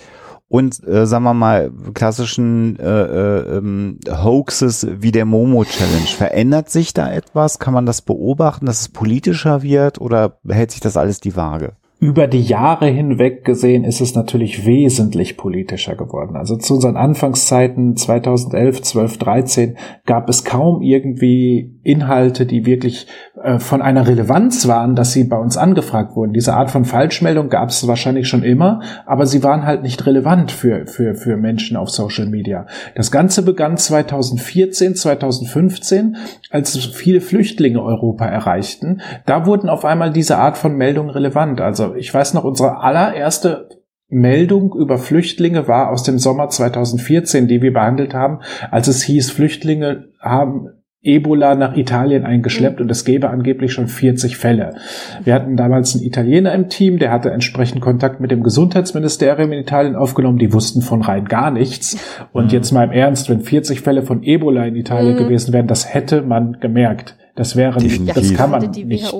und, 0.48 0.86
äh, 0.86 1.06
sagen 1.06 1.24
wir 1.24 1.34
mal, 1.34 1.70
klassischen 1.92 2.78
äh, 2.78 3.02
äh, 3.02 3.56
ähm, 3.58 3.98
Hoaxes 4.08 4.86
wie 4.90 5.12
der 5.12 5.26
Momo-Challenge. 5.26 6.06
Verändert 6.06 6.70
sich 6.70 6.94
da 6.94 7.10
etwas? 7.12 7.58
Kann 7.58 7.74
man 7.74 7.84
das 7.84 8.00
beobachten, 8.00 8.66
dass 8.66 8.80
es 8.80 8.88
politischer 8.88 9.62
wird 9.62 10.00
oder 10.00 10.38
hält 10.48 10.70
sich 10.70 10.80
das 10.80 10.96
alles 10.96 11.20
die 11.20 11.36
Waage? 11.36 11.74
Über 12.00 12.28
die 12.28 12.42
Jahre 12.42 12.86
hinweg 12.86 13.44
gesehen 13.44 13.82
ist 13.82 14.00
es 14.00 14.14
natürlich 14.14 14.64
wesentlich 14.64 15.36
politischer 15.36 15.96
geworden. 15.96 16.36
Also 16.36 16.56
zu 16.56 16.74
unseren 16.74 16.96
Anfangszeiten 16.96 17.96
2011, 17.96 18.82
12, 18.82 19.18
13 19.18 19.76
gab 20.06 20.28
es 20.28 20.44
kaum 20.44 20.80
irgendwie 20.80 21.74
Inhalte, 21.82 22.46
die 22.46 22.66
wirklich 22.66 23.08
äh, 23.42 23.58
von 23.58 23.82
einer 23.82 24.06
Relevanz 24.06 24.68
waren, 24.68 24.94
dass 24.94 25.12
sie 25.12 25.24
bei 25.24 25.38
uns 25.38 25.56
angefragt 25.56 26.14
wurden. 26.14 26.32
Diese 26.32 26.54
Art 26.54 26.70
von 26.70 26.84
Falschmeldung 26.84 27.48
gab 27.48 27.70
es 27.70 27.88
wahrscheinlich 27.88 28.28
schon 28.28 28.44
immer, 28.44 28.80
aber 29.04 29.26
sie 29.26 29.42
waren 29.42 29.64
halt 29.64 29.82
nicht 29.82 30.06
relevant 30.06 30.52
für, 30.52 30.86
für, 30.86 31.16
für 31.16 31.36
Menschen 31.36 31.76
auf 31.76 31.90
Social 31.90 32.26
Media. 32.26 32.66
Das 32.94 33.10
Ganze 33.10 33.42
begann 33.42 33.76
2014, 33.76 34.94
2015, 34.94 36.16
als 36.50 36.76
viele 36.76 37.20
Flüchtlinge 37.20 37.82
Europa 37.82 38.24
erreichten. 38.24 39.00
Da 39.26 39.46
wurden 39.46 39.68
auf 39.68 39.84
einmal 39.84 40.12
diese 40.12 40.38
Art 40.38 40.56
von 40.56 40.76
Meldungen 40.76 41.10
relevant. 41.10 41.60
Also 41.60 41.87
ich 41.96 42.12
weiß 42.12 42.34
noch, 42.34 42.44
unsere 42.44 42.80
allererste 42.80 43.68
Meldung 44.08 44.74
über 44.74 44.98
Flüchtlinge 44.98 45.68
war 45.68 45.90
aus 45.90 46.02
dem 46.02 46.18
Sommer 46.18 46.48
2014, 46.48 47.46
die 47.46 47.60
wir 47.60 47.72
behandelt 47.72 48.14
haben, 48.14 48.40
als 48.70 48.88
es 48.88 49.02
hieß, 49.02 49.30
Flüchtlinge 49.30 50.08
haben 50.18 50.68
Ebola 51.00 51.54
nach 51.54 51.76
Italien 51.76 52.24
eingeschleppt 52.24 52.80
mhm. 52.80 52.84
und 52.84 52.90
es 52.90 53.04
gäbe 53.04 53.30
angeblich 53.30 53.72
schon 53.72 53.86
40 53.86 54.36
Fälle. 54.36 54.74
Wir 55.22 55.34
hatten 55.34 55.56
damals 55.56 55.94
einen 55.94 56.04
Italiener 56.04 56.52
im 56.54 56.68
Team, 56.68 56.98
der 56.98 57.12
hatte 57.12 57.30
entsprechend 57.30 57.80
Kontakt 57.80 58.20
mit 58.20 58.30
dem 58.30 58.42
Gesundheitsministerium 58.42 59.52
in 59.52 59.60
Italien 59.60 59.94
aufgenommen, 59.94 60.38
die 60.38 60.52
wussten 60.52 60.82
von 60.82 61.02
rein 61.02 61.26
gar 61.26 61.50
nichts. 61.50 61.98
Und 62.32 62.46
mhm. 62.46 62.50
jetzt 62.50 62.72
mal 62.72 62.84
im 62.84 62.92
Ernst, 62.92 63.28
wenn 63.30 63.40
40 63.40 63.80
Fälle 63.80 64.02
von 64.02 64.22
Ebola 64.22 64.64
in 64.64 64.74
Italien 64.74 65.14
mhm. 65.14 65.18
gewesen 65.18 65.52
wären, 65.52 65.68
das 65.68 65.92
hätte 65.92 66.22
man 66.22 66.58
gemerkt. 66.60 67.16
Das 67.38 67.54
wäre 67.54 67.80
nicht, 67.80 68.16
das 68.16 68.34
kann 68.34 68.50
man 68.50 68.68
nicht. 68.68 69.14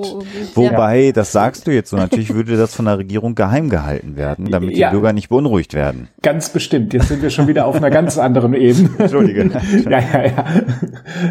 Wobei, 0.53 1.13
das 1.13 1.31
sagst 1.31 1.65
du 1.67 1.71
jetzt 1.71 1.89
so, 1.89 1.95
natürlich 1.95 2.33
würde 2.33 2.57
das 2.57 2.75
von 2.75 2.83
der 2.83 2.97
Regierung 2.97 3.33
geheim 3.33 3.69
gehalten 3.69 4.17
werden, 4.17 4.51
damit 4.51 4.75
die 4.75 4.79
ja, 4.79 4.89
Bürger 4.89 5.13
nicht 5.13 5.29
beunruhigt 5.29 5.73
werden. 5.73 6.09
Ganz 6.21 6.49
bestimmt. 6.49 6.93
Jetzt 6.93 7.07
sind 7.07 7.21
wir 7.21 7.29
schon 7.29 7.47
wieder 7.47 7.65
auf 7.65 7.77
einer 7.77 7.89
ganz 7.89 8.17
anderen 8.17 8.53
Ebene. 8.53 8.89
Entschuldige. 8.97 9.49
ja, 9.89 9.99
ja, 9.99 10.25
ja. 10.25 10.45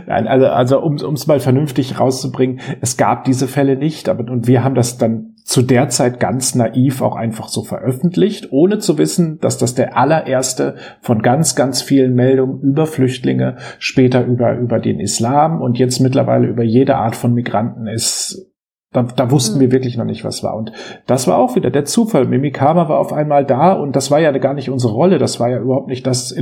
Nein, 0.07 0.27
also, 0.27 0.46
also 0.46 0.81
um 0.81 1.12
es 1.12 1.27
mal 1.27 1.40
vernünftig 1.40 2.01
rauszubringen, 2.01 2.61
es 2.81 2.96
gab 2.96 3.24
diese 3.24 3.48
Fälle 3.48 3.77
nicht, 3.77 4.09
aber 4.09 4.33
und 4.33 4.46
wir 4.46 4.64
haben 4.64 4.74
das 4.74 4.96
dann 4.96 5.35
zu 5.48 5.62
der 5.62 5.88
Zeit 5.88 6.20
ganz 6.20 6.54
naiv 6.54 7.00
auch 7.00 7.16
einfach 7.16 7.48
so 7.48 7.64
veröffentlicht, 7.64 8.48
ohne 8.52 8.80
zu 8.80 8.98
wissen, 8.98 9.38
dass 9.40 9.56
das 9.56 9.74
der 9.74 9.96
allererste 9.96 10.74
von 11.00 11.22
ganz, 11.22 11.56
ganz 11.56 11.80
vielen 11.80 12.14
Meldungen 12.14 12.61
über 12.61 12.84
Flüchtlinge, 12.84 13.56
später 13.78 14.26
über, 14.26 14.58
über 14.58 14.78
den 14.78 15.00
Islam 15.00 15.62
und 15.62 15.78
jetzt 15.78 16.00
mittlerweile 16.00 16.48
über 16.48 16.64
jede 16.64 16.96
Art 16.96 17.16
von 17.16 17.32
Migranten 17.32 17.87
ist. 17.87 18.52
Da, 18.92 19.04
da 19.04 19.30
wussten 19.30 19.56
mhm. 19.56 19.62
wir 19.62 19.72
wirklich 19.72 19.96
noch 19.96 20.04
nicht, 20.04 20.22
was 20.22 20.42
war. 20.42 20.54
Und 20.54 20.72
das 21.06 21.26
war 21.26 21.38
auch 21.38 21.56
wieder 21.56 21.70
der 21.70 21.87
Zufall. 21.87 22.26
Mimikama 22.26 22.90
war 22.90 22.98
auf 22.98 23.14
einmal 23.14 23.46
da 23.46 23.72
und 23.72 23.96
das 23.96 24.11
war 24.11 24.20
ja 24.20 24.30
gar 24.32 24.52
nicht 24.52 24.68
unsere 24.68 24.92
Rolle. 24.92 25.16
Das 25.16 25.40
war 25.40 25.48
ja 25.48 25.61
überhaupt 25.61 25.88
nicht 25.88 26.06
das, 26.06 26.37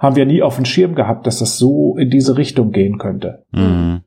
haben 0.00 0.16
wir 0.16 0.26
nie 0.26 0.42
auf 0.42 0.56
dem 0.56 0.64
Schirm 0.64 0.96
gehabt, 0.96 1.28
dass 1.28 1.38
das 1.38 1.56
so 1.56 1.96
in 1.96 2.10
diese 2.10 2.36
Richtung 2.36 2.72
gehen 2.72 2.98
könnte. 2.98 3.44
Mhm. 3.52 4.00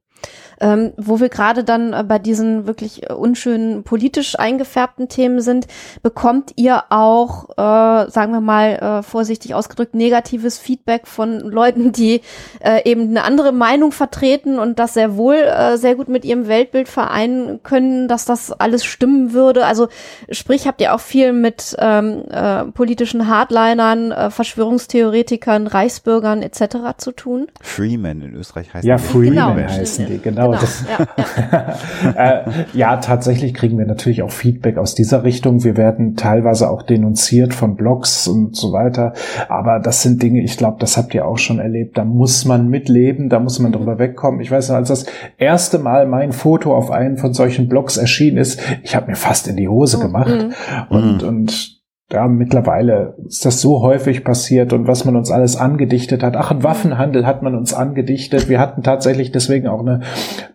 Ähm, 0.60 0.94
wo 0.98 1.20
wir 1.20 1.30
gerade 1.30 1.64
dann 1.64 1.94
äh, 1.94 2.04
bei 2.04 2.18
diesen 2.20 2.66
wirklich 2.66 3.10
äh, 3.10 3.14
unschönen 3.14 3.84
politisch 3.84 4.40
eingefärbten 4.40 5.08
Themen 5.08 5.40
sind, 5.40 5.68
bekommt 6.02 6.54
ihr 6.56 6.84
auch, 6.90 7.50
äh, 7.52 8.10
sagen 8.10 8.32
wir 8.32 8.42
mal 8.42 8.76
äh, 8.76 9.04
vorsichtig 9.04 9.54
ausgedrückt, 9.54 9.94
negatives 9.94 10.58
Feedback 10.58 11.08
von 11.08 11.40
Leuten, 11.40 11.92
die 11.98 12.22
äh, 12.60 12.90
eben 12.90 13.10
eine 13.10 13.24
andere 13.24 13.52
Meinung 13.52 13.92
vertreten 13.92 14.58
und 14.58 14.80
das 14.80 14.96
sehr 14.96 15.16
wohl 15.16 15.36
äh, 15.36 15.78
sehr 15.78 15.96
gut 15.96 16.10
mit 16.10 16.26
ihrem 16.26 16.48
Weltbild 16.48 16.88
vereinen 16.88 17.62
können, 17.62 18.08
dass 18.08 18.26
das 18.26 18.52
alles 18.52 18.84
stimmen 18.84 19.34
würde. 19.34 19.66
Also 19.66 19.88
sprich, 20.32 20.68
habt 20.68 20.82
ihr 20.82 20.96
auch 20.96 21.00
viel 21.00 21.34
mit 21.34 21.76
ähm, 21.80 22.24
äh, 22.30 22.66
politischen 22.66 23.28
Hardlinern, 23.28 24.12
äh, 24.12 24.30
Verschwörungstheoretikern, 24.32 25.68
Reichsbürgern 25.68 26.42
etc. 26.42 26.98
zu 26.98 27.12
tun? 27.12 27.48
Freeman 27.62 28.22
in 28.22 28.34
Österreich 28.34 28.74
heißt 28.74 28.86
Ja, 28.86 28.98
Freeman 28.98 29.56
genau, 29.56 29.70
heißen 29.70 30.08
die, 30.08 30.20
genau 30.20 30.47
genau. 30.52 30.62
Das, 30.62 30.86
ja, 30.88 31.74
ja. 32.16 32.42
äh, 32.46 32.52
ja, 32.74 32.98
tatsächlich 32.98 33.54
kriegen 33.54 33.78
wir 33.78 33.86
natürlich 33.86 34.22
auch 34.22 34.32
Feedback 34.32 34.78
aus 34.78 34.96
dieser 34.96 35.24
Richtung. 35.24 35.64
Wir 35.64 35.78
werden 35.78 36.16
teilweise 36.16 36.70
auch 36.70 36.84
denunziert 36.84 37.54
von 37.54 37.76
Blogs 37.76 38.28
und 38.28 38.56
so 38.56 38.72
weiter. 38.72 39.14
Aber 39.50 39.80
das 39.80 40.02
sind 40.02 40.22
Dinge, 40.22 40.42
ich 40.44 40.58
glaube, 40.58 40.78
das 40.80 40.98
habt 40.98 41.14
ihr 41.14 41.26
auch 41.26 41.38
schon 41.38 41.60
erlebt. 41.60 41.98
Da 41.98 42.06
muss 42.06 42.46
man 42.46 42.70
mitleben, 42.70 43.30
da 43.30 43.40
muss 43.40 43.60
man 43.60 43.72
drüber 43.72 44.00
wegkommen. 44.00 44.42
Ich 44.42 44.52
weiß 44.52 44.70
noch, 44.70 44.76
als 44.76 44.90
das 44.90 45.06
erste 45.38 45.80
Mal 45.80 46.08
mein 46.08 46.32
Foto 46.32 46.76
auf 46.76 46.92
einen 46.92 47.18
von 47.18 47.34
solchen 47.34 47.68
Blogs 47.68 47.98
erschienen 47.98 48.38
ist, 48.38 48.60
ich 48.84 48.96
habe 48.96 49.08
mir 49.08 49.16
fast 49.16 49.48
in 49.48 49.58
die 49.58 49.68
Hose 49.68 49.98
oh, 49.98 50.02
gemacht. 50.02 50.30
Mhm. 50.30 50.54
Und, 50.90 51.24
und 51.24 51.77
ja, 52.12 52.28
mittlerweile 52.28 53.16
ist 53.28 53.46
das 53.46 53.60
so 53.60 53.82
häufig 53.82 54.24
passiert 54.24 54.72
und 54.72 54.88
was 54.88 55.04
man 55.04 55.18
uns 55.18 55.30
alles 55.30 55.58
angedichtet 55.58 56.24
hat. 56.24 56.38
Ach, 56.38 56.52
ein 56.52 56.64
Waffenhandel 56.64 57.26
hat 57.26 57.44
man 57.44 57.54
uns 57.54 57.74
angedichtet. 57.74 58.48
Wir 58.48 58.62
hatten 58.62 58.82
tatsächlich 58.82 59.34
deswegen 59.34 59.68
auch 59.68 59.82
eine 59.82 60.02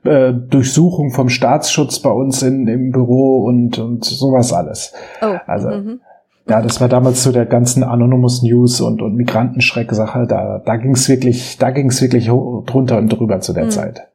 äh, 0.04 0.32
Durchsuchung 0.32 1.10
vom 1.10 1.28
Staatsschutz 1.28 1.98
bei 1.98 2.10
uns 2.10 2.42
in, 2.42 2.66
im 2.68 2.90
Büro 2.90 3.44
und, 3.44 3.78
und 3.78 4.02
sowas 4.02 4.54
alles. 4.54 4.94
Oh. 5.20 5.36
Also, 5.46 5.68
mhm. 5.68 6.00
ja, 6.48 6.62
das 6.62 6.80
war 6.80 6.88
damals 6.88 7.22
zu 7.22 7.32
der 7.32 7.44
ganzen 7.44 7.84
Anonymous 7.84 8.42
News 8.42 8.80
und, 8.80 9.02
und 9.02 9.14
Migrantenschreck-Sache. 9.16 10.26
Da, 10.26 10.62
da 10.64 10.76
ging 10.76 10.92
es 10.92 11.06
wirklich, 11.10 11.58
da 11.58 11.70
ging 11.70 11.90
es 11.90 12.00
wirklich 12.00 12.28
drunter 12.28 12.96
und 12.96 13.08
drüber 13.08 13.40
zu 13.40 13.52
der 13.52 13.66
mhm. 13.66 13.70
Zeit. 13.70 14.11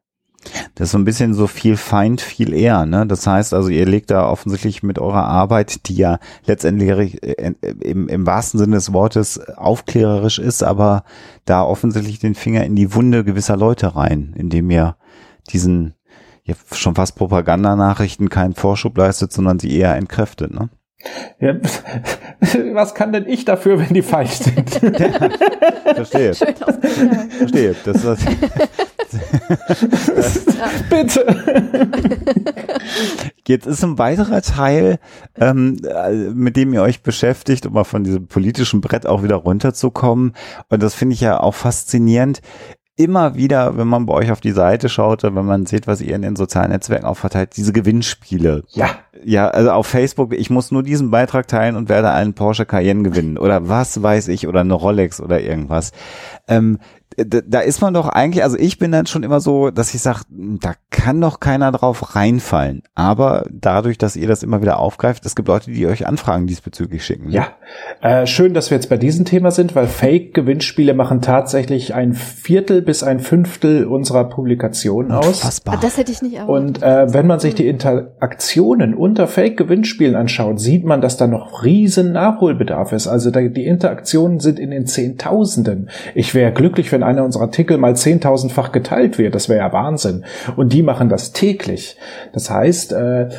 Das 0.75 0.87
ist 0.87 0.91
so 0.91 0.97
ein 0.97 1.05
bisschen 1.05 1.33
so 1.33 1.47
viel 1.47 1.77
Feind, 1.77 2.21
viel 2.21 2.53
eher, 2.53 2.85
ne? 2.85 3.05
Das 3.05 3.25
heißt 3.25 3.53
also, 3.53 3.69
ihr 3.69 3.85
legt 3.85 4.11
da 4.11 4.27
offensichtlich 4.27 4.83
mit 4.83 4.99
eurer 4.99 5.25
Arbeit, 5.25 5.87
die 5.87 5.95
ja 5.95 6.19
letztendlich 6.45 7.21
äh, 7.23 7.53
im, 7.81 8.07
im 8.07 8.25
wahrsten 8.25 8.59
Sinne 8.59 8.75
des 8.75 8.93
Wortes 8.93 9.39
aufklärerisch 9.49 10.39
ist, 10.39 10.63
aber 10.63 11.03
da 11.45 11.63
offensichtlich 11.63 12.19
den 12.19 12.35
Finger 12.35 12.63
in 12.63 12.75
die 12.75 12.93
Wunde 12.93 13.23
gewisser 13.23 13.57
Leute 13.57 13.95
rein, 13.95 14.33
indem 14.35 14.69
ihr 14.69 14.97
diesen 15.49 15.93
ja, 16.43 16.55
schon 16.71 16.95
fast 16.95 17.15
Propagandanachrichten 17.15 18.29
keinen 18.29 18.55
Vorschub 18.55 18.97
leistet, 18.97 19.33
sondern 19.33 19.59
sie 19.59 19.75
eher 19.75 19.95
entkräftet, 19.95 20.53
ne? 20.53 20.69
Ja, 21.39 21.53
was 22.73 22.95
kann 22.95 23.13
denn 23.13 23.27
ich 23.27 23.45
dafür, 23.45 23.79
wenn 23.79 23.93
die 23.93 24.01
falsch 24.01 24.31
sind? 24.31 24.69
Verstehe. 25.95 26.33
Verstehe. 26.33 27.75
Das, 27.85 28.01
das, 28.01 28.19
Bitte. 30.89 31.87
Jetzt 33.47 33.67
ist 33.67 33.83
ein 33.83 33.97
weiterer 33.97 34.41
Teil, 34.41 34.99
ähm, 35.35 35.79
mit 36.33 36.55
dem 36.55 36.73
ihr 36.73 36.81
euch 36.81 37.01
beschäftigt, 37.01 37.65
um 37.65 37.73
mal 37.73 37.83
von 37.83 38.03
diesem 38.03 38.27
politischen 38.27 38.81
Brett 38.81 39.05
auch 39.07 39.23
wieder 39.23 39.35
runterzukommen. 39.35 40.33
Und 40.69 40.83
das 40.83 40.93
finde 40.93 41.13
ich 41.13 41.21
ja 41.21 41.39
auch 41.39 41.55
faszinierend 41.55 42.41
immer 42.97 43.35
wieder, 43.35 43.77
wenn 43.77 43.87
man 43.87 44.07
bei 44.07 44.13
euch 44.13 44.31
auf 44.31 44.41
die 44.41 44.51
Seite 44.51 44.89
schaut, 44.89 45.21
wenn 45.23 45.33
man 45.33 45.67
sieht, 45.67 45.85
was 45.85 46.01
ihr 46.01 46.15
in 46.15 46.23
den 46.23 46.35
sozialen 46.35 46.71
Netzwerken 46.71 47.05
auch 47.05 47.17
verteilt, 47.17 47.55
diese 47.55 47.71
Gewinnspiele. 47.71 48.63
Ja. 48.69 48.89
Ja, 49.23 49.49
also 49.49 49.71
auf 49.71 49.87
Facebook, 49.87 50.33
ich 50.33 50.49
muss 50.49 50.71
nur 50.71 50.83
diesen 50.83 51.11
Beitrag 51.11 51.47
teilen 51.47 51.75
und 51.75 51.89
werde 51.89 52.11
einen 52.11 52.33
Porsche 52.33 52.65
Cayenne 52.65 53.03
gewinnen 53.03 53.37
oder 53.37 53.67
was 53.67 54.01
weiß 54.01 54.27
ich 54.29 54.47
oder 54.47 54.61
eine 54.61 54.73
Rolex 54.73 55.21
oder 55.21 55.41
irgendwas. 55.41 55.91
Ähm, 56.47 56.79
da 57.17 57.61
ist 57.61 57.81
man 57.81 57.95
doch 57.95 58.07
eigentlich, 58.09 58.43
also 58.43 58.57
ich 58.57 58.77
bin 58.77 58.91
dann 58.91 59.07
schon 59.07 59.23
immer 59.23 59.39
so, 59.39 59.71
dass 59.71 59.93
ich 59.95 60.01
sage, 60.01 60.19
da 60.29 60.73
kann 60.91 61.19
doch 61.19 61.39
keiner 61.39 61.71
drauf 61.71 62.15
reinfallen. 62.15 62.83
Aber 62.93 63.47
dadurch, 63.51 63.97
dass 63.97 64.15
ihr 64.15 64.27
das 64.27 64.43
immer 64.43 64.61
wieder 64.61 64.79
aufgreift, 64.79 65.25
es 65.25 65.35
gibt 65.35 65.47
Leute, 65.47 65.71
die 65.71 65.87
euch 65.87 66.05
Anfragen 66.05 66.45
diesbezüglich 66.45 67.03
schicken. 67.03 67.29
Ne? 67.29 67.33
Ja, 67.33 67.47
äh, 68.01 68.27
schön, 68.27 68.53
dass 68.53 68.69
wir 68.69 68.77
jetzt 68.77 68.89
bei 68.89 68.97
diesem 68.97 69.25
Thema 69.25 69.49
sind, 69.49 69.75
weil 69.75 69.87
Fake-Gewinnspiele 69.87 70.93
machen 70.93 71.21
tatsächlich 71.21 71.95
ein 71.95 72.13
Viertel 72.13 72.83
bis 72.83 73.01
ein 73.01 73.19
Fünftel 73.19 73.85
unserer 73.85 74.25
Publikationen 74.25 75.11
aus. 75.11 75.27
Unfassbar. 75.27 75.79
Das 75.81 75.97
hätte 75.97 76.11
ich 76.11 76.21
nicht 76.21 76.35
erwartet. 76.35 76.83
Und 76.83 76.83
äh, 76.83 77.13
wenn 77.13 77.25
man 77.25 77.39
sich 77.39 77.55
die 77.55 77.67
Interaktionen 77.67 78.93
unter 78.93 79.27
Fake-Gewinnspielen 79.27 80.15
anschaut, 80.15 80.59
sieht 80.59 80.85
man, 80.85 81.01
dass 81.01 81.17
da 81.17 81.25
noch 81.25 81.63
riesen 81.63 82.11
Nachholbedarf 82.11 82.91
ist. 82.91 83.07
Also 83.07 83.31
da, 83.31 83.41
die 83.41 83.65
Interaktionen 83.65 84.39
sind 84.39 84.59
in 84.59 84.69
den 84.69 84.85
Zehntausenden. 84.85 85.89
Ich 86.13 86.35
wäre 86.35 86.51
glücklich, 86.51 86.91
wenn 86.91 87.06
einer 87.07 87.23
unserer 87.23 87.43
Artikel 87.43 87.77
mal 87.77 87.95
zehntausendfach 87.95 88.71
geteilt 88.71 89.17
wird. 89.17 89.33
Das 89.33 89.49
wäre 89.49 89.59
ja 89.59 89.73
Wahnsinn. 89.73 90.25
Und 90.55 90.73
die 90.73 90.83
machen 90.83 91.09
das 91.09 91.33
täglich. 91.33 91.97
Das 92.33 92.49
heißt, 92.49 92.91
äh, 92.93 93.29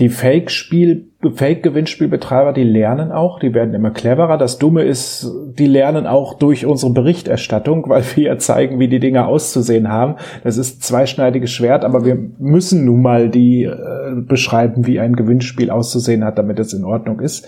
die 0.00 0.08
Fake-Spiel 0.08 1.12
Fake-Gewinnspielbetreiber, 1.30 2.52
die 2.52 2.64
lernen 2.64 3.12
auch, 3.12 3.38
die 3.38 3.54
werden 3.54 3.74
immer 3.74 3.90
cleverer. 3.90 4.38
Das 4.38 4.58
Dumme 4.58 4.82
ist, 4.82 5.30
die 5.58 5.66
lernen 5.66 6.06
auch 6.06 6.34
durch 6.34 6.66
unsere 6.66 6.92
Berichterstattung, 6.92 7.84
weil 7.88 8.04
wir 8.14 8.24
ja 8.24 8.38
zeigen, 8.38 8.78
wie 8.78 8.88
die 8.88 9.00
Dinge 9.00 9.26
auszusehen 9.26 9.90
haben. 9.90 10.16
Das 10.42 10.56
ist 10.56 10.82
zweischneidiges 10.82 11.50
Schwert, 11.50 11.84
aber 11.84 12.04
wir 12.04 12.18
müssen 12.38 12.84
nun 12.84 13.02
mal 13.02 13.28
die 13.28 13.64
äh, 13.64 13.74
beschreiben, 14.14 14.86
wie 14.86 15.00
ein 15.00 15.16
Gewinnspiel 15.16 15.70
auszusehen 15.70 16.24
hat, 16.24 16.38
damit 16.38 16.58
es 16.58 16.72
in 16.72 16.84
Ordnung 16.84 17.20
ist. 17.20 17.46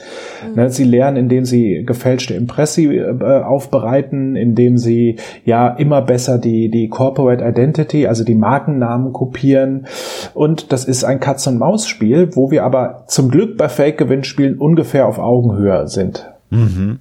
Mhm. 0.49 0.55
Ne, 0.55 0.71
sie 0.71 0.85
lernen, 0.85 1.17
indem 1.17 1.45
sie 1.45 1.85
gefälschte 1.85 2.35
Impressi 2.35 2.87
äh, 2.97 3.43
aufbereiten, 3.43 4.37
indem 4.37 4.79
sie 4.79 5.17
ja 5.45 5.69
immer 5.69 6.03
besser 6.03 6.39
die, 6.39 6.71
die 6.71 6.89
Corporate 6.89 7.45
Identity, 7.45 8.07
also 8.07 8.25
die 8.25 8.35
Markennamen 8.35 9.13
kopieren. 9.13 9.87
Und 10.35 10.73
das 10.73 10.85
ist 10.85 11.05
ein 11.05 11.21
Katz-und-Maus-Spiel, 11.21 12.31
wo 12.35 12.51
wir 12.51 12.65
aber 12.65 13.05
zum 13.07 13.31
Glück 13.31 13.57
bei 13.57 13.66
Fake-Gewinnspielen 13.69 14.59
ungefähr 14.59 15.07
auf 15.07 15.19
Augenhöhe 15.19 15.89
sind. 15.89 16.31
Mhm. 16.51 17.01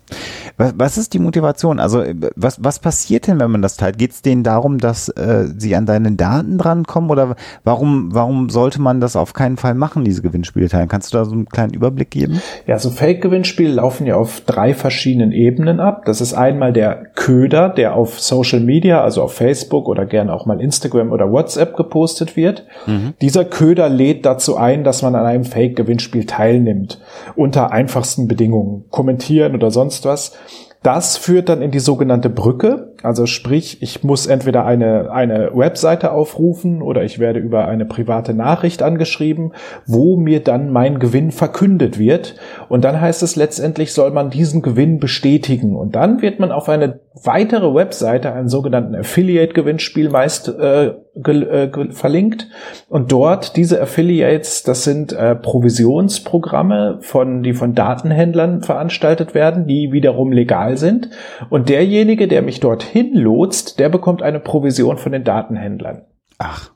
Was, 0.57 0.73
was 0.77 0.97
ist 0.97 1.13
die 1.13 1.19
Motivation? 1.19 1.79
Also 1.79 2.03
was, 2.35 2.63
was 2.63 2.79
passiert 2.79 3.27
denn, 3.27 3.39
wenn 3.39 3.51
man 3.51 3.61
das 3.61 3.75
teilt? 3.75 3.97
Geht 3.97 4.11
es 4.11 4.21
denen 4.21 4.43
darum, 4.43 4.77
dass 4.77 5.09
äh, 5.09 5.47
sie 5.57 5.75
an 5.75 5.85
deinen 5.85 6.17
Daten 6.17 6.57
drankommen 6.57 7.09
oder 7.09 7.35
warum, 7.63 8.09
warum 8.13 8.49
sollte 8.49 8.81
man 8.81 9.01
das 9.01 9.15
auf 9.15 9.33
keinen 9.33 9.57
Fall 9.57 9.73
machen, 9.73 10.05
diese 10.05 10.21
Gewinnspiele 10.21 10.69
teilen? 10.69 10.87
Kannst 10.87 11.13
du 11.13 11.17
da 11.17 11.25
so 11.25 11.33
einen 11.33 11.47
kleinen 11.47 11.73
Überblick 11.73 12.11
geben? 12.11 12.41
Ja, 12.67 12.79
so 12.79 12.89
Fake-Gewinnspiele 12.89 13.73
laufen 13.73 14.05
ja 14.07 14.15
auf 14.15 14.41
drei 14.41 14.73
verschiedenen 14.73 15.31
Ebenen 15.31 15.79
ab. 15.79 16.03
Das 16.05 16.21
ist 16.21 16.33
einmal 16.33 16.71
der 16.71 17.05
Köder, 17.15 17.69
der 17.69 17.95
auf 17.95 18.19
Social 18.19 18.61
Media, 18.61 19.01
also 19.01 19.23
auf 19.23 19.33
Facebook 19.33 19.87
oder 19.87 20.05
gerne 20.05 20.33
auch 20.33 20.45
mal 20.45 20.61
Instagram 20.61 21.11
oder 21.11 21.31
WhatsApp 21.31 21.75
gepostet 21.75 22.35
wird. 22.35 22.65
Mhm. 22.85 23.13
Dieser 23.21 23.45
Köder 23.45 23.89
lädt 23.89 24.25
dazu 24.25 24.55
ein, 24.55 24.83
dass 24.83 25.01
man 25.01 25.15
an 25.15 25.25
einem 25.25 25.43
Fake-Gewinnspiel 25.43 26.25
teilnimmt. 26.25 27.01
Unter 27.35 27.71
einfachsten 27.71 28.27
Bedingungen. 28.27 28.85
Kommentieren 28.89 29.55
oder 29.55 29.71
sonst 29.71 30.05
was. 30.05 30.33
Das 30.85 31.17
führt 31.17 31.49
dann 31.49 31.63
in 31.63 31.71
die 31.71 31.79
sogenannte 31.79 32.29
Brücke. 32.29 32.93
Also 33.01 33.25
sprich, 33.25 33.81
ich 33.81 34.03
muss 34.03 34.27
entweder 34.27 34.67
eine, 34.67 35.11
eine 35.11 35.49
Webseite 35.55 36.11
aufrufen 36.11 36.83
oder 36.83 37.03
ich 37.03 37.17
werde 37.17 37.39
über 37.39 37.67
eine 37.67 37.85
private 37.85 38.35
Nachricht 38.35 38.83
angeschrieben, 38.83 39.53
wo 39.87 40.15
mir 40.15 40.43
dann 40.43 40.71
mein 40.71 40.99
Gewinn 40.99 41.31
verkündet 41.31 41.97
wird. 41.97 42.35
Und 42.69 42.83
dann 42.83 43.01
heißt 43.01 43.23
es 43.23 43.35
letztendlich, 43.35 43.93
soll 43.93 44.11
man 44.11 44.29
diesen 44.29 44.61
Gewinn 44.61 44.99
bestätigen. 44.99 45.75
Und 45.75 45.95
dann 45.95 46.21
wird 46.21 46.39
man 46.39 46.51
auf 46.51 46.69
eine 46.69 46.99
weitere 47.15 47.73
Webseite, 47.73 48.31
einen 48.33 48.49
sogenannten 48.49 48.93
Affiliate-Gewinnspiel 48.93 50.11
meist 50.11 50.49
äh, 50.49 50.93
verlinkt. 51.91 52.47
Und 52.89 53.11
dort 53.11 53.55
diese 53.55 53.81
Affiliates, 53.81 54.63
das 54.63 54.83
sind 54.83 55.13
äh, 55.13 55.35
Provisionsprogramme, 55.35 56.99
von, 57.01 57.41
die 57.43 57.53
von 57.53 57.73
Datenhändlern 57.73 58.61
veranstaltet 58.61 59.33
werden, 59.33 59.65
die 59.65 59.91
wiederum 59.91 60.31
legal 60.31 60.77
sind. 60.77 61.09
Und 61.49 61.69
derjenige, 61.69 62.27
der 62.27 62.41
mich 62.41 62.59
dorthin 62.59 63.15
lotst, 63.15 63.79
der 63.79 63.89
bekommt 63.89 64.21
eine 64.21 64.39
Provision 64.39 64.97
von 64.97 65.11
den 65.11 65.23
Datenhändlern. 65.23 66.03
Ach. 66.37 66.74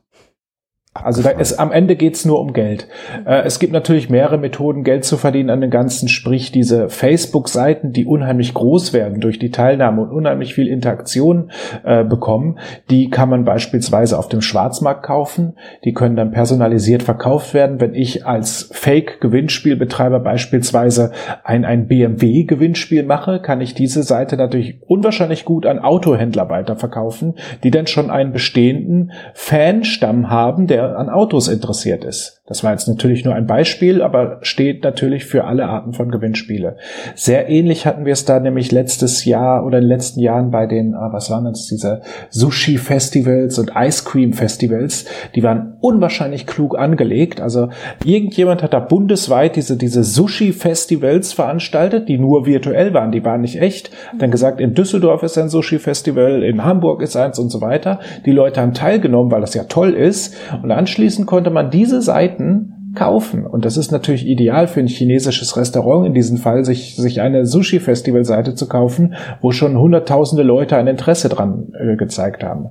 Also 0.96 1.22
da 1.22 1.30
ist, 1.30 1.60
am 1.60 1.72
Ende 1.72 1.96
geht's 1.96 2.26
nur 2.26 2.40
um 2.42 2.52
Geld. 2.52 2.88
Äh, 3.24 3.44
es 3.44 3.60
gibt 3.60 3.74
natürlich 3.74 4.10
mehrere 4.10 4.40
Methoden, 4.40 4.84
Geld 4.84 5.06
zu 5.06 5.18
verdienen 5.18 5.52
an 5.52 5.62
den 5.62 5.70
Ganzen, 5.70 6.10
sprich 6.10 6.52
diese 6.52 6.90
Facebook-Seiten, 6.90 7.94
die 7.94 8.08
unheimlich 8.08 8.56
groß 8.56 8.92
werden 8.92 9.22
durch 9.22 9.38
die 9.38 9.52
Teilnahme 9.52 10.02
und 10.02 10.10
unheimlich 10.10 10.56
viel 10.56 10.68
Interaktion 10.68 11.52
äh, 11.84 12.04
bekommen. 12.04 12.58
Die 12.90 13.12
kann 13.12 13.30
man 13.30 13.46
beispielsweise 13.46 14.18
auf 14.18 14.30
dem 14.30 14.42
Schwarzmarkt 14.42 15.04
kaufen. 15.04 15.54
Die 15.86 15.94
können 15.94 16.16
dann 16.16 16.32
personalisiert 16.32 17.04
verkauft 17.04 17.54
werden. 17.54 17.80
Wenn 17.80 17.94
ich 17.94 18.26
als 18.26 18.72
Fake-Gewinnspielbetreiber 18.74 20.20
beispielsweise 20.20 21.12
ein, 21.44 21.66
ein 21.66 21.88
BMW-Gewinnspiel 21.88 23.04
mache, 23.04 23.42
kann 23.42 23.62
ich 23.62 23.76
diese 23.76 24.02
Seite 24.02 24.38
natürlich 24.38 24.82
unwahrscheinlich 24.88 25.46
gut 25.46 25.68
an 25.68 25.78
Autohändler 25.78 26.50
weiterverkaufen, 26.50 27.36
die 27.64 27.70
dann 27.70 27.86
schon 27.86 28.10
einen 28.10 28.32
bestehenden 28.32 29.12
Fanstamm 29.36 30.32
haben, 30.32 30.66
der 30.66 30.89
an 30.96 31.10
Autos 31.10 31.48
interessiert 31.48 32.04
ist. 32.04 32.42
Das 32.50 32.64
war 32.64 32.72
jetzt 32.72 32.88
natürlich 32.88 33.24
nur 33.26 33.36
ein 33.36 33.46
Beispiel, 33.46 34.02
aber 34.02 34.40
steht 34.42 34.84
natürlich 34.84 35.26
für 35.26 35.44
alle 35.44 35.68
Arten 35.68 35.94
von 35.94 36.10
Gewinnspiele. 36.10 36.78
Sehr 37.14 37.48
ähnlich 37.48 37.86
hatten 37.86 38.06
wir 38.06 38.14
es 38.14 38.26
da 38.26 38.40
nämlich 38.40 38.72
letztes 38.72 39.24
Jahr 39.24 39.64
oder 39.66 39.78
in 39.78 39.84
den 39.84 39.90
letzten 39.90 40.20
Jahren 40.20 40.50
bei 40.50 40.66
den, 40.66 40.96
ah, 40.96 41.10
was 41.12 41.30
waren 41.30 41.46
das, 41.46 41.68
diese 41.68 42.02
Sushi-Festivals 42.32 43.60
und 43.60 43.74
Ice 43.76 44.04
Cream-Festivals. 44.04 45.06
Die 45.36 45.44
waren 45.44 45.78
unwahrscheinlich 45.80 46.48
klug 46.48 46.76
angelegt. 46.76 47.40
Also 47.40 47.70
irgendjemand 48.04 48.64
hat 48.64 48.74
da 48.74 48.80
bundesweit 48.80 49.56
diese, 49.56 49.78
diese 49.78 50.04
Sushi-Festivals 50.04 51.34
veranstaltet, 51.34 52.10
die 52.10 52.18
nur 52.18 52.48
virtuell 52.48 52.96
waren, 52.96 53.12
die 53.12 53.24
waren 53.24 53.42
nicht 53.42 53.62
echt. 53.62 53.92
Dann 54.18 54.32
gesagt, 54.32 54.60
in 54.60 54.74
Düsseldorf 54.74 55.22
ist 55.22 55.38
ein 55.38 55.50
Sushi-Festival, 55.50 56.42
in 56.42 56.64
Hamburg 56.64 57.04
ist 57.04 57.16
eins 57.16 57.38
und 57.38 57.50
so 57.50 57.62
weiter. 57.62 58.00
Die 58.26 58.32
Leute 58.32 58.60
haben 58.60 58.74
teilgenommen, 58.74 59.32
weil 59.32 59.42
das 59.42 59.54
ja 59.54 59.66
toll 59.66 59.94
ist. 59.94 60.36
Und 60.64 60.69
anschließend 60.72 61.28
konnte 61.28 61.50
man 61.50 61.72
diese 61.72 62.02
Seiten 62.02 62.20
Seiten 62.20 62.76
kaufen. 62.96 63.46
Und 63.46 63.66
das 63.66 63.78
ist 63.78 63.92
natürlich 63.92 64.26
ideal 64.26 64.68
für 64.68 64.80
ein 64.80 64.88
chinesisches 64.88 65.56
Restaurant 65.56 66.08
in 66.08 66.14
diesem 66.14 66.38
Fall, 66.38 66.66
sich, 66.66 66.96
sich 66.96 67.22
eine 67.22 67.46
Sushi-Festival-Seite 67.46 68.56
zu 68.56 68.68
kaufen, 68.68 69.14
wo 69.42 69.52
schon 69.52 69.78
hunderttausende 69.78 70.44
Leute 70.44 70.76
ein 70.76 70.88
Interesse 70.88 71.30
dran 71.30 71.72
äh, 71.80 71.96
gezeigt 71.96 72.44
haben. 72.44 72.70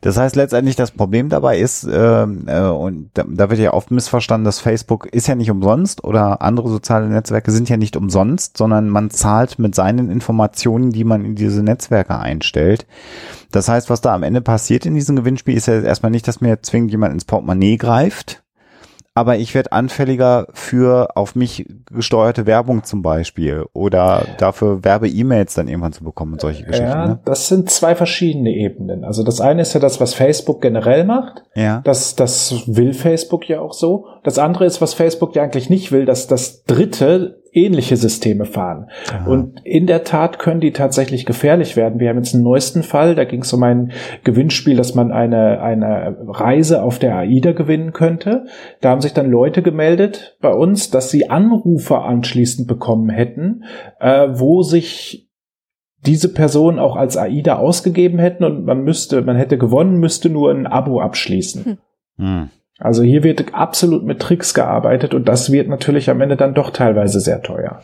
Das 0.00 0.16
heißt 0.16 0.36
letztendlich, 0.36 0.76
das 0.76 0.90
Problem 0.90 1.28
dabei 1.28 1.58
ist, 1.58 1.84
äh, 1.84 2.22
äh, 2.22 2.68
und 2.68 3.10
da, 3.14 3.24
da 3.26 3.50
wird 3.50 3.60
ja 3.60 3.72
oft 3.72 3.90
missverstanden, 3.90 4.44
dass 4.44 4.58
Facebook 4.58 5.06
ist 5.06 5.28
ja 5.28 5.34
nicht 5.34 5.50
umsonst 5.50 6.02
oder 6.04 6.42
andere 6.42 6.68
soziale 6.68 7.08
Netzwerke 7.08 7.52
sind 7.52 7.68
ja 7.68 7.76
nicht 7.76 7.96
umsonst, 7.96 8.56
sondern 8.56 8.88
man 8.88 9.10
zahlt 9.10 9.58
mit 9.58 9.74
seinen 9.74 10.10
Informationen, 10.10 10.90
die 10.90 11.04
man 11.04 11.24
in 11.24 11.36
diese 11.36 11.62
Netzwerke 11.62 12.18
einstellt. 12.18 12.86
Das 13.52 13.68
heißt, 13.68 13.90
was 13.90 14.00
da 14.00 14.14
am 14.14 14.22
Ende 14.22 14.40
passiert 14.40 14.86
in 14.86 14.94
diesem 14.94 15.14
Gewinnspiel, 15.16 15.56
ist 15.56 15.66
ja 15.66 15.80
erstmal 15.80 16.10
nicht, 16.10 16.26
dass 16.26 16.40
mir 16.40 16.62
zwingend 16.62 16.90
jemand 16.90 17.14
ins 17.14 17.24
Portemonnaie 17.24 17.76
greift, 17.76 18.41
aber 19.14 19.36
ich 19.36 19.54
werde 19.54 19.72
anfälliger 19.72 20.46
für 20.54 21.16
auf 21.16 21.34
mich 21.34 21.66
gesteuerte 21.92 22.46
Werbung 22.46 22.84
zum 22.84 23.02
Beispiel 23.02 23.66
oder 23.74 24.24
dafür 24.38 24.84
Werbe-E-Mails 24.84 25.54
dann 25.54 25.68
irgendwann 25.68 25.92
zu 25.92 26.02
bekommen 26.02 26.32
und 26.32 26.40
solche 26.40 26.64
Geschichten. 26.64 26.88
Ja, 26.88 27.06
ne? 27.06 27.18
das 27.24 27.48
sind 27.48 27.70
zwei 27.70 27.94
verschiedene 27.94 28.50
Ebenen. 28.50 29.04
Also 29.04 29.22
das 29.22 29.40
eine 29.40 29.62
ist 29.62 29.74
ja 29.74 29.80
das, 29.80 30.00
was 30.00 30.14
Facebook 30.14 30.62
generell 30.62 31.04
macht. 31.04 31.42
Ja. 31.54 31.82
Das, 31.84 32.16
das 32.16 32.62
will 32.66 32.94
Facebook 32.94 33.48
ja 33.48 33.60
auch 33.60 33.74
so. 33.74 34.06
Das 34.24 34.38
andere 34.38 34.64
ist, 34.64 34.80
was 34.80 34.94
Facebook 34.94 35.36
ja 35.36 35.42
eigentlich 35.42 35.68
nicht 35.68 35.92
will, 35.92 36.06
dass 36.06 36.26
das 36.26 36.64
dritte 36.64 37.41
ähnliche 37.52 37.96
Systeme 37.96 38.46
fahren. 38.46 38.88
Aha. 39.12 39.28
Und 39.28 39.60
in 39.64 39.86
der 39.86 40.04
Tat 40.04 40.38
können 40.38 40.60
die 40.60 40.72
tatsächlich 40.72 41.26
gefährlich 41.26 41.76
werden. 41.76 42.00
Wir 42.00 42.08
haben 42.08 42.16
jetzt 42.16 42.34
einen 42.34 42.44
neuesten 42.44 42.82
Fall, 42.82 43.14
da 43.14 43.24
ging 43.24 43.42
es 43.42 43.52
um 43.52 43.62
ein 43.62 43.92
Gewinnspiel, 44.24 44.76
dass 44.76 44.94
man 44.94 45.12
eine, 45.12 45.60
eine 45.60 46.16
Reise 46.28 46.82
auf 46.82 46.98
der 46.98 47.16
AIDA 47.16 47.52
gewinnen 47.52 47.92
könnte. 47.92 48.46
Da 48.80 48.90
haben 48.90 49.02
sich 49.02 49.12
dann 49.12 49.30
Leute 49.30 49.62
gemeldet 49.62 50.36
bei 50.40 50.52
uns, 50.52 50.90
dass 50.90 51.10
sie 51.10 51.28
Anrufe 51.28 51.98
anschließend 51.98 52.66
bekommen 52.66 53.10
hätten, 53.10 53.64
äh, 54.00 54.28
wo 54.30 54.62
sich 54.62 55.28
diese 56.04 56.32
Person 56.32 56.78
auch 56.78 56.96
als 56.96 57.16
AIDA 57.16 57.56
ausgegeben 57.56 58.18
hätten 58.18 58.44
und 58.44 58.64
man 58.64 58.82
müsste, 58.82 59.22
man 59.22 59.36
hätte 59.36 59.58
gewonnen, 59.58 60.00
müsste 60.00 60.30
nur 60.30 60.50
ein 60.50 60.66
Abo 60.66 61.00
abschließen. 61.00 61.78
Hm. 62.16 62.50
Also 62.82 63.02
hier 63.04 63.22
wird 63.22 63.54
absolut 63.54 64.04
mit 64.04 64.20
Tricks 64.20 64.54
gearbeitet 64.54 65.14
und 65.14 65.28
das 65.28 65.52
wird 65.52 65.68
natürlich 65.68 66.10
am 66.10 66.20
Ende 66.20 66.36
dann 66.36 66.52
doch 66.52 66.70
teilweise 66.70 67.20
sehr 67.20 67.40
teuer. 67.40 67.80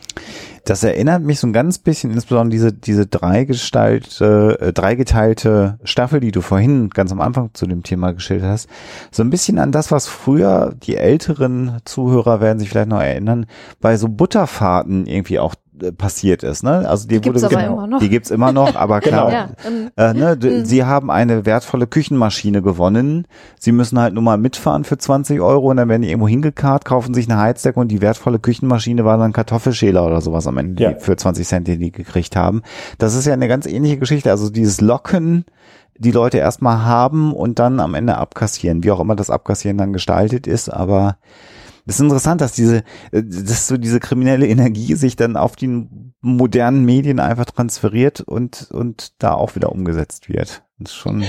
Das 0.65 0.83
erinnert 0.83 1.23
mich 1.23 1.39
so 1.39 1.47
ein 1.47 1.53
ganz 1.53 1.77
bisschen, 1.77 2.11
insbesondere 2.11 2.51
diese, 2.51 2.73
diese 2.73 3.07
Dreigestalt, 3.07 4.19
äh, 4.19 4.73
dreigeteilte 4.73 5.79
Staffel, 5.85 6.19
die 6.19 6.31
du 6.31 6.41
vorhin 6.41 6.89
ganz 6.89 7.13
am 7.13 7.21
Anfang 7.21 7.51
zu 7.53 7.65
dem 7.65 7.81
Thema 7.83 8.11
geschildert 8.11 8.49
hast, 8.49 8.69
so 9.09 9.23
ein 9.23 9.29
bisschen 9.29 9.57
an 9.57 9.71
das, 9.71 9.89
was 9.89 10.07
früher 10.07 10.75
die 10.83 10.97
älteren 10.97 11.77
Zuhörer 11.85 12.41
werden 12.41 12.59
sich 12.59 12.69
vielleicht 12.69 12.89
noch 12.89 13.01
erinnern, 13.01 13.45
bei 13.79 13.95
so 13.95 14.09
Butterfahrten 14.09 15.05
irgendwie 15.05 15.39
auch 15.39 15.55
passiert 15.97 16.43
ist. 16.43 16.63
Ne? 16.63 16.87
Also 16.87 17.07
die, 17.07 17.15
die 17.15 17.21
gibt's 17.21 17.43
wurde, 17.43 17.55
genau, 17.55 17.73
immer 17.73 17.87
noch. 17.87 17.99
Die 17.99 18.09
gibt's 18.09 18.31
immer 18.31 18.51
noch, 18.51 18.75
aber 18.75 18.99
klar. 19.01 19.31
ja, 19.31 19.49
ähm, 19.65 19.91
äh, 19.95 20.13
ne, 20.13 20.37
mhm. 20.41 20.65
Sie 20.65 20.83
haben 20.83 21.09
eine 21.11 21.45
wertvolle 21.45 21.87
Küchenmaschine 21.87 22.61
gewonnen. 22.61 23.27
Sie 23.59 23.71
müssen 23.71 23.99
halt 23.99 24.13
nur 24.13 24.23
mal 24.23 24.37
mitfahren 24.37 24.83
für 24.83 24.97
20 24.97 25.41
Euro 25.41 25.69
und 25.69 25.77
dann 25.77 25.89
werden 25.89 26.01
die 26.01 26.09
irgendwo 26.09 26.27
hingekarrt, 26.27 26.85
kaufen 26.85 27.13
sich 27.13 27.29
eine 27.29 27.39
Heizdecke 27.39 27.79
und 27.79 27.89
die 27.89 28.01
wertvolle 28.01 28.39
Küchenmaschine 28.39 29.05
war 29.05 29.17
dann 29.17 29.33
Kartoffelschäler 29.33 30.05
oder 30.05 30.21
sowas 30.21 30.47
am 30.47 30.57
Ende 30.57 30.83
ja. 30.83 30.95
für 30.97 31.15
20 31.15 31.47
Cent, 31.47 31.67
die 31.67 31.77
die 31.77 31.91
gekriegt 31.91 32.35
haben. 32.35 32.61
Das 32.97 33.15
ist 33.15 33.25
ja 33.25 33.33
eine 33.33 33.47
ganz 33.47 33.65
ähnliche 33.65 33.97
Geschichte. 33.97 34.31
Also 34.31 34.49
dieses 34.49 34.81
Locken, 34.81 35.45
die 35.97 36.11
Leute 36.11 36.37
erstmal 36.37 36.85
haben 36.85 37.33
und 37.33 37.59
dann 37.59 37.79
am 37.79 37.93
Ende 37.93 38.17
abkassieren, 38.17 38.83
wie 38.83 38.91
auch 38.91 38.99
immer 38.99 39.15
das 39.15 39.29
Abkassieren 39.29 39.77
dann 39.77 39.93
gestaltet 39.93 40.47
ist, 40.47 40.69
aber 40.69 41.17
das 41.89 41.95
ist 41.95 42.01
interessant, 42.01 42.39
dass 42.39 42.51
diese, 42.51 42.83
äh, 43.11 43.23
dass 43.23 43.67
so 43.67 43.75
diese 43.75 43.99
kriminelle 43.99 44.45
Energie 44.45 44.93
sich 44.93 45.15
dann 45.15 45.35
auf 45.35 45.55
die 45.55 45.87
modernen 46.21 46.85
Medien 46.85 47.19
einfach 47.19 47.45
transferiert 47.45 48.21
und, 48.21 48.67
und 48.69 49.13
da 49.17 49.33
auch 49.33 49.55
wieder 49.55 49.71
umgesetzt 49.71 50.29
wird. 50.29 50.61
Das 50.77 50.91
ist 50.91 50.97
schon. 50.97 51.23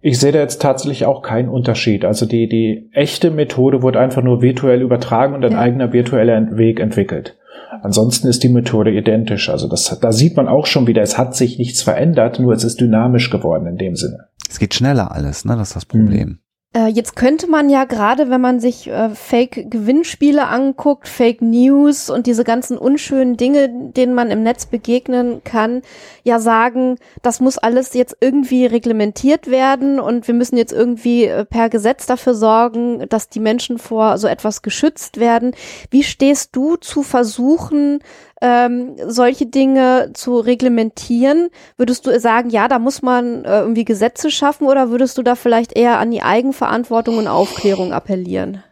Ich 0.00 0.20
sehe 0.20 0.30
da 0.30 0.38
jetzt 0.38 0.62
tatsächlich 0.62 1.04
auch 1.04 1.22
keinen 1.22 1.48
Unterschied. 1.48 2.04
Also 2.04 2.26
die, 2.26 2.48
die 2.48 2.90
echte 2.92 3.32
Methode 3.32 3.82
wurde 3.82 3.98
einfach 3.98 4.22
nur 4.22 4.40
virtuell 4.40 4.82
übertragen 4.82 5.34
und 5.34 5.44
ein 5.44 5.52
ja. 5.52 5.58
eigener 5.58 5.92
virtueller 5.92 6.56
Weg 6.56 6.78
entwickelt. 6.78 7.36
Ansonsten 7.82 8.28
ist 8.28 8.44
die 8.44 8.50
Methode 8.50 8.92
identisch. 8.92 9.48
Also 9.48 9.68
das, 9.68 9.98
da 10.00 10.12
sieht 10.12 10.36
man 10.36 10.46
auch 10.46 10.66
schon 10.66 10.86
wieder, 10.86 11.02
es 11.02 11.18
hat 11.18 11.34
sich 11.34 11.58
nichts 11.58 11.82
verändert, 11.82 12.38
nur 12.38 12.52
es 12.52 12.62
ist 12.62 12.80
dynamisch 12.80 13.30
geworden 13.30 13.66
in 13.66 13.78
dem 13.78 13.96
Sinne. 13.96 14.28
Es 14.48 14.60
geht 14.60 14.74
schneller 14.74 15.10
alles, 15.10 15.44
ne? 15.44 15.56
Das 15.56 15.70
ist 15.70 15.76
das 15.76 15.86
Problem. 15.86 16.38
Äh, 16.76 16.88
jetzt 16.88 17.14
könnte 17.14 17.46
man 17.46 17.70
ja 17.70 17.84
gerade, 17.84 18.30
wenn 18.30 18.40
man 18.40 18.58
sich 18.58 18.88
äh, 18.88 19.10
Fake-Gewinnspiele 19.10 20.48
anguckt, 20.48 21.06
Fake 21.06 21.40
News 21.40 22.10
und 22.10 22.26
diese 22.26 22.42
ganzen 22.42 22.76
unschönen 22.76 23.36
Dinge, 23.36 23.68
denen 23.68 24.12
man 24.12 24.32
im 24.32 24.42
Netz 24.42 24.66
begegnen 24.66 25.42
kann, 25.44 25.82
ja 26.24 26.40
sagen, 26.40 26.98
das 27.22 27.38
muss 27.38 27.58
alles 27.58 27.94
jetzt 27.94 28.16
irgendwie 28.20 28.66
reglementiert 28.66 29.50
werden 29.52 30.00
und 30.00 30.26
wir 30.26 30.34
müssen 30.34 30.56
jetzt 30.56 30.72
irgendwie 30.72 31.26
äh, 31.26 31.44
per 31.44 31.68
Gesetz 31.68 32.06
dafür 32.06 32.34
sorgen, 32.34 33.08
dass 33.08 33.28
die 33.28 33.40
Menschen 33.40 33.78
vor 33.78 34.18
so 34.18 34.26
etwas 34.26 34.62
geschützt 34.62 35.20
werden. 35.20 35.52
Wie 35.90 36.02
stehst 36.02 36.56
du 36.56 36.74
zu 36.74 37.04
versuchen, 37.04 38.00
ähm, 38.44 38.96
solche 39.06 39.46
Dinge 39.46 40.10
zu 40.12 40.38
reglementieren? 40.38 41.48
Würdest 41.78 42.06
du 42.06 42.20
sagen, 42.20 42.50
ja, 42.50 42.68
da 42.68 42.78
muss 42.78 43.00
man 43.00 43.44
äh, 43.44 43.60
irgendwie 43.60 43.86
Gesetze 43.86 44.30
schaffen 44.30 44.66
oder 44.66 44.90
würdest 44.90 45.16
du 45.16 45.22
da 45.22 45.34
vielleicht 45.34 45.74
eher 45.74 45.98
an 45.98 46.10
die 46.10 46.22
Eigenverantwortung 46.22 47.16
und 47.16 47.26
Aufklärung 47.26 47.92
appellieren? 47.94 48.62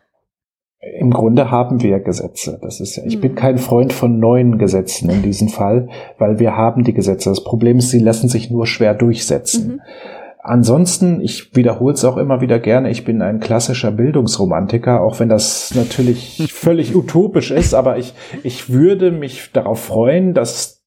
Im 0.98 1.10
Grunde 1.10 1.50
haben 1.50 1.80
wir 1.80 2.00
Gesetze. 2.00 2.58
Das 2.60 2.80
ist, 2.80 2.98
ich 2.98 3.20
bin 3.20 3.30
hm. 3.30 3.36
kein 3.36 3.58
Freund 3.58 3.92
von 3.92 4.18
neuen 4.18 4.58
Gesetzen 4.58 5.08
in 5.08 5.22
diesem 5.22 5.48
Fall, 5.48 5.88
weil 6.18 6.38
wir 6.38 6.56
haben 6.56 6.84
die 6.84 6.92
Gesetze. 6.92 7.30
Das 7.30 7.44
Problem 7.44 7.78
ist, 7.78 7.90
sie 7.90 8.00
lassen 8.00 8.28
sich 8.28 8.50
nur 8.50 8.66
schwer 8.66 8.92
durchsetzen. 8.92 9.74
Mhm. 9.74 9.80
Ansonsten, 10.44 11.20
ich 11.20 11.54
wiederhole 11.54 11.94
es 11.94 12.04
auch 12.04 12.16
immer 12.16 12.40
wieder 12.40 12.58
gerne, 12.58 12.90
ich 12.90 13.04
bin 13.04 13.22
ein 13.22 13.38
klassischer 13.38 13.92
Bildungsromantiker, 13.92 15.00
auch 15.00 15.20
wenn 15.20 15.28
das 15.28 15.72
natürlich 15.72 16.52
völlig 16.52 16.96
utopisch 16.96 17.52
ist, 17.52 17.74
aber 17.74 17.96
ich, 17.96 18.12
ich 18.42 18.68
würde 18.68 19.12
mich 19.12 19.50
darauf 19.52 19.84
freuen, 19.84 20.34
dass 20.34 20.81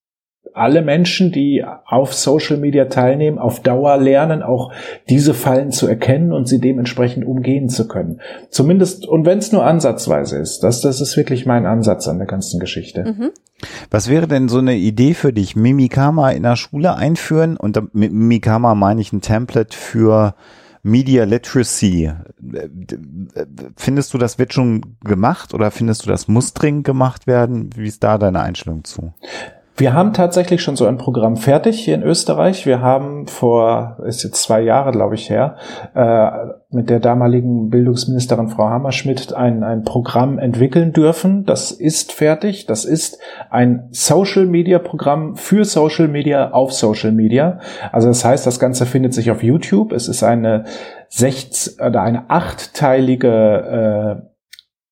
alle 0.55 0.81
Menschen, 0.81 1.31
die 1.31 1.63
auf 1.85 2.13
Social 2.13 2.57
Media 2.57 2.85
teilnehmen, 2.85 3.37
auf 3.37 3.61
Dauer 3.61 3.97
lernen, 3.97 4.41
auch 4.41 4.71
diese 5.09 5.33
Fallen 5.33 5.71
zu 5.71 5.87
erkennen 5.87 6.31
und 6.31 6.47
sie 6.47 6.59
dementsprechend 6.59 7.25
umgehen 7.25 7.69
zu 7.69 7.87
können. 7.87 8.21
Zumindest, 8.49 9.05
und 9.07 9.25
wenn 9.25 9.39
es 9.39 9.51
nur 9.51 9.65
ansatzweise 9.65 10.37
ist, 10.37 10.61
das, 10.61 10.81
das 10.81 11.01
ist 11.01 11.17
wirklich 11.17 11.45
mein 11.45 11.65
Ansatz 11.65 12.07
an 12.07 12.17
der 12.17 12.27
ganzen 12.27 12.59
Geschichte. 12.59 13.03
Mhm. 13.03 13.31
Was 13.91 14.09
wäre 14.09 14.27
denn 14.27 14.47
so 14.47 14.59
eine 14.59 14.75
Idee 14.75 15.13
für 15.13 15.33
dich? 15.33 15.55
Mimikama 15.55 16.31
in 16.31 16.43
der 16.43 16.55
Schule 16.55 16.95
einführen 16.95 17.57
und 17.57 17.93
mit 17.93 18.13
Mimikama 18.13 18.75
meine 18.75 19.01
ich 19.01 19.11
ein 19.11 19.21
Template 19.21 19.75
für 19.75 20.35
Media 20.83 21.23
Literacy. 21.23 22.11
Findest 23.75 24.13
du, 24.13 24.19
das 24.19 24.37
wird 24.37 24.53
schon 24.53 24.97
gemacht 25.03 25.53
oder 25.53 25.71
findest 25.71 26.05
du, 26.05 26.09
das 26.09 26.27
muss 26.27 26.53
dringend 26.53 26.85
gemacht 26.85 27.25
werden? 27.25 27.71
Wie 27.75 27.87
ist 27.87 28.03
da 28.03 28.19
deine 28.19 28.41
Einstellung 28.41 28.83
zu? 28.83 29.11
Wir 29.77 29.93
haben 29.93 30.13
tatsächlich 30.13 30.61
schon 30.61 30.77
so 30.77 30.85
ein 30.85 30.97
Programm 30.97 31.35
fertig 31.35 31.83
hier 31.83 31.95
in 31.95 32.03
Österreich. 32.03 32.65
Wir 32.65 32.79
haben 32.79 33.27
vor, 33.27 33.97
ist 34.05 34.23
jetzt 34.23 34.41
zwei 34.41 34.61
Jahre, 34.61 34.91
glaube 34.91 35.15
ich, 35.15 35.29
her, 35.29 35.57
äh, 35.93 36.31
mit 36.69 36.89
der 36.89 37.01
damaligen 37.01 37.69
Bildungsministerin 37.69 38.47
Frau 38.47 38.69
Hammerschmidt 38.69 39.33
ein, 39.33 39.63
ein 39.63 39.83
Programm 39.83 40.39
entwickeln 40.39 40.93
dürfen. 40.93 41.43
Das 41.43 41.71
ist 41.71 42.13
fertig. 42.13 42.67
Das 42.67 42.85
ist 42.85 43.19
ein 43.49 43.89
Social 43.91 44.45
Media 44.45 44.79
Programm 44.79 45.35
für 45.35 45.65
Social 45.65 46.07
Media 46.07 46.51
auf 46.51 46.71
Social 46.71 47.11
Media. 47.11 47.59
Also 47.91 48.07
das 48.07 48.23
heißt, 48.23 48.47
das 48.47 48.61
Ganze 48.61 48.85
findet 48.85 49.13
sich 49.13 49.29
auf 49.29 49.43
YouTube. 49.43 49.91
Es 49.91 50.07
ist 50.07 50.23
eine 50.23 50.63
sechs 51.09 51.77
oder 51.85 52.01
eine 52.01 52.29
achtteilige 52.29 54.21
äh, 54.21 54.34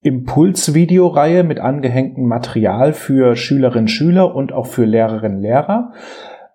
Impulsvideoreihe 0.03 1.43
mit 1.43 1.59
angehängtem 1.59 2.27
Material 2.27 2.93
für 2.93 3.35
Schülerinnen 3.35 3.87
Schüler 3.87 4.35
und 4.35 4.53
auch 4.53 4.67
für 4.67 4.85
Lehrerinnen 4.85 5.37
und 5.37 5.43
Lehrer. 5.43 5.93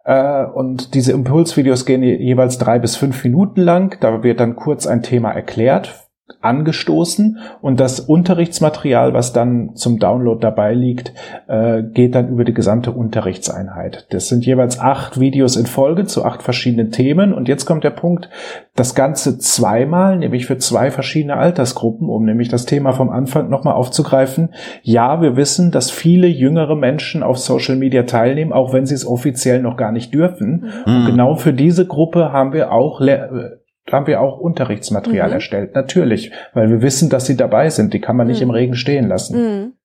Äh, 0.04 0.44
und 0.44 0.94
diese 0.94 1.12
Impulsvideos 1.12 1.86
gehen 1.86 2.02
jeweils 2.02 2.58
drei 2.58 2.78
bis 2.78 2.96
fünf 2.96 3.24
Minuten 3.24 3.60
lang. 3.60 3.96
Da 4.00 4.22
wird 4.22 4.40
dann 4.40 4.56
kurz 4.56 4.86
ein 4.86 5.02
Thema 5.02 5.32
erklärt 5.32 6.07
angestoßen 6.40 7.38
und 7.60 7.80
das 7.80 8.00
Unterrichtsmaterial, 8.00 9.12
was 9.12 9.32
dann 9.32 9.74
zum 9.74 9.98
Download 9.98 10.40
dabei 10.40 10.74
liegt, 10.74 11.12
äh, 11.48 11.82
geht 11.82 12.14
dann 12.14 12.28
über 12.28 12.44
die 12.44 12.54
gesamte 12.54 12.92
Unterrichtseinheit. 12.92 14.06
Das 14.10 14.28
sind 14.28 14.46
jeweils 14.46 14.78
acht 14.78 15.18
Videos 15.18 15.56
in 15.56 15.66
Folge 15.66 16.04
zu 16.04 16.24
acht 16.24 16.42
verschiedenen 16.42 16.92
Themen 16.92 17.32
und 17.32 17.48
jetzt 17.48 17.64
kommt 17.66 17.82
der 17.82 17.90
Punkt, 17.90 18.28
das 18.76 18.94
Ganze 18.94 19.38
zweimal, 19.38 20.18
nämlich 20.18 20.46
für 20.46 20.58
zwei 20.58 20.90
verschiedene 20.90 21.36
Altersgruppen, 21.36 22.08
um 22.08 22.24
nämlich 22.24 22.48
das 22.48 22.66
Thema 22.66 22.92
vom 22.92 23.10
Anfang 23.10 23.48
nochmal 23.48 23.74
aufzugreifen. 23.74 24.50
Ja, 24.82 25.20
wir 25.20 25.36
wissen, 25.36 25.72
dass 25.72 25.90
viele 25.90 26.28
jüngere 26.28 26.76
Menschen 26.76 27.24
auf 27.24 27.38
Social 27.38 27.76
Media 27.76 28.04
teilnehmen, 28.04 28.52
auch 28.52 28.72
wenn 28.72 28.86
sie 28.86 28.94
es 28.94 29.06
offiziell 29.06 29.60
noch 29.60 29.76
gar 29.76 29.90
nicht 29.90 30.14
dürfen. 30.14 30.66
Mhm. 30.86 30.96
Und 30.96 31.06
genau 31.06 31.34
für 31.34 31.52
diese 31.52 31.86
Gruppe 31.86 32.32
haben 32.32 32.52
wir 32.52 32.70
auch 32.70 33.00
da 33.88 33.96
haben 33.96 34.06
wir 34.06 34.20
auch 34.20 34.38
Unterrichtsmaterial 34.38 35.28
mhm. 35.28 35.34
erstellt, 35.34 35.74
natürlich, 35.74 36.30
weil 36.52 36.68
wir 36.68 36.82
wissen, 36.82 37.08
dass 37.08 37.26
sie 37.26 37.36
dabei 37.36 37.70
sind. 37.70 37.94
Die 37.94 38.00
kann 38.00 38.16
man 38.16 38.26
nicht 38.26 38.40
mhm. 38.40 38.48
im 38.48 38.50
Regen 38.50 38.74
stehen 38.74 39.08
lassen. 39.08 39.77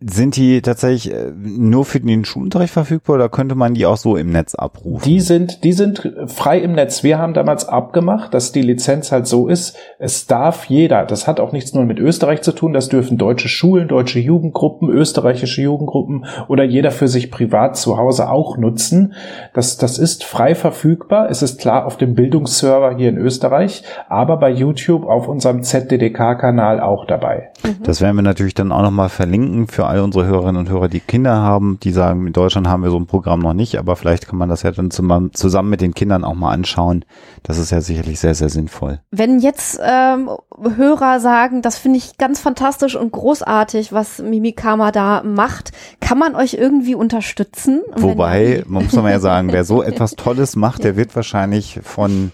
Sind 0.00 0.36
die 0.36 0.62
tatsächlich 0.62 1.12
äh, 1.12 1.32
nur 1.34 1.84
für 1.84 2.00
den 2.00 2.24
Schulunterricht 2.24 2.72
verfügbar 2.72 3.16
oder 3.16 3.28
könnte 3.28 3.54
man 3.54 3.74
die 3.74 3.86
auch 3.86 3.96
so 3.96 4.16
im 4.16 4.30
Netz 4.30 4.54
abrufen? 4.54 5.04
Die 5.04 5.20
sind, 5.20 5.64
die 5.64 5.72
sind 5.72 6.12
frei 6.26 6.58
im 6.58 6.72
Netz. 6.72 7.02
Wir 7.02 7.18
haben 7.18 7.34
damals 7.34 7.68
abgemacht, 7.68 8.34
dass 8.34 8.52
die 8.52 8.62
Lizenz 8.62 9.12
halt 9.12 9.26
so 9.26 9.48
ist. 9.48 9.76
Es 9.98 10.26
darf 10.26 10.66
jeder. 10.66 11.04
Das 11.04 11.26
hat 11.26 11.40
auch 11.40 11.52
nichts 11.52 11.74
nur 11.74 11.84
mit 11.84 11.98
Österreich 11.98 12.42
zu 12.42 12.52
tun. 12.52 12.72
Das 12.72 12.88
dürfen 12.88 13.18
deutsche 13.18 13.48
Schulen, 13.48 13.88
deutsche 13.88 14.20
Jugendgruppen, 14.20 14.88
österreichische 14.88 15.62
Jugendgruppen 15.62 16.26
oder 16.48 16.64
jeder 16.64 16.90
für 16.90 17.08
sich 17.08 17.30
privat 17.30 17.76
zu 17.76 17.96
Hause 17.96 18.30
auch 18.30 18.56
nutzen. 18.56 19.14
Das, 19.54 19.76
das 19.78 19.98
ist 19.98 20.24
frei 20.24 20.54
verfügbar. 20.54 21.28
Es 21.30 21.42
ist 21.42 21.60
klar 21.60 21.86
auf 21.86 21.96
dem 21.96 22.14
Bildungsserver 22.14 22.96
hier 22.96 23.08
in 23.08 23.18
Österreich, 23.18 23.82
aber 24.08 24.36
bei 24.36 24.50
YouTube 24.50 25.04
auf 25.06 25.28
unserem 25.28 25.62
ZDDK-Kanal 25.62 26.80
auch 26.80 27.06
dabei. 27.06 27.50
Das 27.82 28.00
werden 28.00 28.16
wir 28.16 28.22
natürlich 28.22 28.54
dann 28.54 28.72
auch 28.72 28.82
nochmal 28.82 29.08
verlinken 29.08 29.66
für 29.72 29.86
all 29.86 30.00
unsere 30.00 30.26
Hörerinnen 30.26 30.56
und 30.56 30.68
Hörer, 30.68 30.88
die 30.88 31.00
Kinder 31.00 31.36
haben, 31.36 31.78
die 31.82 31.92
sagen, 31.92 32.26
in 32.26 32.32
Deutschland 32.32 32.68
haben 32.68 32.82
wir 32.82 32.90
so 32.90 32.98
ein 32.98 33.06
Programm 33.06 33.40
noch 33.40 33.54
nicht, 33.54 33.78
aber 33.78 33.96
vielleicht 33.96 34.28
kann 34.28 34.38
man 34.38 34.48
das 34.48 34.62
ja 34.62 34.70
dann 34.70 34.90
zusammen 34.90 35.70
mit 35.70 35.80
den 35.80 35.94
Kindern 35.94 36.24
auch 36.24 36.34
mal 36.34 36.52
anschauen. 36.52 37.04
Das 37.42 37.58
ist 37.58 37.70
ja 37.70 37.80
sicherlich 37.80 38.20
sehr, 38.20 38.34
sehr 38.34 38.50
sinnvoll. 38.50 39.00
Wenn 39.10 39.40
jetzt 39.40 39.80
ähm, 39.82 40.30
Hörer 40.76 41.20
sagen, 41.20 41.62
das 41.62 41.78
finde 41.78 41.98
ich 41.98 42.18
ganz 42.18 42.40
fantastisch 42.40 42.96
und 42.96 43.10
großartig, 43.12 43.92
was 43.92 44.18
Mimikama 44.18 44.92
da 44.92 45.22
macht, 45.24 45.72
kann 46.00 46.18
man 46.18 46.34
euch 46.34 46.54
irgendwie 46.54 46.94
unterstützen? 46.94 47.80
Wobei, 47.96 48.64
man 48.66 48.84
muss 48.84 48.92
man 48.92 49.10
ja 49.10 49.20
sagen, 49.20 49.52
wer 49.52 49.64
so 49.64 49.82
etwas 49.82 50.16
Tolles 50.16 50.54
macht, 50.54 50.84
der 50.84 50.96
wird 50.96 51.16
wahrscheinlich 51.16 51.80
von 51.82 52.32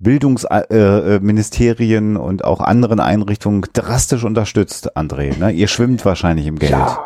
Bildungsministerien 0.00 2.16
äh, 2.16 2.18
äh 2.18 2.22
und 2.22 2.44
auch 2.44 2.60
anderen 2.60 3.00
Einrichtungen 3.00 3.62
drastisch 3.72 4.24
unterstützt, 4.24 4.94
André. 4.96 5.38
Ne? 5.38 5.50
Ihr 5.50 5.68
schwimmt 5.68 6.04
wahrscheinlich 6.04 6.46
im 6.46 6.58
Geld. 6.58 6.72
Ja, 6.72 6.98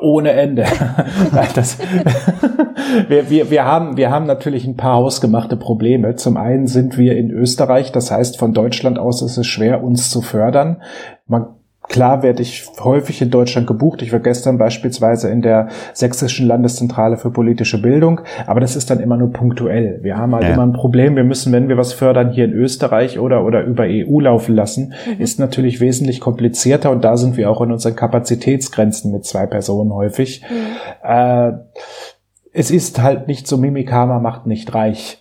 ohne 0.00 0.32
Ende. 0.32 0.66
das, 1.54 1.78
wir, 3.08 3.30
wir, 3.30 3.50
wir, 3.50 3.64
haben, 3.64 3.96
wir 3.96 4.10
haben 4.10 4.26
natürlich 4.26 4.66
ein 4.66 4.76
paar 4.76 4.96
hausgemachte 4.96 5.56
Probleme. 5.56 6.16
Zum 6.16 6.36
einen 6.36 6.66
sind 6.66 6.98
wir 6.98 7.16
in 7.16 7.30
Österreich, 7.30 7.92
das 7.92 8.10
heißt 8.10 8.36
von 8.38 8.52
Deutschland 8.54 8.98
aus 8.98 9.22
ist 9.22 9.36
es 9.36 9.46
schwer, 9.46 9.84
uns 9.84 10.10
zu 10.10 10.22
fördern. 10.22 10.82
Man 11.26 11.46
Klar 11.88 12.22
werde 12.22 12.40
ich 12.40 12.66
häufig 12.82 13.20
in 13.20 13.30
Deutschland 13.30 13.66
gebucht. 13.66 14.00
Ich 14.00 14.12
war 14.12 14.20
gestern 14.20 14.56
beispielsweise 14.56 15.28
in 15.28 15.42
der 15.42 15.68
Sächsischen 15.92 16.46
Landeszentrale 16.46 17.18
für 17.18 17.30
politische 17.30 17.80
Bildung, 17.80 18.22
aber 18.46 18.60
das 18.60 18.74
ist 18.74 18.90
dann 18.90 19.00
immer 19.00 19.18
nur 19.18 19.32
punktuell. 19.32 19.98
Wir 20.02 20.16
haben 20.16 20.34
halt 20.34 20.44
ja. 20.44 20.54
immer 20.54 20.64
ein 20.64 20.72
Problem. 20.72 21.14
Wir 21.14 21.24
müssen, 21.24 21.52
wenn 21.52 21.68
wir 21.68 21.76
was 21.76 21.92
fördern, 21.92 22.30
hier 22.30 22.46
in 22.46 22.52
Österreich 22.52 23.18
oder, 23.18 23.44
oder 23.44 23.62
über 23.64 23.84
EU 23.86 24.18
laufen 24.20 24.54
lassen, 24.54 24.94
mhm. 25.06 25.20
ist 25.20 25.38
natürlich 25.38 25.80
wesentlich 25.80 26.20
komplizierter 26.20 26.90
und 26.90 27.04
da 27.04 27.18
sind 27.18 27.36
wir 27.36 27.50
auch 27.50 27.60
in 27.60 27.70
unseren 27.70 27.96
Kapazitätsgrenzen 27.96 29.12
mit 29.12 29.26
zwei 29.26 29.46
Personen 29.46 29.92
häufig. 29.92 30.42
Mhm. 30.48 31.08
Äh, 31.08 31.52
es 32.54 32.70
ist 32.70 33.02
halt 33.02 33.28
nicht 33.28 33.46
so, 33.46 33.58
Mimikama 33.58 34.20
macht 34.20 34.46
nicht 34.46 34.74
reich. 34.74 35.18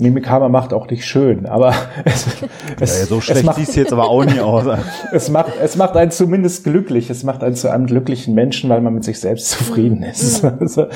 Mimikama 0.00 0.48
macht 0.48 0.72
auch 0.72 0.88
nicht 0.88 1.04
schön, 1.04 1.46
aber 1.46 1.74
es, 2.04 2.26
es, 2.80 3.00
ja, 3.00 3.06
so 3.06 3.20
schlecht 3.20 3.54
sieht 3.54 3.68
es 3.68 3.76
jetzt 3.76 3.92
aber 3.92 4.08
auch 4.08 4.24
nicht 4.24 4.40
aus. 4.40 4.64
es 5.12 5.28
macht, 5.28 5.52
es 5.62 5.76
macht 5.76 5.96
einen 5.96 6.10
zumindest 6.10 6.64
glücklich. 6.64 7.10
Es 7.10 7.22
macht 7.22 7.42
einen 7.42 7.54
zu 7.54 7.70
einem 7.70 7.86
glücklichen 7.86 8.34
Menschen, 8.34 8.70
weil 8.70 8.80
man 8.80 8.94
mit 8.94 9.04
sich 9.04 9.20
selbst 9.20 9.50
zufrieden 9.50 10.02
ist. 10.02 10.44
Also, 10.60 10.86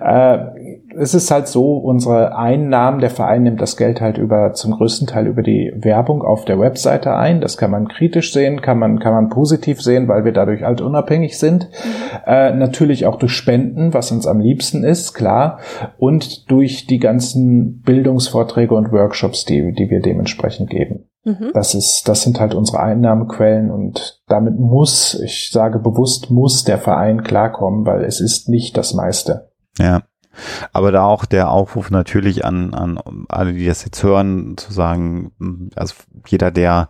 äh, 0.00 0.61
es 0.96 1.14
ist 1.14 1.30
halt 1.30 1.48
so, 1.48 1.76
unsere 1.76 2.36
Einnahmen, 2.36 3.00
der 3.00 3.10
Verein 3.10 3.42
nimmt 3.42 3.60
das 3.60 3.76
Geld 3.76 4.00
halt 4.00 4.18
über, 4.18 4.52
zum 4.52 4.72
größten 4.72 5.06
Teil 5.06 5.26
über 5.26 5.42
die 5.42 5.72
Werbung 5.76 6.22
auf 6.22 6.44
der 6.44 6.58
Webseite 6.58 7.14
ein. 7.14 7.40
Das 7.40 7.56
kann 7.56 7.70
man 7.70 7.88
kritisch 7.88 8.32
sehen, 8.32 8.60
kann 8.60 8.78
man, 8.78 8.98
kann 8.98 9.12
man 9.12 9.28
positiv 9.28 9.82
sehen, 9.82 10.08
weil 10.08 10.24
wir 10.24 10.32
dadurch 10.32 10.62
halt 10.62 10.80
unabhängig 10.80 11.38
sind. 11.38 11.68
Mhm. 11.68 12.18
Äh, 12.26 12.54
natürlich 12.54 13.06
auch 13.06 13.16
durch 13.16 13.32
Spenden, 13.32 13.94
was 13.94 14.12
uns 14.12 14.26
am 14.26 14.40
liebsten 14.40 14.84
ist, 14.84 15.14
klar. 15.14 15.58
Und 15.98 16.50
durch 16.50 16.86
die 16.86 16.98
ganzen 16.98 17.80
Bildungsvorträge 17.80 18.74
und 18.74 18.92
Workshops, 18.92 19.44
die, 19.44 19.72
die 19.72 19.90
wir 19.90 20.00
dementsprechend 20.00 20.70
geben. 20.70 21.08
Mhm. 21.24 21.50
Das 21.54 21.74
ist, 21.74 22.08
das 22.08 22.22
sind 22.22 22.40
halt 22.40 22.54
unsere 22.54 22.80
Einnahmequellen 22.80 23.70
und 23.70 24.20
damit 24.26 24.58
muss, 24.58 25.20
ich 25.22 25.50
sage 25.52 25.78
bewusst, 25.78 26.30
muss 26.30 26.64
der 26.64 26.78
Verein 26.78 27.22
klarkommen, 27.22 27.86
weil 27.86 28.04
es 28.04 28.20
ist 28.20 28.48
nicht 28.48 28.76
das 28.76 28.94
meiste. 28.94 29.50
Ja. 29.78 30.02
Aber 30.72 30.92
da 30.92 31.04
auch 31.04 31.24
der 31.24 31.50
Aufruf 31.50 31.90
natürlich 31.90 32.44
an, 32.44 32.74
an 32.74 32.98
alle, 33.28 33.52
die 33.52 33.66
das 33.66 33.84
jetzt 33.84 34.02
hören, 34.02 34.56
zu 34.56 34.72
sagen, 34.72 35.70
also 35.76 35.94
jeder, 36.26 36.50
der 36.50 36.88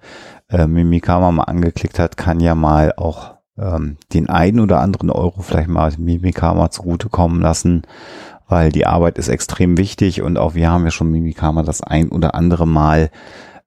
äh, 0.48 0.66
Mimikama 0.66 1.32
mal 1.32 1.44
angeklickt 1.44 1.98
hat, 1.98 2.16
kann 2.16 2.40
ja 2.40 2.54
mal 2.54 2.92
auch 2.96 3.34
ähm, 3.58 3.96
den 4.12 4.28
einen 4.28 4.60
oder 4.60 4.80
anderen 4.80 5.10
Euro 5.10 5.42
vielleicht 5.42 5.68
mal 5.68 5.92
Mimikama 5.96 6.70
zugutekommen 6.70 7.40
lassen, 7.40 7.82
weil 8.48 8.70
die 8.70 8.86
Arbeit 8.86 9.18
ist 9.18 9.28
extrem 9.28 9.78
wichtig 9.78 10.22
und 10.22 10.38
auch 10.38 10.54
wir 10.54 10.70
haben 10.70 10.84
ja 10.84 10.90
schon 10.90 11.10
Mimikama 11.10 11.62
das 11.62 11.82
ein 11.82 12.10
oder 12.10 12.34
andere 12.34 12.66
Mal 12.66 13.10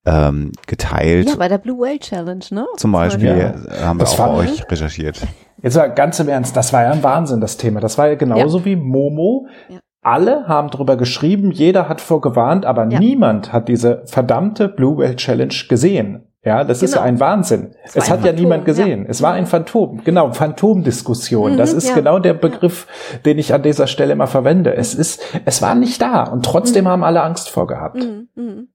ähm, 0.06 0.51
geteilt. 0.68 1.30
Ja, 1.30 1.36
bei 1.36 1.47
der 1.47 1.58
Blue 1.58 1.80
Whale 1.80 1.99
Challenge, 1.99 2.45
ne? 2.51 2.66
Zum 2.78 2.91
Beispiel 2.91 3.38
ja. 3.38 3.86
haben 3.86 3.97
wir 3.97 4.03
das 4.03 4.20
auch 4.20 4.28
bei 4.28 4.34
euch 4.34 4.70
recherchiert. 4.70 5.26
Jetzt 5.62 5.76
mal 5.76 5.88
ganz 5.88 6.20
im 6.20 6.30
Ernst, 6.30 6.56
das 6.56 6.74
war 6.74 6.84
ja 6.84 6.91
ein 6.91 7.03
Wahnsinn, 7.03 7.41
das 7.41 7.58
Thema. 7.58 7.80
Das 7.80 7.97
war 7.97 8.08
ja 8.08 8.16
genauso 8.16 8.60
ja. 8.60 8.66
wie 8.66 8.76
Momo. 8.76 9.47
Ja. 9.70 9.80
Alle 10.01 10.47
haben 10.47 10.70
drüber 10.70 10.97
geschrieben, 10.97 11.49
jeder 11.49 11.89
hat 11.89 11.99
vorgewarnt, 11.99 12.66
aber 12.66 12.86
niemand 12.86 13.51
hat 13.51 13.68
diese 13.68 14.03
verdammte 14.06 14.70
Blue 14.70 14.97
Whale 14.99 15.16
Challenge 15.16 15.56
gesehen. 15.68 16.28
Ja, 16.43 16.64
das 16.64 16.80
genau. 16.80 16.86
ist 16.86 16.93
ja 16.93 17.01
genau. 17.01 17.08
ein 17.08 17.20
Wahnsinn. 17.20 17.72
Es, 17.84 17.95
es 17.95 18.12
hat 18.12 18.24
ja 18.24 18.32
niemand 18.32 18.66
gesehen. 18.66 19.06
Ja. 19.06 19.10
Es 19.10 19.24
war 19.24 19.34
ein 19.34 19.47
Phantom. 19.47 20.03
Genau, 20.03 20.32
Phantomdiskussion. 20.32 21.53
Mhm, 21.53 21.58
das 21.58 21.74
ist 21.74 21.89
ja. 21.89 21.95
genau 21.95 22.20
der 22.20 22.36
Begriff, 22.36 22.86
den 23.26 23.39
ich 23.39 23.51
an 23.51 23.64
dieser 23.64 23.88
Stelle 23.88 24.14
immer 24.14 24.28
verwende. 24.28 24.76
Es 24.76 24.93
ist, 24.93 25.24
es 25.45 25.64
war 25.64 25.74
nicht 25.74 25.99
da 26.03 26.24
und 26.24 26.45
trotzdem 26.45 26.84
mhm. 26.84 26.89
haben 26.89 27.03
alle 27.03 27.24
Angst 27.24 27.49
vorgehabt. 27.49 27.95
Mhm, 27.95 28.28
mhm. 28.36 28.68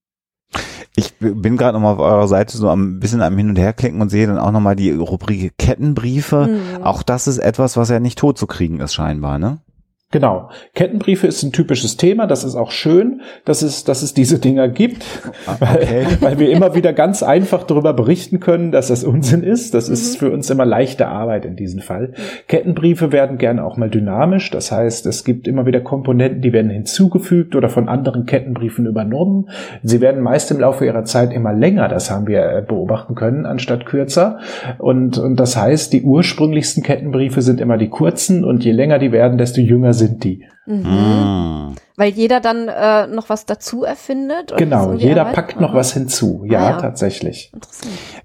Ich 0.97 1.15
bin 1.19 1.57
gerade 1.57 1.75
noch 1.75 1.83
mal 1.83 1.93
auf 1.93 1.99
eurer 2.01 2.29
Seite 2.29 2.57
so 2.57 2.69
ein 2.69 2.99
bisschen 3.01 3.23
am 3.23 3.37
Hin 3.37 3.49
und 3.49 3.59
Her 3.59 3.73
klicken 3.73 4.01
und 4.01 4.11
sehe 4.11 4.27
dann 4.27 4.39
auch 4.39 4.51
noch 4.51 4.61
mal 4.61 4.77
die 4.77 4.91
Rubrik 4.91 5.57
Kettenbriefe. 5.57 6.49
Mhm. 6.49 6.83
Auch 6.83 7.03
das 7.03 7.27
ist 7.29 7.39
etwas, 7.39 7.77
was 7.77 7.89
ja 7.89 8.01
nicht 8.01 8.19
tot 8.19 8.37
zu 8.39 8.47
kriegen 8.47 8.81
ist 8.81 8.95
scheinbar, 8.95 9.39
ne? 9.39 9.59
Genau. 10.13 10.51
Kettenbriefe 10.75 11.29
ist 11.29 11.45
ein 11.45 11.53
typisches 11.53 11.97
Thema. 11.97 12.27
Das 12.27 12.43
ist 12.43 12.57
auch 12.57 12.73
schön, 12.73 13.21
dass 13.45 13.63
es, 13.63 13.85
dass 13.85 14.03
es 14.03 14.13
diese 14.13 14.41
Dinger 14.41 14.69
gibt, 14.69 15.05
ah, 15.47 15.55
okay. 15.61 16.05
weil, 16.19 16.21
weil 16.21 16.39
wir 16.41 16.51
immer 16.51 16.75
wieder 16.75 16.93
ganz 16.93 17.23
einfach 17.23 17.63
darüber 17.63 17.93
berichten 17.93 18.41
können, 18.41 18.73
dass 18.73 18.89
das 18.89 19.05
Unsinn 19.05 19.45
ist. 19.45 19.73
Das 19.73 19.87
mhm. 19.87 19.95
ist 19.95 20.17
für 20.17 20.33
uns 20.33 20.51
immer 20.51 20.67
leichte 20.67 21.07
Arbeit 21.07 21.45
in 21.45 21.55
diesem 21.55 21.81
Fall. 21.81 22.15
Kettenbriefe 22.49 23.13
werden 23.13 23.39
gerne 23.39 23.65
auch 23.65 23.77
mal 23.77 23.89
dynamisch. 23.89 24.51
Das 24.51 24.73
heißt, 24.73 25.07
es 25.07 25.23
gibt 25.23 25.47
immer 25.47 25.65
wieder 25.65 25.81
Komponenten, 25.81 26.43
die 26.43 26.53
werden 26.53 26.73
hinzugefügt 26.73 27.55
oder 27.55 27.69
von 27.69 27.89
anderen 27.89 28.27
Kettenbriefen 28.27 28.87
übernommen. 28.87 29.49
Sie 29.85 30.01
werden 30.01 30.23
meist 30.23 30.51
im 30.51 30.59
Laufe 30.59 30.87
ihrer 30.87 31.05
Zeit 31.05 31.33
immer 31.33 31.53
länger. 31.53 31.87
Das 31.87 32.11
haben 32.11 32.27
wir 32.27 32.43
äh, 32.43 32.65
beobachten 32.67 33.15
können, 33.15 33.47
anstatt 33.47 33.87
kürzer. 33.87 34.41
Und, 34.79 35.19
und 35.19 35.37
das 35.37 35.57
heißt, 35.57 35.93
die 35.93 36.03
ursprünglichsten 36.03 36.83
Kettenbriefe 36.83 37.43
sind 37.43 37.61
immer 37.61 37.79
die 37.79 37.91
kurzen 37.91 38.45
und 38.45 38.65
je 38.65 38.73
länger 38.73 38.99
die 38.99 39.13
werden, 39.13 39.39
desto 39.39 39.61
jünger 39.61 40.00
sind 40.01 40.25
die. 40.25 40.45
Mhm. 40.67 40.87
Ah. 40.87 41.73
Weil 41.97 42.13
jeder 42.13 42.41
dann 42.41 42.69
äh, 42.69 43.07
noch 43.07 43.29
was 43.29 43.45
dazu 43.47 43.85
erfindet? 43.85 44.55
Genau, 44.57 44.95
jeder 44.95 45.23
Arbeit? 45.23 45.35
packt 45.35 45.61
noch 45.61 45.75
was 45.75 45.93
hinzu. 45.93 46.45
Ja, 46.47 46.59
ah, 46.59 46.71
ja, 46.71 46.77
tatsächlich. 46.79 47.53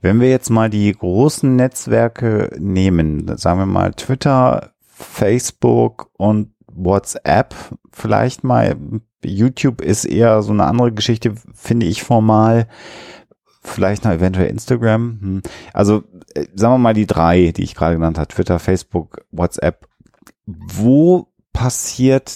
Wenn 0.01 0.21
wir 0.21 0.30
jetzt 0.30 0.49
mal 0.49 0.69
die 0.69 0.91
großen 0.91 1.55
Netzwerke 1.55 2.51
nehmen, 2.57 3.38
sagen 3.38 3.59
wir 3.59 3.65
mal 3.65 3.93
Twitter, 3.93 4.71
Facebook 4.82 6.09
und 6.17 6.53
WhatsApp, 6.71 7.53
vielleicht 7.91 8.43
mal 8.43 8.76
YouTube 9.23 9.82
ist 9.82 10.05
eher 10.05 10.41
so 10.41 10.53
eine 10.53 10.65
andere 10.65 10.91
Geschichte, 10.91 11.34
finde 11.53 11.86
ich 11.86 12.03
formal. 12.03 12.67
Vielleicht 13.61 14.05
noch 14.05 14.11
eventuell 14.11 14.47
Instagram. 14.47 15.19
Hm. 15.19 15.41
Also 15.73 16.03
äh, 16.36 16.45
sagen 16.53 16.76
wir 16.76 16.78
mal 16.78 16.93
die 16.93 17.07
drei, 17.07 17.51
die 17.51 17.63
ich 17.63 17.76
gerade 17.76 17.95
genannt 17.95 18.19
habe, 18.19 18.28
Twitter, 18.28 18.59
Facebook, 18.59 19.26
WhatsApp. 19.32 19.88
Wo 20.45 21.28
passiert 21.56 22.36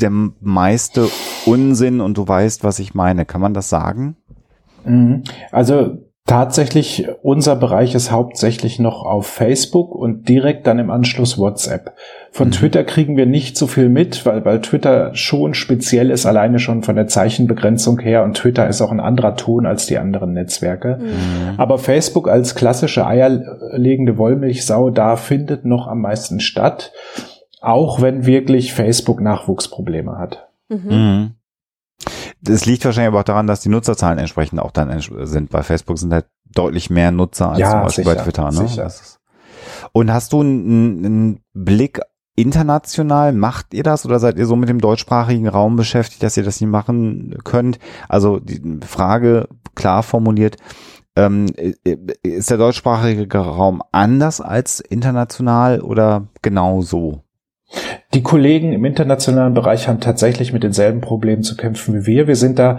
der 0.00 0.10
meiste 0.10 1.08
Unsinn 1.46 2.00
und 2.00 2.16
du 2.16 2.26
weißt, 2.26 2.64
was 2.64 2.78
ich 2.78 2.94
meine. 2.94 3.26
Kann 3.26 3.40
man 3.40 3.54
das 3.54 3.68
sagen? 3.68 4.16
Mhm. 4.84 5.24
Also 5.52 5.98
tatsächlich, 6.26 7.06
unser 7.22 7.54
Bereich 7.54 7.94
ist 7.94 8.10
hauptsächlich 8.10 8.78
noch 8.78 9.04
auf 9.04 9.26
Facebook 9.26 9.94
und 9.94 10.28
direkt 10.28 10.66
dann 10.66 10.78
im 10.78 10.90
Anschluss 10.90 11.36
WhatsApp. 11.36 11.94
Von 12.32 12.48
mhm. 12.48 12.52
Twitter 12.52 12.84
kriegen 12.84 13.16
wir 13.18 13.26
nicht 13.26 13.58
so 13.58 13.66
viel 13.66 13.90
mit, 13.90 14.24
weil, 14.24 14.42
weil 14.44 14.60
Twitter 14.62 15.14
schon 15.14 15.52
speziell 15.52 16.10
ist, 16.10 16.24
alleine 16.24 16.58
schon 16.58 16.82
von 16.82 16.96
der 16.96 17.08
Zeichenbegrenzung 17.08 17.98
her 17.98 18.24
und 18.24 18.38
Twitter 18.38 18.68
ist 18.68 18.80
auch 18.80 18.92
ein 18.92 19.00
anderer 19.00 19.36
Ton 19.36 19.66
als 19.66 19.86
die 19.86 19.98
anderen 19.98 20.32
Netzwerke. 20.32 20.98
Mhm. 21.00 21.58
Aber 21.58 21.76
Facebook 21.76 22.28
als 22.28 22.54
klassische 22.54 23.06
eierlegende 23.06 24.16
Wollmilchsau, 24.16 24.90
da 24.90 25.16
findet 25.16 25.66
noch 25.66 25.88
am 25.88 26.00
meisten 26.00 26.40
statt. 26.40 26.92
Auch 27.60 28.00
wenn 28.00 28.26
wirklich 28.26 28.72
Facebook 28.72 29.20
Nachwuchsprobleme 29.20 30.18
hat. 30.18 30.48
Mhm. 30.68 30.88
mhm. 30.88 31.34
Das 32.42 32.64
liegt 32.64 32.84
wahrscheinlich 32.86 33.08
aber 33.08 33.20
auch 33.20 33.24
daran, 33.24 33.46
dass 33.46 33.60
die 33.60 33.68
Nutzerzahlen 33.68 34.18
entsprechend 34.18 34.60
auch 34.60 34.70
dann 34.70 34.98
sind. 35.26 35.50
Bei 35.50 35.62
Facebook 35.62 35.98
sind 35.98 36.12
halt 36.12 36.24
deutlich 36.54 36.88
mehr 36.88 37.10
Nutzer 37.10 37.50
als 37.50 37.58
ja, 37.58 37.70
zum 37.70 37.82
Beispiel 37.82 38.04
sicher, 38.04 38.16
bei 38.16 38.22
Twitter. 38.22 38.50
Ne? 38.50 38.90
Und 39.92 40.12
hast 40.12 40.32
du 40.32 40.40
einen, 40.40 41.04
einen 41.04 41.40
Blick 41.52 42.00
international? 42.36 43.32
Macht 43.32 43.74
ihr 43.74 43.82
das 43.82 44.06
oder 44.06 44.18
seid 44.18 44.38
ihr 44.38 44.46
so 44.46 44.56
mit 44.56 44.68
dem 44.68 44.80
deutschsprachigen 44.80 45.48
Raum 45.48 45.76
beschäftigt, 45.76 46.22
dass 46.22 46.36
ihr 46.36 46.42
das 46.42 46.60
nicht 46.60 46.70
machen 46.70 47.36
könnt? 47.44 47.78
Also 48.08 48.40
die 48.40 48.80
Frage 48.86 49.48
klar 49.74 50.02
formuliert, 50.02 50.56
ähm, 51.16 51.46
ist 52.22 52.50
der 52.50 52.58
deutschsprachige 52.58 53.38
Raum 53.38 53.82
anders 53.92 54.40
als 54.40 54.80
international 54.80 55.80
oder 55.80 56.28
genau 56.40 56.80
so? 56.80 57.22
Die 58.14 58.22
Kollegen 58.22 58.72
im 58.72 58.84
internationalen 58.84 59.54
Bereich 59.54 59.88
haben 59.88 60.00
tatsächlich 60.00 60.52
mit 60.52 60.64
denselben 60.64 61.00
Problemen 61.00 61.42
zu 61.42 61.56
kämpfen 61.56 61.94
wie 61.94 62.06
wir. 62.06 62.26
Wir 62.26 62.36
sind 62.36 62.58
da 62.58 62.78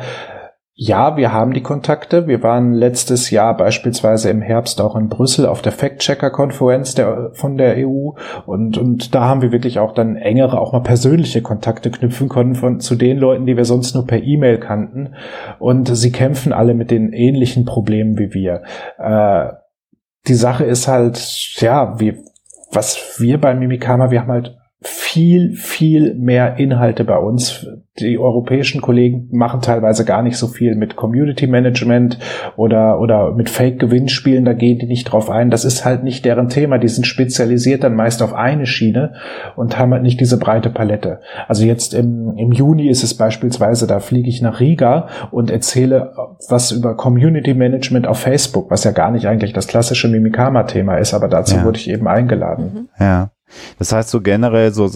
ja, 0.83 1.15
wir 1.15 1.31
haben 1.31 1.53
die 1.53 1.61
Kontakte. 1.61 2.25
Wir 2.25 2.41
waren 2.41 2.73
letztes 2.73 3.29
Jahr 3.29 3.55
beispielsweise 3.55 4.31
im 4.31 4.41
Herbst 4.41 4.81
auch 4.81 4.95
in 4.95 5.09
Brüssel 5.09 5.45
auf 5.45 5.61
der 5.61 5.73
Fact-Checker-Konferenz 5.73 6.95
der, 6.95 7.29
von 7.33 7.55
der 7.55 7.75
EU 7.77 8.13
und, 8.47 8.79
und 8.79 9.13
da 9.13 9.25
haben 9.25 9.43
wir 9.43 9.51
wirklich 9.51 9.77
auch 9.77 9.93
dann 9.93 10.15
engere, 10.15 10.59
auch 10.59 10.73
mal 10.73 10.81
persönliche 10.81 11.43
Kontakte 11.43 11.91
knüpfen 11.91 12.29
können 12.29 12.55
von, 12.55 12.79
zu 12.79 12.95
den 12.95 13.19
Leuten, 13.19 13.45
die 13.45 13.57
wir 13.57 13.65
sonst 13.65 13.93
nur 13.93 14.07
per 14.07 14.23
E-Mail 14.23 14.59
kannten 14.59 15.13
und 15.59 15.95
sie 15.95 16.11
kämpfen 16.11 16.51
alle 16.51 16.73
mit 16.73 16.89
den 16.89 17.13
ähnlichen 17.13 17.65
Problemen 17.65 18.17
wie 18.17 18.33
wir. 18.33 18.63
Äh, 18.97 19.53
die 20.27 20.33
Sache 20.33 20.63
ist 20.63 20.87
halt, 20.87 21.17
ja, 21.59 21.99
wie, 21.99 22.23
was 22.71 23.19
wir 23.19 23.39
bei 23.39 23.53
Mimikama, 23.53 24.09
wir 24.09 24.21
haben 24.21 24.31
halt 24.31 24.57
viel, 24.83 25.53
viel 25.53 26.15
mehr 26.15 26.57
Inhalte 26.57 27.03
bei 27.03 27.17
uns. 27.17 27.67
Die 27.99 28.17
europäischen 28.17 28.81
Kollegen 28.81 29.27
machen 29.31 29.61
teilweise 29.61 30.05
gar 30.05 30.23
nicht 30.23 30.37
so 30.37 30.47
viel 30.47 30.75
mit 30.75 30.95
Community 30.95 31.45
Management 31.45 32.17
oder, 32.55 32.99
oder 32.99 33.31
mit 33.33 33.49
Fake-Gewinnspielen, 33.49 34.43
da 34.43 34.53
gehen 34.53 34.79
die 34.79 34.87
nicht 34.87 35.03
drauf 35.03 35.29
ein. 35.29 35.51
Das 35.51 35.65
ist 35.65 35.85
halt 35.85 36.03
nicht 36.03 36.25
deren 36.25 36.49
Thema. 36.49 36.79
Die 36.79 36.87
sind 36.87 37.05
spezialisiert 37.05 37.83
dann 37.83 37.95
meist 37.95 38.23
auf 38.23 38.33
eine 38.33 38.65
Schiene 38.65 39.13
und 39.55 39.77
haben 39.77 39.93
halt 39.93 40.01
nicht 40.01 40.19
diese 40.19 40.39
breite 40.39 40.71
Palette. 40.71 41.19
Also 41.47 41.63
jetzt 41.63 41.93
im, 41.93 42.35
im 42.37 42.51
Juni 42.51 42.87
ist 42.87 43.03
es 43.03 43.13
beispielsweise, 43.13 43.85
da 43.85 43.99
fliege 43.99 44.29
ich 44.29 44.41
nach 44.41 44.59
Riga 44.59 45.09
und 45.29 45.51
erzähle 45.51 46.13
was 46.49 46.71
über 46.71 46.95
Community 46.97 47.53
Management 47.53 48.07
auf 48.07 48.17
Facebook, 48.17 48.71
was 48.71 48.83
ja 48.83 48.91
gar 48.91 49.11
nicht 49.11 49.27
eigentlich 49.27 49.53
das 49.53 49.67
klassische 49.67 50.07
Mimikama-Thema 50.07 50.97
ist, 50.97 51.13
aber 51.13 51.27
dazu 51.27 51.57
ja. 51.57 51.65
wurde 51.65 51.77
ich 51.77 51.87
eben 51.87 52.07
eingeladen. 52.07 52.89
Ja. 52.99 53.29
Das 53.79 53.91
heißt, 53.91 54.09
so 54.09 54.21
generell, 54.21 54.73
so 54.73 54.89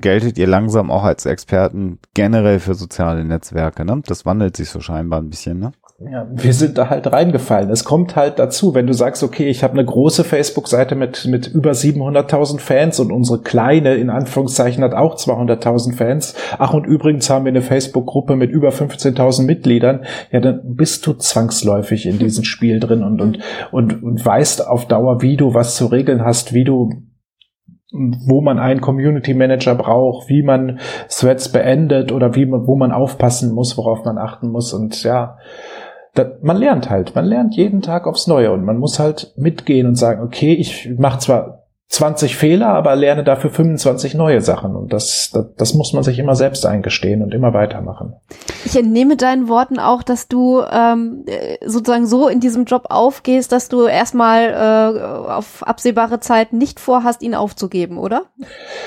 geltet 0.00 0.38
ihr 0.38 0.46
langsam 0.46 0.90
auch 0.90 1.04
als 1.04 1.26
Experten 1.26 1.98
generell 2.14 2.58
für 2.58 2.74
soziale 2.74 3.24
Netzwerke, 3.24 3.84
ne? 3.84 4.02
Das 4.06 4.26
wandelt 4.26 4.56
sich 4.56 4.70
so 4.70 4.80
scheinbar 4.80 5.20
ein 5.20 5.30
bisschen, 5.30 5.58
ne? 5.58 5.72
Ja, 6.10 6.26
wir 6.32 6.52
sind 6.52 6.78
da 6.78 6.90
halt 6.90 7.12
reingefallen. 7.12 7.70
Es 7.70 7.84
kommt 7.84 8.16
halt 8.16 8.38
dazu, 8.38 8.74
wenn 8.74 8.86
du 8.86 8.92
sagst, 8.92 9.22
okay, 9.22 9.48
ich 9.48 9.62
habe 9.62 9.74
eine 9.74 9.84
große 9.84 10.24
Facebook-Seite 10.24 10.94
mit, 10.94 11.26
mit 11.26 11.46
über 11.46 11.72
700.000 11.72 12.58
Fans 12.58 12.98
und 12.98 13.12
unsere 13.12 13.40
kleine, 13.40 13.94
in 13.94 14.10
Anführungszeichen, 14.10 14.82
hat 14.82 14.94
auch 14.94 15.16
200.000 15.16 15.94
Fans. 15.94 16.34
Ach, 16.58 16.74
und 16.74 16.86
übrigens 16.86 17.30
haben 17.30 17.44
wir 17.44 17.50
eine 17.50 17.62
Facebook-Gruppe 17.62 18.36
mit 18.36 18.50
über 18.50 18.70
15.000 18.70 19.44
Mitgliedern. 19.44 20.04
Ja, 20.32 20.40
dann 20.40 20.60
bist 20.64 21.06
du 21.06 21.12
zwangsläufig 21.12 22.06
in 22.06 22.18
diesem 22.18 22.44
Spiel 22.44 22.80
drin 22.80 23.04
und, 23.04 23.20
und, 23.20 23.38
und, 23.70 24.02
und 24.02 24.24
weißt 24.24 24.66
auf 24.66 24.86
Dauer, 24.86 25.22
wie 25.22 25.36
du 25.36 25.54
was 25.54 25.76
zu 25.76 25.86
regeln 25.86 26.24
hast, 26.24 26.52
wie 26.52 26.64
du 26.64 26.90
wo 27.92 28.40
man 28.40 28.58
einen 28.58 28.80
Community 28.80 29.34
Manager 29.34 29.74
braucht, 29.74 30.28
wie 30.28 30.42
man 30.42 30.80
Threads 31.08 31.52
beendet 31.52 32.10
oder 32.10 32.34
wie 32.34 32.46
man, 32.46 32.66
wo 32.66 32.74
man 32.74 32.90
aufpassen 32.90 33.52
muss, 33.52 33.76
worauf 33.76 34.04
man 34.04 34.18
achten 34.18 34.48
muss. 34.48 34.72
Und 34.72 35.02
ja, 35.02 35.36
da, 36.14 36.32
man 36.42 36.56
lernt 36.56 36.90
halt, 36.90 37.14
man 37.14 37.26
lernt 37.26 37.54
jeden 37.54 37.82
Tag 37.82 38.06
aufs 38.06 38.26
Neue 38.26 38.52
und 38.52 38.64
man 38.64 38.78
muss 38.78 38.98
halt 38.98 39.32
mitgehen 39.36 39.86
und 39.86 39.96
sagen, 39.96 40.22
okay, 40.22 40.54
ich 40.54 40.90
mache 40.98 41.18
zwar 41.18 41.61
20 41.92 42.38
Fehler, 42.38 42.68
aber 42.68 42.96
lerne 42.96 43.22
dafür 43.22 43.50
25 43.50 44.14
neue 44.14 44.40
Sachen. 44.40 44.74
Und 44.76 44.94
das, 44.94 45.30
das, 45.30 45.44
das 45.58 45.74
muss 45.74 45.92
man 45.92 46.02
sich 46.02 46.18
immer 46.18 46.34
selbst 46.34 46.64
eingestehen 46.64 47.22
und 47.22 47.34
immer 47.34 47.52
weitermachen. 47.52 48.14
Ich 48.64 48.74
entnehme 48.74 49.18
deinen 49.18 49.46
Worten 49.46 49.78
auch, 49.78 50.02
dass 50.02 50.26
du 50.26 50.62
ähm, 50.62 51.26
sozusagen 51.62 52.06
so 52.06 52.28
in 52.28 52.40
diesem 52.40 52.64
Job 52.64 52.86
aufgehst, 52.88 53.52
dass 53.52 53.68
du 53.68 53.84
erstmal 53.84 54.48
äh, 54.96 55.30
auf 55.32 55.62
absehbare 55.66 56.18
Zeit 56.18 56.54
nicht 56.54 56.80
vorhast, 56.80 57.20
ihn 57.20 57.34
aufzugeben, 57.34 57.98
oder? 57.98 58.22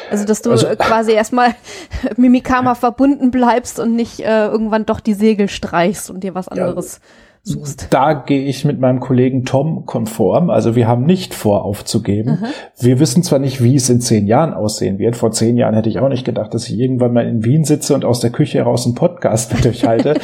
Also 0.10 0.26
dass 0.26 0.42
du 0.42 0.50
also, 0.50 0.66
quasi 0.76 1.12
erstmal 1.12 1.54
Mimikama 2.18 2.74
verbunden 2.74 3.30
bleibst 3.30 3.80
und 3.80 3.96
nicht 3.96 4.22
äh, 4.22 4.48
irgendwann 4.48 4.88
doch 4.88 5.00
die 5.00 5.14
Segel 5.14 5.48
streichst 5.48 6.10
und 6.10 6.24
dir 6.24 6.34
was 6.34 6.48
anderes. 6.48 7.02
Ja 7.04 7.25
suchst. 7.46 7.88
Da 7.92 8.14
gehe 8.14 8.44
ich 8.44 8.66
mit 8.66 8.80
meinem 8.80 9.00
Kollegen 9.00 9.46
Tom 9.46 9.86
konform. 9.86 10.50
Also 10.50 10.76
wir 10.76 10.88
haben 10.88 11.06
nicht 11.06 11.36
vor, 11.36 11.64
aufzugeben. 11.64 12.40
Mhm. 12.42 12.46
Wir 12.80 13.00
wissen 13.00 13.22
zwar 13.22 13.38
nicht, 13.38 13.64
wie 13.64 13.76
es 13.76 13.88
in 13.90 14.02
zehn 14.02 14.26
Jahren 14.26 14.54
aussehen 14.54 14.98
wird. 14.98 15.16
Vor 15.16 15.32
zehn 15.32 15.56
Jahren 15.56 15.76
hätte 15.76 15.88
ich 15.88 16.00
auch 16.00 16.10
nicht 16.10 16.26
gedacht, 16.26 16.56
dass 16.56 16.68
ich 16.68 16.80
irgendwann 16.80 17.14
mal 17.14 17.28
in 17.28 17.46
Wien 17.46 17.64
sitze 17.64 17.94
und 17.94 18.04
aus 18.04 18.20
der 18.20 18.32
Küche 18.32 18.58
heraus 18.58 18.86
einen 18.86 18.96
Podcast 18.96 19.54
mit 19.54 19.66
euch 19.68 19.86
halte. 19.86 20.16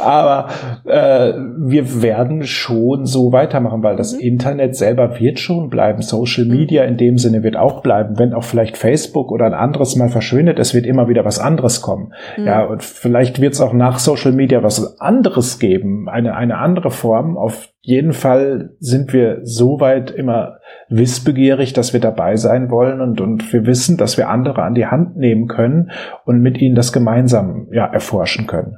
Aber 0.00 0.48
äh, 0.84 1.34
wir 1.56 2.02
werden 2.02 2.42
schon 2.42 3.06
so 3.06 3.30
weitermachen, 3.30 3.84
weil 3.84 3.94
das 3.94 4.14
mhm. 4.14 4.20
Internet 4.20 4.74
selber 4.74 5.20
wird 5.20 5.38
schon 5.38 5.70
bleiben. 5.70 6.02
Social 6.02 6.46
mhm. 6.46 6.50
Media 6.50 6.82
in 6.82 6.96
dem 6.96 7.16
Sinne 7.16 7.44
wird 7.44 7.56
auch 7.56 7.80
bleiben. 7.82 8.18
Wenn 8.18 8.34
auch 8.34 8.44
vielleicht 8.44 8.76
Facebook 8.76 9.30
oder 9.30 9.46
ein 9.46 9.54
anderes 9.54 9.94
mal 9.94 10.08
verschwindet, 10.08 10.58
es 10.58 10.74
wird 10.74 10.84
immer 10.84 11.08
wieder 11.08 11.24
was 11.24 11.38
anderes 11.38 11.80
kommen. 11.80 12.12
Mhm. 12.36 12.46
Ja, 12.46 12.64
und 12.64 12.82
vielleicht 12.82 13.40
wird 13.40 13.54
es 13.54 13.60
auch 13.60 13.72
nach 13.72 14.00
Social 14.00 14.32
Media 14.32 14.64
was 14.64 15.00
anderes 15.00 15.27
anderes 15.28 15.58
geben, 15.58 16.08
eine, 16.08 16.34
eine 16.34 16.56
andere 16.56 16.90
Form. 16.90 17.36
Auf 17.36 17.68
jeden 17.82 18.12
Fall 18.12 18.70
sind 18.80 19.12
wir 19.12 19.40
so 19.42 19.78
weit 19.78 20.10
immer 20.10 20.58
wissbegierig, 20.88 21.74
dass 21.74 21.92
wir 21.92 22.00
dabei 22.00 22.36
sein 22.36 22.70
wollen 22.70 23.00
und, 23.00 23.20
und 23.20 23.52
wir 23.52 23.66
wissen, 23.66 23.98
dass 23.98 24.16
wir 24.16 24.30
andere 24.30 24.62
an 24.62 24.74
die 24.74 24.86
Hand 24.86 25.16
nehmen 25.16 25.46
können 25.46 25.90
und 26.24 26.40
mit 26.40 26.58
ihnen 26.60 26.74
das 26.74 26.92
gemeinsam 26.92 27.68
ja, 27.72 27.86
erforschen 27.86 28.46
können. 28.46 28.76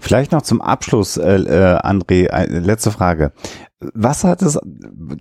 Vielleicht 0.00 0.32
noch 0.32 0.42
zum 0.42 0.62
Abschluss, 0.62 1.18
äh, 1.18 1.36
äh, 1.36 1.78
André, 1.78 2.26
äh, 2.28 2.46
letzte 2.46 2.90
Frage. 2.90 3.32
Was 3.94 4.24
hat 4.24 4.42
es 4.42 4.58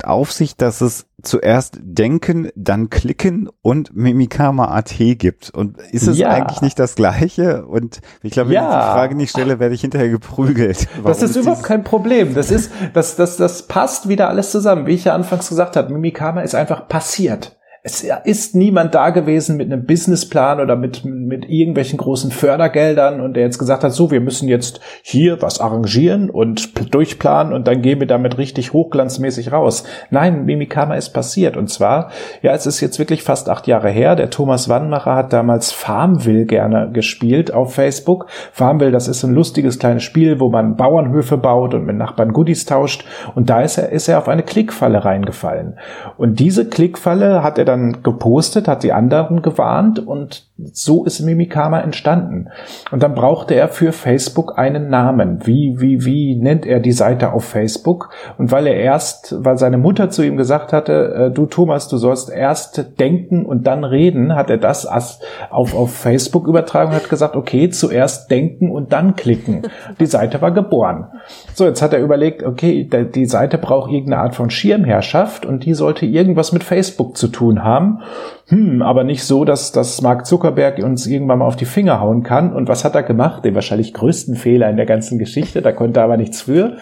auf 0.04 0.32
sich, 0.32 0.56
dass 0.58 0.82
es 0.82 1.06
zuerst 1.22 1.80
Denken, 1.82 2.50
dann 2.56 2.90
Klicken 2.90 3.50
und 3.62 3.96
Mimikama 3.96 4.74
AT 4.76 4.96
gibt? 4.98 5.50
Und 5.50 5.78
ist 5.92 6.08
es 6.08 6.18
ja. 6.18 6.30
eigentlich 6.30 6.62
nicht 6.62 6.80
das 6.80 6.96
Gleiche? 6.96 7.66
Und 7.66 8.02
ich 8.22 8.32
glaube, 8.32 8.50
wenn 8.50 8.56
ja. 8.56 8.80
ich 8.80 8.86
die 8.86 8.92
Frage 8.92 9.16
nicht 9.16 9.30
stelle, 9.30 9.60
werde 9.60 9.76
ich 9.76 9.82
hinterher 9.82 10.10
geprügelt. 10.10 10.88
Warum 10.96 11.04
das 11.06 11.22
ist, 11.22 11.32
ist 11.32 11.44
überhaupt 11.44 11.64
kein 11.64 11.84
Problem. 11.84 12.34
Das 12.34 12.52
ist, 12.52 12.72
das, 12.94 13.16
das, 13.16 13.38
das 13.38 13.68
passt 13.68 14.10
wieder 14.10 14.30
alles 14.30 14.52
zusammen. 14.52 14.88
Wie 14.88 14.94
ich 14.94 15.06
ja 15.06 15.14
anfangs 15.14 15.50
gesagt 15.50 15.76
habe, 15.76 15.94
Mimikama 15.94 16.42
ist 16.42 16.56
einfach 16.56 16.88
passiert 16.88 17.59
es 17.82 18.06
ist 18.26 18.56
niemand 18.56 18.94
da 18.94 19.10
gewesen 19.10 19.56
mit 19.56 19.72
einem 19.72 19.86
Businessplan 19.86 20.60
oder 20.60 20.76
mit, 20.76 21.06
mit 21.06 21.50
irgendwelchen 21.50 21.98
großen 21.98 22.30
Fördergeldern 22.30 23.22
und 23.22 23.36
der 23.36 23.44
jetzt 23.44 23.58
gesagt 23.58 23.86
hat, 23.86 23.94
so, 23.94 24.12
wir 24.12 24.20
müssen 24.20 24.50
jetzt 24.50 24.82
hier 25.02 25.42
was 25.42 25.62
arrangieren 25.62 26.30
und 26.30 26.94
durchplanen 26.94 27.54
und 27.54 27.68
dann 27.70 27.82
gehen 27.82 28.02
wir 28.02 28.08
damit 28.08 28.38
richtig 28.38 28.74
hochglanzmäßig 28.74 29.54
raus. 29.54 29.86
Nein, 30.10 30.44
Mimikama 30.44 30.96
ist 30.96 31.12
passiert 31.12 31.56
und 31.56 31.70
zwar, 31.70 32.12
ja, 32.42 32.52
es 32.52 32.66
ist 32.66 32.82
jetzt 32.82 33.00
wirklich 33.00 33.24
fast 33.24 33.48
acht 33.48 33.66
Jahre 33.66 33.90
her. 33.90 34.18
Der 34.18 34.30
Thomas 34.30 34.68
Wannmacher 34.68 35.16
hat 35.16 35.32
damals 35.32 35.72
Farmville 35.72 36.46
gerne 36.46 36.90
gespielt 36.92 37.54
auf 37.54 37.74
Facebook. 37.74 38.28
Farmville, 38.52 38.92
das 38.92 39.08
ist 39.08 39.24
ein 39.24 39.34
lustiges 39.34 39.80
kleines 39.80 40.04
Spiel, 40.04 40.42
wo 40.42 40.50
man 40.50 40.76
Bauernhöfe 40.76 41.38
baut 41.38 41.74
und 41.74 41.86
mit 41.86 41.96
Nachbarn 41.96 42.34
Goodies 42.34 42.66
tauscht 42.66 43.06
und 43.36 43.50
da 43.50 43.62
ist 43.62 43.78
er, 43.78 43.90
ist 43.90 44.10
er 44.10 44.18
auf 44.18 44.28
eine 44.28 44.44
Klickfalle 44.44 45.06
reingefallen. 45.06 45.80
Und 46.18 46.40
diese 46.40 46.68
Klickfalle 46.68 47.42
hat 47.42 47.58
er 47.58 47.69
dann 47.70 48.04
gepostet, 48.04 48.68
hat 48.68 48.84
die 48.84 48.92
anderen 48.92 49.42
gewarnt 49.42 50.06
und 50.06 50.50
so 50.74 51.06
ist 51.06 51.22
Mimikama 51.22 51.80
entstanden. 51.80 52.50
Und 52.92 53.04
dann 53.04 53.14
brauchte 53.14 53.54
er 53.54 53.70
für 53.70 53.92
Facebook 53.92 54.58
einen 54.58 54.90
Namen. 54.90 55.46
Wie, 55.46 55.76
wie, 55.78 56.04
wie 56.04 56.36
nennt 56.36 56.66
er 56.66 56.80
die 56.80 56.92
Seite 56.92 57.32
auf 57.32 57.46
Facebook? 57.46 58.10
Und 58.38 58.52
weil 58.52 58.68
er 58.68 58.76
erst, 58.76 59.36
weil 59.40 59.58
seine 59.58 59.78
Mutter 59.78 60.10
zu 60.10 60.24
ihm 60.24 60.36
gesagt 60.36 60.74
hatte, 60.74 61.30
äh, 61.30 61.32
du 61.32 61.46
Thomas, 61.46 61.88
du 61.88 61.98
sollst 61.98 62.30
erst 62.30 63.00
denken 63.00 63.46
und 63.46 63.68
dann 63.68 63.84
reden, 63.84 64.36
hat 64.36 64.50
er 64.50 64.58
das 64.58 64.86
auf, 64.86 65.76
auf 65.76 65.94
Facebook 65.94 66.48
übertragen 66.48 66.92
und 66.92 66.98
hat 66.98 67.10
gesagt, 67.10 67.36
okay, 67.36 67.70
zuerst 67.70 68.30
denken 68.32 68.72
und 68.72 68.92
dann 68.92 69.16
klicken. 69.16 69.62
Die 70.00 70.08
Seite 70.08 70.42
war 70.42 70.52
geboren. 70.52 71.08
So, 71.54 71.66
jetzt 71.66 71.82
hat 71.82 71.94
er 71.94 72.00
überlegt, 72.00 72.44
okay, 72.44 72.90
die 73.14 73.26
Seite 73.26 73.58
braucht 73.58 73.92
irgendeine 73.92 74.24
Art 74.24 74.36
von 74.36 74.50
Schirmherrschaft 74.50 75.46
und 75.46 75.66
die 75.66 75.74
sollte 75.74 76.06
irgendwas 76.06 76.52
mit 76.52 76.64
Facebook 76.64 77.16
zu 77.16 77.28
tun 77.28 77.59
haben. 77.64 78.00
Hm, 78.48 78.82
aber 78.82 79.04
nicht 79.04 79.24
so, 79.24 79.46
dass, 79.46 79.72
dass 79.72 80.02
Mark 80.02 80.26
Zuckerberg 80.26 80.80
uns 80.80 81.08
irgendwann 81.08 81.40
mal 81.40 81.46
auf 81.46 81.56
die 81.56 81.66
Finger 81.66 82.00
hauen 82.02 82.24
kann. 82.24 82.54
Und 82.54 82.68
was 82.68 82.84
hat 82.84 82.96
er 82.96 83.04
gemacht? 83.04 83.46
Den 83.46 83.56
wahrscheinlich 83.56 83.94
größten 83.94 84.36
Fehler 84.36 84.70
in 84.70 84.78
der 84.78 84.86
ganzen 84.86 85.20
Geschichte. 85.20 85.62
Da 85.62 85.72
konnte 85.72 86.00
er 86.00 86.06
aber 86.06 86.18
nichts 86.18 86.42
für. 86.42 86.78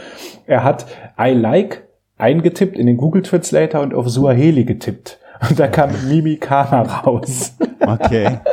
Er 0.46 0.64
hat 0.64 0.86
I 1.20 1.32
like 1.32 1.88
eingetippt 2.18 2.78
in 2.78 2.88
den 2.88 2.98
Google 2.98 3.22
Translator 3.22 3.82
und 3.82 3.94
auf 3.94 4.10
Suaheli 4.10 4.64
getippt. 4.66 5.20
Und 5.50 5.60
da 5.60 5.68
kam 5.68 5.92
Mimikama 6.08 6.82
raus. 6.82 7.56
Okay. 7.80 8.40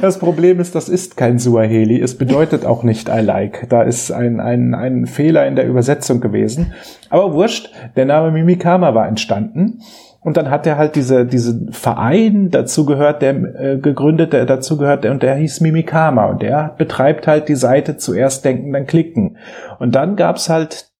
Das 0.00 0.18
Problem 0.18 0.58
ist, 0.58 0.74
das 0.74 0.88
ist 0.88 1.16
kein 1.16 1.38
Suaheli. 1.38 2.00
Es 2.00 2.18
bedeutet 2.18 2.66
auch 2.66 2.82
nicht 2.82 3.08
I 3.08 3.20
like. 3.20 3.68
Da 3.68 3.82
ist 3.82 4.10
ein, 4.10 4.40
ein, 4.40 4.74
ein 4.74 5.06
Fehler 5.06 5.46
in 5.46 5.54
der 5.54 5.68
Übersetzung 5.68 6.20
gewesen. 6.20 6.72
Aber 7.10 7.32
wurscht, 7.32 7.70
der 7.94 8.06
Name 8.06 8.32
Mimikama 8.32 8.94
war 8.94 9.06
entstanden. 9.06 9.80
Und 10.22 10.36
dann 10.36 10.50
hat 10.50 10.66
er 10.66 10.78
halt 10.78 10.94
diese, 10.94 11.26
diesen 11.26 11.72
Verein 11.72 12.50
dazu 12.50 12.86
gehört, 12.86 13.22
der 13.22 13.34
äh, 13.34 13.78
gegründet, 13.78 14.32
der 14.32 14.46
dazu 14.46 14.76
gehört, 14.76 15.04
und 15.04 15.22
der 15.22 15.34
hieß 15.34 15.60
Mimikama. 15.60 16.26
Und 16.26 16.42
der 16.42 16.74
betreibt 16.78 17.26
halt 17.26 17.48
die 17.48 17.56
Seite 17.56 17.96
zuerst 17.96 18.44
denken, 18.44 18.72
dann 18.72 18.86
klicken. 18.86 19.36
Und 19.78 19.94
dann 19.94 20.16
gab's 20.16 20.48
halt 20.48 20.92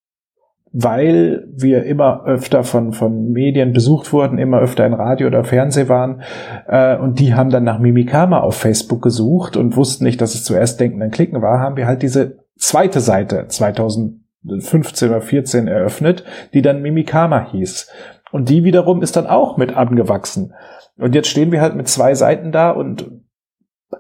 weil 0.72 1.46
wir 1.54 1.84
immer 1.84 2.24
öfter 2.24 2.64
von, 2.64 2.92
von 2.92 3.30
Medien 3.30 3.72
besucht 3.72 4.12
wurden, 4.12 4.38
immer 4.38 4.58
öfter 4.58 4.86
in 4.86 4.94
Radio 4.94 5.26
oder 5.26 5.44
Fernseh 5.44 5.88
waren. 5.88 6.22
Äh, 6.66 6.96
und 6.96 7.20
die 7.20 7.34
haben 7.34 7.50
dann 7.50 7.64
nach 7.64 7.78
Mimikama 7.78 8.40
auf 8.40 8.56
Facebook 8.56 9.02
gesucht 9.02 9.56
und 9.56 9.76
wussten 9.76 10.04
nicht, 10.04 10.20
dass 10.20 10.34
es 10.34 10.44
zuerst 10.44 10.80
Denken, 10.80 11.00
dann 11.00 11.10
Klicken 11.10 11.42
war, 11.42 11.60
haben 11.60 11.76
wir 11.76 11.86
halt 11.86 12.02
diese 12.02 12.38
zweite 12.56 13.00
Seite 13.00 13.46
2015 13.48 15.10
oder 15.10 15.20
14 15.20 15.68
eröffnet, 15.68 16.24
die 16.54 16.62
dann 16.62 16.80
Mimikama 16.80 17.50
hieß. 17.50 17.90
Und 18.32 18.48
die 18.48 18.64
wiederum 18.64 19.02
ist 19.02 19.14
dann 19.14 19.26
auch 19.26 19.56
mit 19.56 19.76
angewachsen. 19.76 20.54
Und 20.96 21.14
jetzt 21.14 21.28
stehen 21.28 21.52
wir 21.52 21.60
halt 21.60 21.76
mit 21.76 21.88
zwei 21.88 22.14
Seiten 22.14 22.50
da 22.50 22.70
und 22.70 23.10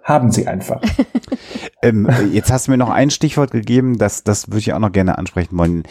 haben 0.02 0.30
sie 0.30 0.46
einfach. 0.46 0.80
ähm, 1.82 2.08
jetzt 2.32 2.50
hast 2.50 2.66
du 2.66 2.72
mir 2.72 2.78
noch 2.78 2.90
ein 2.90 3.10
Stichwort 3.10 3.50
gegeben, 3.50 3.98
das, 3.98 4.24
das 4.24 4.48
würde 4.48 4.58
ich 4.58 4.72
auch 4.72 4.78
noch 4.78 4.92
gerne 4.92 5.18
ansprechen 5.18 5.58
wollen. 5.58 5.82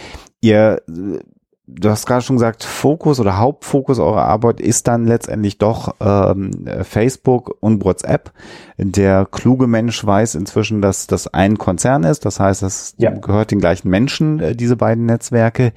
Ihr, 0.42 0.82
du 0.88 1.90
hast 1.90 2.08
gerade 2.08 2.24
schon 2.24 2.38
gesagt, 2.38 2.64
Fokus 2.64 3.20
oder 3.20 3.38
Hauptfokus 3.38 4.00
eurer 4.00 4.26
Arbeit 4.26 4.60
ist 4.60 4.88
dann 4.88 5.06
letztendlich 5.06 5.60
doch 5.60 5.96
ähm, 6.00 6.66
Facebook 6.82 7.56
und 7.60 7.86
WhatsApp. 7.86 8.32
Der 8.78 9.28
kluge 9.30 9.68
Mensch 9.68 10.04
weiß 10.04 10.36
inzwischen, 10.36 10.82
dass 10.82 11.08
das 11.08 11.28
ein 11.28 11.58
Konzern 11.58 12.04
ist. 12.04 12.26
Das 12.26 12.40
heißt, 12.40 12.64
es 12.64 12.96
ja. 12.98 13.12
gehört 13.12 13.52
den 13.52 13.60
gleichen 13.60 13.90
Menschen, 13.90 14.40
äh, 14.40 14.56
diese 14.56 14.78
beiden 14.78 15.06
Netzwerke. 15.06 15.74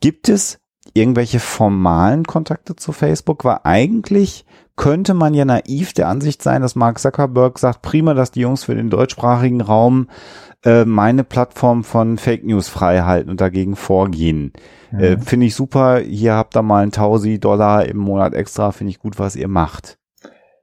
Gibt 0.00 0.28
es 0.28 0.58
irgendwelche 0.94 1.40
formalen 1.40 2.24
Kontakte 2.24 2.76
zu 2.76 2.92
Facebook? 2.92 3.44
Weil 3.44 3.60
eigentlich 3.64 4.44
könnte 4.76 5.12
man 5.12 5.34
ja 5.34 5.44
naiv 5.44 5.92
der 5.92 6.08
Ansicht 6.08 6.42
sein, 6.42 6.62
dass 6.62 6.76
Mark 6.76 6.98
Zuckerberg 6.98 7.58
sagt, 7.58 7.82
prima, 7.82 8.14
dass 8.14 8.30
die 8.30 8.40
Jungs 8.40 8.64
für 8.64 8.74
den 8.74 8.90
deutschsprachigen 8.90 9.60
Raum 9.60 10.08
äh, 10.64 10.84
meine 10.84 11.24
Plattform 11.24 11.84
von 11.84 12.16
Fake 12.16 12.44
News 12.44 12.68
frei 12.68 13.00
halten 13.00 13.30
und 13.30 13.40
dagegen 13.40 13.76
vorgehen. 13.76 14.52
Mhm. 14.90 15.00
Äh, 15.00 15.18
finde 15.18 15.46
ich 15.46 15.54
super, 15.54 15.98
hier 15.98 16.34
habt 16.34 16.56
ihr 16.56 16.62
mal 16.62 16.82
ein 16.82 16.92
Tausi 16.92 17.38
Dollar 17.38 17.84
im 17.86 17.98
Monat 17.98 18.34
extra, 18.34 18.72
finde 18.72 18.92
ich 18.92 18.98
gut, 18.98 19.18
was 19.18 19.36
ihr 19.36 19.48
macht. 19.48 19.98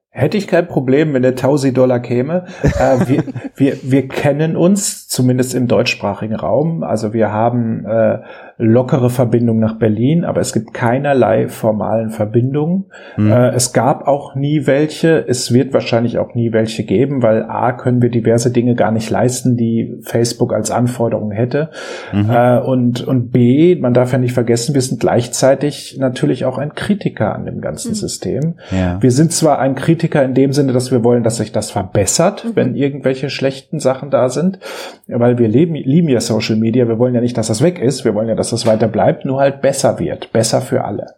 Hätte 0.09 0.37
ich 0.37 0.47
kein 0.47 0.69
Problem, 0.69 1.13
wenn 1.13 1.23
der 1.23 1.35
Tausi 1.35 1.73
Dollar 1.73 1.99
käme. 1.99 2.45
äh, 2.63 3.07
wir, 3.07 3.23
wir, 3.57 3.77
wir 3.83 4.07
kennen 4.07 4.55
uns, 4.55 5.09
zumindest 5.09 5.53
im 5.53 5.67
deutschsprachigen 5.67 6.35
Raum. 6.35 6.83
Also 6.83 7.11
wir 7.11 7.33
haben 7.33 7.85
äh, 7.85 8.19
lockere 8.57 9.09
Verbindung 9.09 9.59
nach 9.59 9.77
Berlin, 9.77 10.23
aber 10.23 10.39
es 10.39 10.53
gibt 10.53 10.73
keinerlei 10.73 11.49
formalen 11.49 12.09
Verbindungen. 12.09 12.85
Mhm. 13.17 13.31
Äh, 13.31 13.49
es 13.49 13.73
gab 13.73 14.07
auch 14.07 14.35
nie 14.35 14.65
welche. 14.65 15.27
Es 15.27 15.53
wird 15.53 15.73
wahrscheinlich 15.73 16.19
auch 16.19 16.35
nie 16.35 16.53
welche 16.53 16.83
geben, 16.83 17.21
weil 17.21 17.43
A 17.43 17.73
können 17.73 18.01
wir 18.01 18.09
diverse 18.09 18.51
Dinge 18.51 18.75
gar 18.75 18.91
nicht 18.91 19.09
leisten, 19.09 19.57
die 19.57 19.97
Facebook 20.03 20.53
als 20.53 20.71
Anforderung 20.71 21.31
hätte. 21.31 21.69
Mhm. 22.13 22.29
Äh, 22.29 22.59
und, 22.59 23.05
und 23.05 23.31
B, 23.31 23.75
man 23.75 23.93
darf 23.93 24.13
ja 24.13 24.19
nicht 24.19 24.33
vergessen, 24.33 24.73
wir 24.73 24.81
sind 24.81 25.01
gleichzeitig 25.01 25.97
natürlich 25.99 26.45
auch 26.45 26.57
ein 26.57 26.73
Kritiker 26.75 27.35
an 27.35 27.45
dem 27.45 27.59
ganzen 27.59 27.89
mhm. 27.89 27.95
System. 27.95 28.53
Ja. 28.71 29.01
Wir 29.01 29.11
sind 29.11 29.33
zwar 29.33 29.59
ein 29.59 29.75
Kritiker 29.75 30.23
in 30.23 30.33
dem 30.33 30.53
Sinne, 30.53 30.71
dass 30.71 30.91
wir 30.91 31.03
wollen, 31.03 31.23
dass 31.23 31.37
sich 31.37 31.51
das 31.51 31.71
verbessert, 31.71 32.45
mhm. 32.45 32.55
wenn 32.55 32.75
irgendwelche 32.75 33.29
schlechten 33.29 33.81
Sachen 33.81 34.11
da 34.11 34.29
sind, 34.29 34.59
weil 35.07 35.37
wir 35.37 35.49
leben, 35.49 35.75
lieben 35.75 36.07
ja 36.07 36.21
Social 36.21 36.55
Media. 36.55 36.87
Wir 36.87 36.99
wollen 36.99 37.13
ja 37.13 37.19
nicht, 37.19 37.37
dass 37.37 37.47
das 37.47 37.61
weg 37.61 37.79
ist. 37.79 38.05
Wir 38.05 38.15
wollen 38.15 38.29
ja, 38.29 38.35
dass 38.35 38.44
das 38.49 38.65
weiter 38.65 38.87
bleibt, 38.87 39.25
nur 39.25 39.39
halt 39.39 39.61
besser 39.61 39.99
wird. 39.99 40.31
Besser 40.31 40.61
für 40.61 40.83
alle. 40.83 41.15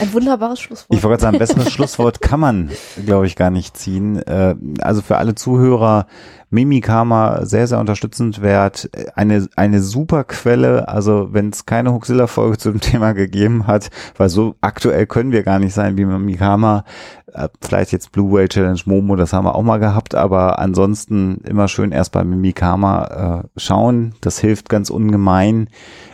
Ein 0.00 0.12
wunderbares 0.12 0.60
Schlusswort. 0.60 0.96
Ich 0.96 1.02
wollte 1.02 1.08
gerade 1.08 1.22
sagen, 1.22 1.36
ein 1.36 1.38
besseres 1.40 1.72
Schlusswort 1.72 2.22
kann 2.22 2.40
man, 2.40 2.70
glaube 3.04 3.26
ich, 3.26 3.36
gar 3.36 3.50
nicht 3.50 3.76
ziehen. 3.76 4.22
Äh, 4.22 4.54
also 4.80 5.02
für 5.02 5.16
alle 5.16 5.34
Zuhörer, 5.34 6.06
Mimikama 6.50 7.44
sehr, 7.44 7.66
sehr 7.66 7.80
unterstützend 7.80 8.42
wert. 8.42 8.90
Eine, 9.14 9.48
eine 9.56 9.80
super 9.80 10.24
Quelle, 10.24 10.88
also 10.88 11.32
wenn 11.32 11.48
es 11.48 11.66
keine 11.66 11.92
Huxilla-Folge 11.92 12.58
zu 12.58 12.70
dem 12.70 12.80
Thema 12.80 13.12
gegeben 13.12 13.66
hat, 13.66 13.90
weil 14.16 14.28
so 14.28 14.54
aktuell 14.60 15.06
können 15.06 15.32
wir 15.32 15.42
gar 15.42 15.58
nicht 15.58 15.74
sein 15.74 15.96
wie 15.96 16.04
Mimikama. 16.04 16.84
Äh, 17.32 17.48
vielleicht 17.60 17.92
jetzt 17.92 18.12
Blue 18.12 18.30
Whale 18.32 18.48
Challenge 18.48 18.80
Momo, 18.84 19.16
das 19.16 19.32
haben 19.32 19.46
wir 19.46 19.54
auch 19.54 19.62
mal 19.62 19.78
gehabt, 19.78 20.14
aber 20.14 20.58
ansonsten 20.58 21.38
immer 21.44 21.68
schön 21.68 21.90
erst 21.90 22.12
bei 22.12 22.22
Mimikama 22.22 23.42
äh, 23.54 23.60
schauen. 23.60 24.14
Das 24.20 24.38
hilft 24.38 24.68
ganz 24.68 24.90
ungemein 24.90 25.68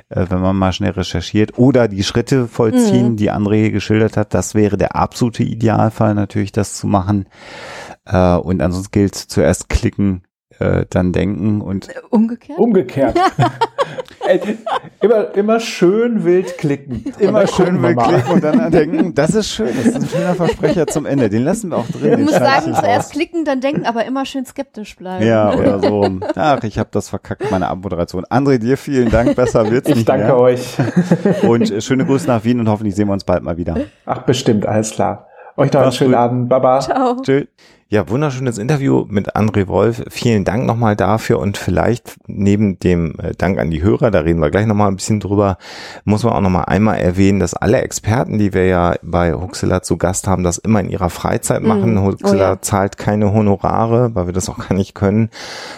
äh, 0.09 0.27
wenn 0.29 0.41
man 0.41 0.57
mal 0.57 0.73
schnell 0.73 0.93
recherchiert 0.93 1.59
oder 1.59 1.89
die 1.89 2.03
Schritte 2.03 2.49
vollziehen, 2.49 3.13
mhm. 3.13 3.17
die 3.17 3.31
André 3.31 3.71
geschildert 3.71 4.17
hat. 4.17 4.35
Das 4.35 4.55
wäre 4.55 4.77
der 4.77 4.97
absolute 4.97 5.43
Idealfall 5.43 6.15
natürlich, 6.15 6.53
das 6.53 6.77
zu 6.77 6.87
machen. 6.87 7.27
Äh, 8.05 8.37
und 8.37 8.63
ansonsten 8.63 8.93
gilt 8.93 9.15
zuerst 9.15 9.69
klicken, 9.69 10.23
äh, 10.59 10.87
dann 10.91 11.13
denken 11.13 11.61
und 11.61 11.89
umgekehrt. 12.11 12.59
Umgekehrt. 12.59 13.17
immer, 15.01 15.35
immer 15.35 15.61
schön 15.61 16.25
wild 16.25 16.59
klicken. 16.59 17.05
Immer 17.19 17.47
schön 17.47 17.83
wild 17.83 17.99
klicken 17.99 18.33
und 18.33 18.45
dann 18.45 18.71
denken, 18.71 19.15
das 19.15 19.35
ist 19.35 19.51
schön, 19.51 19.69
das 19.69 19.87
ist 19.87 19.97
ein 19.97 20.09
schöner 20.09 20.35
Versprecher 20.35 20.87
zum 20.87 21.07
Ende. 21.07 21.29
Den 21.29 21.45
lassen 21.45 21.71
wir 21.71 21.79
auch 21.79 21.87
drin. 21.87 22.19
Ich 22.19 22.25
muss 22.25 22.35
sagen, 22.35 22.75
zuerst 22.75 23.13
klicken, 23.13 23.45
dann 23.45 23.61
denken, 23.61 23.87
aber 23.87 24.05
immer 24.05 24.25
schön 24.27 24.45
skeptisch 24.45 24.97
bleiben. 24.97 25.25
Ja, 25.25 25.55
oder 25.55 25.81
so. 25.81 26.09
Ach, 26.35 26.63
ich 26.65 26.79
habe 26.79 26.89
das 26.93 27.09
verkackt, 27.09 27.51
meine 27.51 27.69
Abmoderation. 27.69 28.25
André, 28.25 28.59
dir 28.59 28.77
vielen 28.77 29.11
Dank, 29.11 29.37
besser 29.37 29.71
wird's 29.71 29.89
ich 29.89 29.97
nicht 29.97 30.09
danke 30.09 30.27
mehr. 30.27 30.39
euch. 30.39 30.77
Und 31.43 31.71
äh, 31.71 31.81
schöne 31.81 32.05
Grüße 32.05 32.27
nach 32.27 32.45
Wien 32.45 32.61
und 32.61 32.69
hoffentlich 32.69 32.95
sehen 32.95 33.09
wir 33.09 33.13
uns 33.13 33.25
bald 33.25 33.43
mal 33.43 33.57
wieder. 33.57 33.77
Ach, 34.05 34.23
bestimmt, 34.23 34.67
alles 34.67 34.91
klar. 34.91 35.27
Euch 35.57 35.73
noch 35.73 35.83
einen 35.83 35.93
schönen 35.93 36.13
gut. 36.13 36.21
Abend. 36.21 36.49
Baba. 36.49 36.81
Ciao. 36.81 37.17
Tschüss. 37.23 37.47
Ja, 37.91 38.07
wunderschönes 38.11 38.59
Interview 38.59 39.07
mit 39.09 39.35
André 39.35 39.67
Wolf. 39.67 40.05
Vielen 40.11 40.45
Dank 40.45 40.67
nochmal 40.67 40.95
dafür 40.95 41.39
und 41.39 41.57
vielleicht 41.57 42.19
neben 42.27 42.79
dem 42.79 43.15
äh, 43.19 43.33
Dank 43.33 43.59
an 43.59 43.71
die 43.71 43.83
Hörer, 43.83 44.11
da 44.11 44.21
reden 44.21 44.43
wir 44.43 44.51
gleich 44.51 44.67
nochmal 44.67 44.89
ein 44.89 44.97
bisschen 44.97 45.21
drüber, 45.21 45.57
muss 46.05 46.23
man 46.23 46.35
auch 46.35 46.43
nochmal 46.43 46.67
einmal 46.67 46.99
erwähnen, 46.99 47.41
dass 47.41 47.55
alle 47.55 47.81
Experten, 47.81 48.37
die 48.37 48.53
wir 48.53 48.67
ja 48.67 48.97
bei 49.01 49.33
Huxilla 49.33 49.81
zu 49.81 49.97
Gast 49.97 50.29
haben, 50.29 50.43
das 50.43 50.59
immer 50.59 50.81
in 50.81 50.91
ihrer 50.91 51.09
Freizeit 51.09 51.63
machen. 51.63 51.95
Mm. 51.95 52.05
Huxilla 52.05 52.51
oh 52.51 52.55
ja. 52.57 52.61
zahlt 52.61 52.99
keine 52.99 53.33
Honorare, 53.33 54.15
weil 54.15 54.27
wir 54.27 54.35
das 54.35 54.51
auch 54.51 54.59
gar 54.59 54.75
nicht 54.75 54.95
können, 54.95 55.31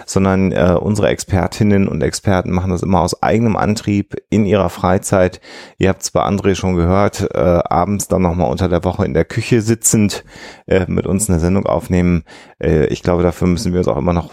sondern 0.05 0.51
äh, 0.51 0.77
unsere 0.81 1.07
Expertinnen 1.11 1.87
und 1.87 2.03
Experten 2.03 2.51
machen 2.51 2.73
das 2.73 2.83
immer 2.83 3.03
aus 3.03 3.23
eigenem 3.23 3.55
Antrieb 3.55 4.17
in 4.31 4.47
ihrer 4.47 4.69
Freizeit. 4.69 5.41
Ihr 5.79 5.89
habt 5.89 6.03
es 6.03 6.11
bei 6.11 6.27
André 6.27 6.57
schon 6.57 6.75
gehört, 6.75 7.29
äh, 7.33 7.39
abends 7.39 8.09
dann 8.09 8.23
nochmal 8.23 8.51
unter 8.51 8.69
der 8.69 8.83
Woche 8.83 9.05
in 9.05 9.15
der 9.15 9.25
Küche 9.25 9.63
sitzend 9.63 10.25
äh, 10.67 10.87
mit 10.89 11.07
uns 11.07 11.31
eine 11.31 11.39
Sendung 11.39 11.67
aufnehmen 11.67 12.00
aufnehmen. 12.01 12.25
Äh, 12.59 12.87
ich 12.87 13.03
glaube, 13.03 13.23
dafür 13.23 13.49
müssen 13.49 13.73
wir 13.73 13.81
uns 13.81 13.89
auch 13.89 13.97
immer 13.97 14.13
noch 14.13 14.33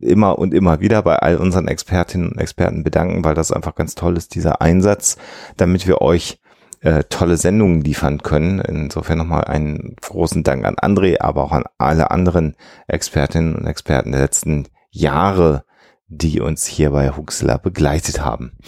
immer 0.00 0.38
und 0.38 0.52
immer 0.52 0.80
wieder 0.80 1.00
bei 1.02 1.16
all 1.16 1.38
unseren 1.38 1.66
Expertinnen 1.66 2.28
und 2.28 2.38
Experten 2.38 2.84
bedanken, 2.84 3.24
weil 3.24 3.34
das 3.34 3.52
einfach 3.52 3.74
ganz 3.74 3.94
toll 3.94 4.18
ist, 4.18 4.34
dieser 4.34 4.60
Einsatz, 4.60 5.16
damit 5.56 5.86
wir 5.86 6.02
euch 6.02 6.40
äh, 6.82 7.04
tolle 7.04 7.38
Sendungen 7.38 7.80
liefern 7.80 8.22
können. 8.22 8.60
Insofern 8.60 9.16
nochmal 9.16 9.44
einen 9.44 9.96
großen 10.02 10.44
Dank 10.44 10.66
an 10.66 10.76
André, 10.76 11.22
aber 11.22 11.42
auch 11.42 11.52
an 11.52 11.64
alle 11.78 12.10
anderen 12.10 12.54
Expertinnen 12.86 13.56
und 13.56 13.66
Experten 13.66 14.12
der 14.12 14.20
letzten 14.20 14.66
Jahre, 14.90 15.64
die 16.08 16.40
uns 16.40 16.66
hier 16.66 16.90
bei 16.90 17.08
Huxler 17.16 17.58
begleitet 17.58 18.22
haben. 18.22 18.58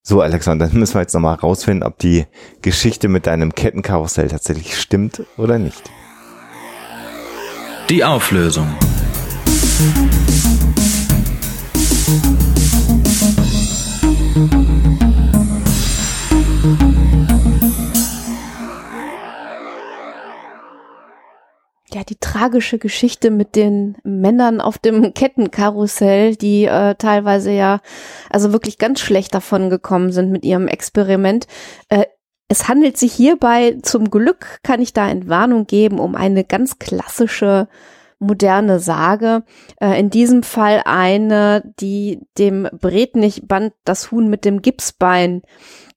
So, 0.00 0.20
Alexander, 0.20 0.66
dann 0.68 0.78
müssen 0.78 0.94
wir 0.94 1.00
jetzt 1.00 1.14
nochmal 1.14 1.34
rausfinden, 1.34 1.82
ob 1.82 1.98
die 1.98 2.26
Geschichte 2.62 3.08
mit 3.08 3.26
deinem 3.26 3.52
Kettenkarussell 3.52 4.28
tatsächlich 4.28 4.78
stimmt 4.78 5.24
oder 5.36 5.58
nicht. 5.58 5.90
Die 7.88 8.02
Auflösung. 8.02 8.66
ja, 21.96 22.04
die 22.04 22.16
tragische 22.16 22.78
Geschichte 22.78 23.30
mit 23.30 23.56
den 23.56 23.96
Männern 24.04 24.60
auf 24.60 24.78
dem 24.78 25.14
Kettenkarussell, 25.14 26.36
die 26.36 26.66
äh, 26.66 26.94
teilweise 26.96 27.50
ja 27.52 27.80
also 28.28 28.52
wirklich 28.52 28.78
ganz 28.78 29.00
schlecht 29.00 29.34
davon 29.34 29.70
gekommen 29.70 30.12
sind 30.12 30.30
mit 30.30 30.44
ihrem 30.44 30.68
Experiment, 30.68 31.46
äh, 31.88 32.04
es 32.48 32.68
handelt 32.68 32.96
sich 32.96 33.12
hierbei 33.12 33.78
zum 33.82 34.10
Glück, 34.10 34.60
kann 34.62 34.80
ich 34.80 34.92
da 34.92 35.08
Entwarnung 35.08 35.66
geben, 35.66 35.98
um 35.98 36.14
eine 36.14 36.44
ganz 36.44 36.78
klassische 36.78 37.68
moderne 38.18 38.78
Sage. 38.78 39.44
Äh, 39.80 39.98
in 39.98 40.10
diesem 40.10 40.42
Fall 40.42 40.82
eine, 40.84 41.62
die 41.80 42.20
dem 42.38 42.68
Bretnich-Band 42.72 43.74
das 43.84 44.10
Huhn 44.10 44.28
mit 44.28 44.44
dem 44.44 44.62
Gipsbein 44.62 45.42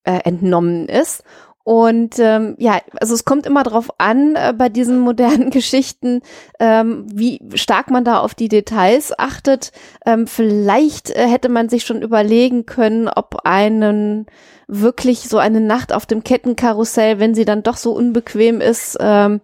äh, 0.04 0.20
entnommen 0.24 0.90
ist. 0.90 1.24
Und 1.70 2.18
ähm, 2.18 2.56
ja, 2.58 2.80
also 3.00 3.14
es 3.14 3.26
kommt 3.26 3.46
immer 3.46 3.62
darauf 3.62 3.92
an 4.00 4.36
äh, 4.36 4.56
bei 4.58 4.70
diesen 4.70 4.98
modernen 4.98 5.50
Geschichten, 5.52 6.22
ähm, 6.60 7.06
wie 7.14 7.42
stark 7.54 7.92
man 7.92 8.04
da 8.04 8.22
auf 8.22 8.34
die 8.34 8.48
Details 8.48 9.14
achtet. 9.20 9.72
Ähm, 10.04 10.26
vielleicht 10.26 11.12
äh, 11.12 11.28
hätte 11.28 11.48
man 11.48 11.70
sich 11.70 11.86
schon 11.86 12.02
überlegen 12.02 12.66
können, 12.66 13.08
ob 13.08 13.42
einen 13.44 14.26
wirklich 14.68 15.30
so 15.30 15.38
eine 15.38 15.62
Nacht 15.62 15.94
auf 15.94 16.08
dem 16.08 16.24
Kettenkarussell, 16.24 17.20
wenn 17.20 17.36
sie 17.36 17.46
dann 17.46 17.62
doch 17.62 17.78
so 17.78 17.92
unbequem 17.92 18.62
ist, 18.62 18.98
ähm, 19.00 19.40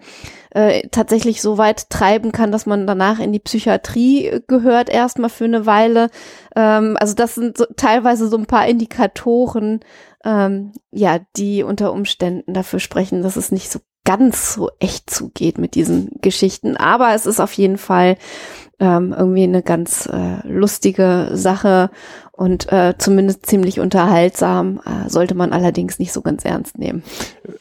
äh, 0.50 0.88
tatsächlich 0.90 1.44
so 1.44 1.60
weit 1.60 1.92
treiben 1.92 2.32
kann, 2.32 2.52
dass 2.52 2.66
man 2.66 2.88
danach 2.88 3.20
in 3.20 3.34
die 3.34 3.40
Psychiatrie 3.40 4.42
gehört, 4.48 4.90
erstmal 4.90 5.30
für 5.30 5.46
eine 5.46 5.68
Weile. 5.68 6.10
Ähm, 6.56 6.98
also 7.00 7.14
das 7.14 7.36
sind 7.36 7.58
so, 7.58 7.66
teilweise 7.76 8.30
so 8.30 8.38
ein 8.38 8.48
paar 8.48 8.66
Indikatoren, 8.66 9.82
ähm, 10.26 10.74
ja, 10.92 11.20
die 11.38 11.64
unter 11.64 11.94
Umständen 11.94 12.54
dafür 12.54 12.80
sprechen, 12.80 13.22
dass 13.22 13.36
es 13.36 13.52
nicht 13.52 13.72
so 13.72 13.80
ganz 14.04 14.54
so 14.54 14.70
echt 14.80 15.10
zugeht 15.10 15.58
mit 15.58 15.76
diesen 15.76 16.10
Geschichten. 16.22 16.78
Aber 16.78 17.14
es 17.14 17.26
ist 17.26 17.40
auf 17.40 17.54
jeden 17.54 17.78
Fall 17.78 18.18
ähm, 18.80 19.14
irgendwie 19.18 19.44
eine 19.44 19.64
ganz 19.64 20.08
äh, 20.08 20.46
lustige 20.48 21.30
Sache 21.34 21.90
und 22.36 22.72
äh, 22.72 22.96
zumindest 22.98 23.46
ziemlich 23.46 23.80
unterhaltsam, 23.80 24.82
äh, 24.86 25.10
sollte 25.10 25.36
man 25.36 25.54
allerdings 25.54 26.00
nicht 26.00 26.12
so 26.12 26.22
ganz 26.22 26.44
ernst 26.44 26.78
nehmen. 26.78 27.02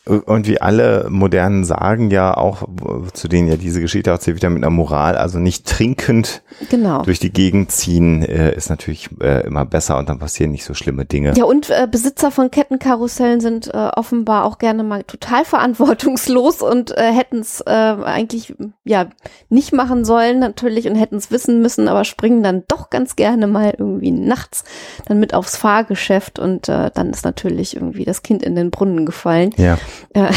Und 0.05 0.49
wie 0.49 0.61
alle 0.61 1.07
modernen 1.11 1.65
Sagen 1.65 2.11
ja 2.11 2.37
auch, 2.37 2.65
zu 3.13 3.29
denen 3.29 3.49
ja 3.49 3.57
diese 3.57 3.81
Geschichte 3.81 4.13
auch 4.13 4.19
zählt, 4.19 4.37
wieder 4.37 4.51
mit 4.51 4.65
einer 4.65 4.71
Moral, 4.71 5.17
also 5.17 5.39
nicht 5.39 5.67
trinkend 5.67 6.43
genau. 6.71 7.03
durch 7.03 7.21
die 7.21 7.33
Gegend 7.33 7.71
ziehen, 7.71 8.23
äh, 8.23 8.55
ist 8.55 8.69
natürlich 8.69 9.11
äh, 9.21 9.47
immer 9.47 9.65
besser 9.65 9.97
und 9.97 10.09
dann 10.09 10.19
passieren 10.19 10.51
nicht 10.51 10.65
so 10.65 10.75
schlimme 10.75 11.05
Dinge. 11.05 11.35
Ja, 11.37 11.45
und 11.45 11.71
äh, 11.71 11.87
Besitzer 11.89 12.33
von 12.33 12.51
Kettenkarussellen 12.51 13.41
sind 13.41 13.69
äh, 13.73 13.91
offenbar 13.95 14.45
auch 14.45 14.59
gerne 14.59 14.83
mal 14.83 15.05
total 15.05 15.45
verantwortungslos 15.45 16.63
und 16.63 16.97
äh, 16.97 17.13
hätten 17.13 17.39
es 17.39 17.61
äh, 17.61 17.71
eigentlich 17.71 18.55
ja 18.85 19.07
nicht 19.51 19.73
machen 19.73 20.05
sollen 20.05 20.41
natürlich 20.41 20.89
und 20.89 20.97
hätten 20.97 21.17
es 21.17 21.31
wissen 21.31 21.63
müssen, 21.63 21.87
aber 21.87 22.05
springen 22.05 22.43
dann 22.43 22.65
doch 22.67 22.91
ganz 22.91 23.15
gerne 23.15 23.47
mal 23.47 23.73
irgendwie 23.79 24.11
nachts 24.11 24.64
dann 25.07 25.21
mit 25.21 25.35
aufs 25.35 25.57
Fahrgeschäft 25.57 26.39
und 26.39 26.69
äh, 26.69 26.91
dann 26.95 27.11
ist 27.11 27.25
natürlich 27.25 27.77
irgendwie 27.77 28.05
das 28.05 28.23
Kind 28.23 28.43
in 28.43 28.55
den 28.55 28.71
Brunnen 28.71 29.07
gefallen. 29.07 29.55
Ja. 29.57 29.79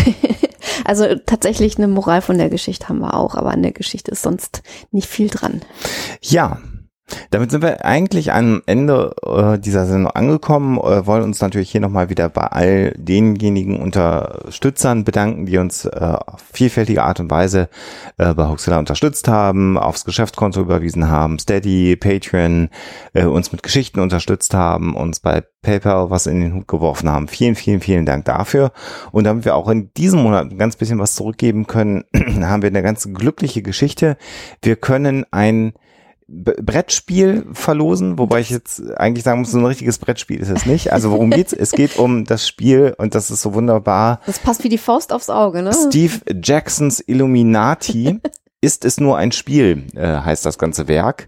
also 0.85 1.05
tatsächlich 1.25 1.77
eine 1.77 1.87
Moral 1.87 2.21
von 2.21 2.37
der 2.37 2.49
Geschichte 2.49 2.89
haben 2.89 2.99
wir 2.99 3.13
auch, 3.13 3.35
aber 3.35 3.51
an 3.51 3.63
der 3.63 3.71
Geschichte 3.71 4.11
ist 4.11 4.23
sonst 4.23 4.63
nicht 4.91 5.07
viel 5.07 5.29
dran. 5.29 5.61
Ja, 6.21 6.59
Damit 7.31 7.51
sind 7.51 7.61
wir 7.61 7.85
eigentlich 7.85 8.33
am 8.33 8.61
Ende 8.65 9.15
äh, 9.25 9.57
dieser 9.57 9.85
Sendung 9.85 10.11
angekommen, 10.11 10.77
äh, 10.77 11.05
wollen 11.05 11.23
uns 11.23 11.39
natürlich 11.39 11.71
hier 11.71 11.79
nochmal 11.79 12.09
wieder 12.09 12.27
bei 12.27 12.47
all 12.47 12.93
denjenigen 12.97 13.79
Unterstützern 13.79 15.05
bedanken, 15.05 15.45
die 15.45 15.57
uns 15.57 15.85
äh, 15.85 15.89
auf 15.91 16.41
vielfältige 16.51 17.03
Art 17.03 17.19
und 17.19 17.31
Weise 17.31 17.69
äh, 18.17 18.33
bei 18.33 18.47
Hoaxilla 18.47 18.77
unterstützt 18.79 19.27
haben, 19.29 19.77
aufs 19.77 20.03
Geschäftskonto 20.03 20.59
überwiesen 20.59 21.09
haben, 21.09 21.39
Steady, 21.39 21.95
Patreon, 21.95 22.69
äh, 23.13 23.25
uns 23.25 23.51
mit 23.51 23.63
Geschichten 23.63 24.01
unterstützt 24.01 24.53
haben, 24.53 24.95
uns 24.95 25.21
bei 25.21 25.43
PayPal 25.61 26.09
was 26.09 26.27
in 26.27 26.41
den 26.41 26.53
Hut 26.53 26.67
geworfen 26.67 27.09
haben. 27.09 27.27
Vielen, 27.27 27.55
vielen, 27.55 27.79
vielen 27.79 28.05
Dank 28.05 28.25
dafür. 28.25 28.71
Und 29.11 29.23
damit 29.23 29.45
wir 29.45 29.55
auch 29.55 29.69
in 29.69 29.93
diesem 29.95 30.23
Monat 30.23 30.51
ein 30.51 30.57
ganz 30.57 30.75
bisschen 30.75 30.99
was 30.99 31.15
zurückgeben 31.15 31.67
können, 31.67 32.03
haben 32.41 32.61
wir 32.61 32.69
eine 32.69 32.83
ganz 32.83 33.07
glückliche 33.13 33.61
Geschichte. 33.61 34.17
Wir 34.61 34.75
können 34.75 35.25
ein 35.31 35.73
Brettspiel 36.27 37.45
verlosen, 37.53 38.17
wobei 38.17 38.41
ich 38.41 38.49
jetzt 38.49 38.81
eigentlich 38.97 39.23
sagen 39.23 39.39
muss, 39.39 39.51
so 39.51 39.59
ein 39.59 39.65
richtiges 39.65 39.97
Brettspiel 39.97 40.39
ist 40.39 40.49
es 40.49 40.65
nicht. 40.65 40.91
Also 40.91 41.11
worum 41.11 41.29
geht's? 41.31 41.53
es 41.53 41.71
geht 41.71 41.97
um 41.97 42.25
das 42.25 42.47
Spiel 42.47 42.93
und 42.97 43.15
das 43.15 43.31
ist 43.31 43.41
so 43.41 43.53
wunderbar. 43.53 44.19
Das 44.25 44.39
passt 44.39 44.63
wie 44.63 44.69
die 44.69 44.77
Faust 44.77 45.13
aufs 45.13 45.29
Auge, 45.29 45.61
ne? 45.61 45.71
Steve 45.73 46.19
Jacksons 46.43 46.99
Illuminati. 46.99 48.19
ist 48.59 48.85
es 48.85 48.99
nur 48.99 49.17
ein 49.17 49.31
Spiel, 49.31 49.85
äh, 49.95 50.21
heißt 50.21 50.45
das 50.45 50.57
ganze 50.57 50.87
Werk. 50.87 51.27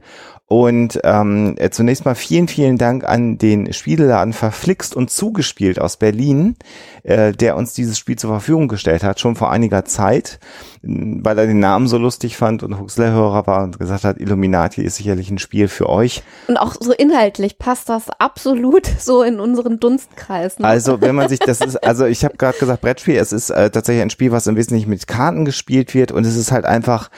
Und 0.49 0.99
ähm, 1.03 1.53
äh, 1.59 1.69
zunächst 1.69 2.05
mal 2.05 2.15
vielen, 2.15 2.47
vielen 2.47 2.79
Dank 2.79 3.03
an 3.03 3.37
den 3.37 3.71
Spielladen 3.71 4.33
Verflixt 4.33 4.95
und 4.95 5.11
Zugespielt 5.11 5.79
aus 5.79 5.97
Berlin, 5.97 6.55
äh, 7.03 7.33
der 7.33 7.55
uns 7.55 7.75
dieses 7.75 7.99
Spiel 7.99 8.17
zur 8.17 8.31
Verfügung 8.31 8.67
gestellt 8.67 9.03
hat, 9.03 9.19
schon 9.19 9.35
vor 9.35 9.51
einiger 9.51 9.85
Zeit, 9.85 10.39
weil 10.81 11.37
er 11.37 11.45
den 11.45 11.59
Namen 11.59 11.87
so 11.87 11.99
lustig 11.99 12.35
fand 12.35 12.63
und 12.63 12.79
Huxley-Hörer 12.79 13.45
war 13.45 13.63
und 13.63 13.77
gesagt 13.77 14.03
hat, 14.03 14.19
Illuminati 14.19 14.81
ist 14.81 14.95
sicherlich 14.95 15.29
ein 15.29 15.37
Spiel 15.37 15.67
für 15.67 15.87
euch. 15.87 16.23
Und 16.47 16.57
auch 16.57 16.73
so 16.79 16.93
inhaltlich 16.93 17.59
passt 17.59 17.87
das 17.87 18.09
absolut 18.09 18.87
so 18.99 19.21
in 19.21 19.39
unseren 19.39 19.79
Dunstkreis. 19.79 20.57
Ne? 20.57 20.65
Also 20.65 20.99
wenn 20.99 21.13
man 21.13 21.29
sich, 21.29 21.37
das 21.37 21.61
ist, 21.61 21.75
also 21.83 22.05
ich 22.05 22.25
habe 22.25 22.37
gerade 22.37 22.57
gesagt 22.57 22.81
Brettspiel, 22.81 23.17
es 23.17 23.33
ist 23.33 23.51
äh, 23.51 23.69
tatsächlich 23.69 24.01
ein 24.01 24.09
Spiel, 24.09 24.31
was 24.31 24.47
im 24.47 24.55
Wesentlichen 24.55 24.89
mit 24.89 25.05
Karten 25.05 25.45
gespielt 25.45 25.93
wird 25.93 26.11
und 26.11 26.25
es 26.25 26.35
ist 26.35 26.51
halt 26.51 26.65
einfach 26.65 27.11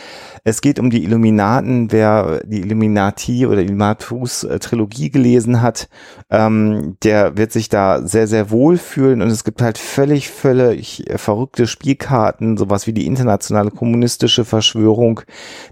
es 0.44 0.62
geht 0.62 0.80
um 0.80 0.89
die 0.89 1.04
Illuminaten. 1.04 1.92
Wer 1.92 2.42
die 2.46 2.62
Illuminati 2.62 3.46
oder 3.46 3.62
Illuminatus 3.62 4.44
äh, 4.44 4.60
Trilogie 4.60 5.12
gelesen 5.12 5.62
hat, 5.62 5.88
ähm, 6.30 6.98
der 7.04 7.38
wird 7.38 7.52
sich 7.52 7.70
da 7.70 8.02
sehr, 8.02 8.28
sehr 8.28 8.50
wohl 8.50 8.78
fühlen. 8.78 9.22
Und 9.22 9.30
es 9.30 9.44
gibt 9.44 9.62
halt 9.62 9.78
völlig, 9.78 10.30
völlig 10.30 11.08
äh, 11.10 11.18
verrückte 11.18 11.68
Spielkarten, 11.68 12.58
sowas 12.58 12.88
wie 12.88 12.94
die 12.94 13.06
internationale 13.06 13.70
kommunistische 13.70 14.44
Verschwörung, 14.44 15.22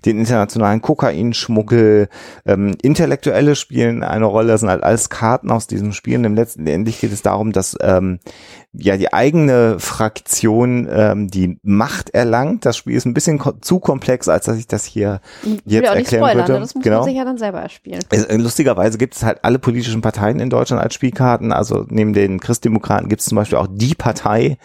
den 0.05 0.19
internationalen 0.19 0.81
Kokainschmuggel, 0.81 2.07
ähm, 2.45 2.75
Intellektuelle 2.81 3.55
spielen 3.55 4.03
eine 4.03 4.25
Rolle. 4.25 4.49
Das 4.49 4.61
sind 4.61 4.69
halt 4.69 4.83
alles 4.83 5.09
Karten 5.09 5.49
aus 5.49 5.65
diesem 5.65 5.93
Spiel. 5.93 6.17
Und 6.17 6.25
im 6.25 6.35
letzten 6.35 6.67
Endlich 6.67 7.01
geht 7.01 7.13
es 7.13 7.23
darum, 7.23 7.51
dass 7.53 7.75
ähm, 7.81 8.19
ja 8.71 8.97
die 8.97 9.11
eigene 9.13 9.79
Fraktion 9.79 10.87
ähm, 10.91 11.27
die 11.27 11.57
Macht 11.63 12.11
erlangt. 12.11 12.65
Das 12.65 12.77
Spiel 12.77 12.95
ist 12.95 13.05
ein 13.05 13.15
bisschen 13.15 13.39
ko 13.39 13.53
zu 13.53 13.79
komplex, 13.79 14.29
als 14.29 14.45
dass 14.45 14.58
ich 14.59 14.67
das 14.67 14.85
hier 14.85 15.21
ich 15.43 15.59
jetzt 15.65 15.85
erklären 15.85 16.05
spoilern, 16.05 16.37
würde. 16.37 16.53
Ne? 16.53 16.59
Das 16.59 16.75
muss 16.75 16.83
genau. 16.83 16.97
man 16.97 17.05
sich 17.05 17.15
ja 17.15 17.25
dann 17.25 17.37
selber 17.37 17.59
erspielen. 17.59 18.01
Äh, 18.11 18.35
lustigerweise 18.37 18.97
gibt 18.97 19.15
es 19.15 19.23
halt 19.23 19.39
alle 19.43 19.59
politischen 19.59 20.01
Parteien 20.01 20.39
in 20.39 20.49
Deutschland 20.49 20.81
als 20.81 20.93
Spielkarten. 20.93 21.51
Also 21.51 21.85
neben 21.89 22.13
den 22.13 22.39
Christdemokraten 22.39 23.09
gibt 23.09 23.21
es 23.21 23.27
zum 23.27 23.35
Beispiel 23.35 23.57
auch 23.57 23.67
die 23.69 23.95
Partei 23.95 24.57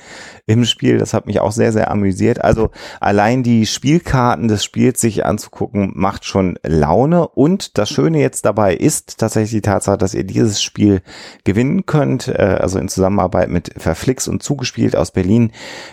im 0.46 0.64
Spiel. 0.64 0.98
Das 0.98 1.14
hat 1.14 1.26
mich 1.26 1.40
auch 1.40 1.52
sehr, 1.52 1.72
sehr 1.72 1.90
amüsiert. 1.90 2.42
Also 2.42 2.70
allein 3.00 3.42
die 3.42 3.66
Spielkarten 3.66 4.48
des 4.48 4.64
Spiels 4.64 5.00
sich 5.00 5.24
anzugucken, 5.24 5.92
macht 5.94 6.24
schon 6.24 6.58
Laune. 6.62 7.28
Und 7.28 7.78
das 7.78 7.90
Schöne 7.90 8.20
jetzt 8.20 8.44
dabei 8.44 8.74
ist 8.74 9.18
tatsächlich 9.18 9.52
die 9.52 9.62
Tatsache, 9.62 9.98
dass 9.98 10.14
ihr 10.14 10.24
dieses 10.24 10.62
Spiel 10.62 11.02
gewinnen 11.44 11.86
könnt. 11.86 12.28
Äh, 12.28 12.58
also 12.60 12.78
in 12.78 12.88
Zusammenarbeit 12.88 13.48
mit 13.48 13.70
Verflix 13.76 14.28
und 14.28 14.42
zugespielt 14.42 14.96
aus 14.96 15.10
Berlin 15.10 15.52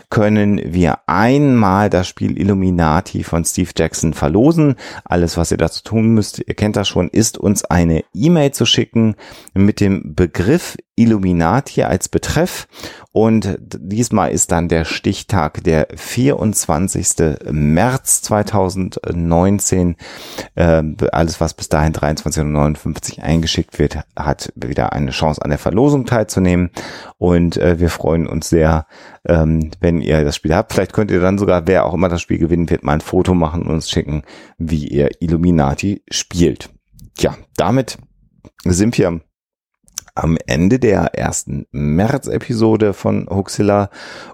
können 0.10 0.62
wir 0.66 1.00
einmal 1.08 1.90
das 1.90 2.08
Spiel 2.08 2.38
Illuminati 2.38 3.24
von 3.24 3.46
Steve 3.46 3.72
Jackson 3.76 3.91
verlosen. 4.14 4.76
Alles, 5.04 5.38
was 5.38 5.52
ihr 5.52 5.58
dazu 5.58 5.84
tun 5.84 6.14
müsst, 6.14 6.40
ihr 6.40 6.54
kennt 6.54 6.76
das 6.76 6.88
schon, 6.88 7.10
ist 7.10 7.38
uns 7.38 7.66
eine 7.66 8.04
E-Mail 8.14 8.52
zu 8.52 8.66
schicken 8.66 9.16
mit 9.54 9.80
dem 9.80 10.16
Begriff 10.16 10.78
Illuminati 10.96 11.84
als 11.84 12.10
Betreff 12.10 12.68
und 13.14 13.58
diesmal 13.62 14.32
ist 14.32 14.54
dann 14.54 14.70
der 14.70 14.86
Stichtag 14.86 15.64
der 15.66 15.88
24. 15.94 17.36
März 17.52 18.22
2019. 18.22 19.98
Äh, 20.56 20.84
alles, 21.12 21.42
was 21.42 21.54
bis 21.54 21.68
dahin 21.68 21.92
23.59 21.92 23.20
eingeschickt 23.20 23.80
wird, 23.80 24.00
hat 24.16 24.54
wieder 24.56 24.94
eine 24.94 25.12
Chance 25.12 25.42
an 25.42 25.50
der 25.50 25.60
Verlosung 25.60 26.06
teilzunehmen. 26.06 26.70
Und 27.18 27.58
äh, 27.58 27.82
wir 27.82 27.90
freuen 27.90 28.28
uns 28.28 28.48
sehr, 28.48 28.86
ähm, 29.28 29.72
wenn 29.82 30.00
ihr 30.00 30.24
das 30.24 30.38
Spiel 30.38 30.56
habt. 30.56 30.72
Vielleicht 30.72 30.94
könnt 30.94 31.12
ihr 31.12 31.20
dann 31.20 31.38
sogar, 31.38 31.68
wer 31.68 31.86
auch 31.86 31.94
immer 31.94 32.08
das 32.08 32.22
Spiel 32.22 32.38
gewinnen 32.38 32.70
wird, 32.70 32.84
mal 32.84 32.94
ein 32.94 33.02
Foto 33.02 33.34
machen 33.34 33.64
und 33.64 33.72
uns 33.72 33.90
schicken, 33.90 34.24
wie 34.58 34.88
ihr 34.88 35.10
Illuminati 35.20 36.02
spielt. 36.10 36.70
Ja, 37.20 37.36
damit 37.58 37.98
sind 38.64 38.98
wir 38.98 39.20
am 40.22 40.38
Ende 40.46 40.78
der 40.78 41.16
ersten 41.16 41.66
März-Episode 41.72 42.94
von 42.94 43.28
Huxilla. 43.30 43.90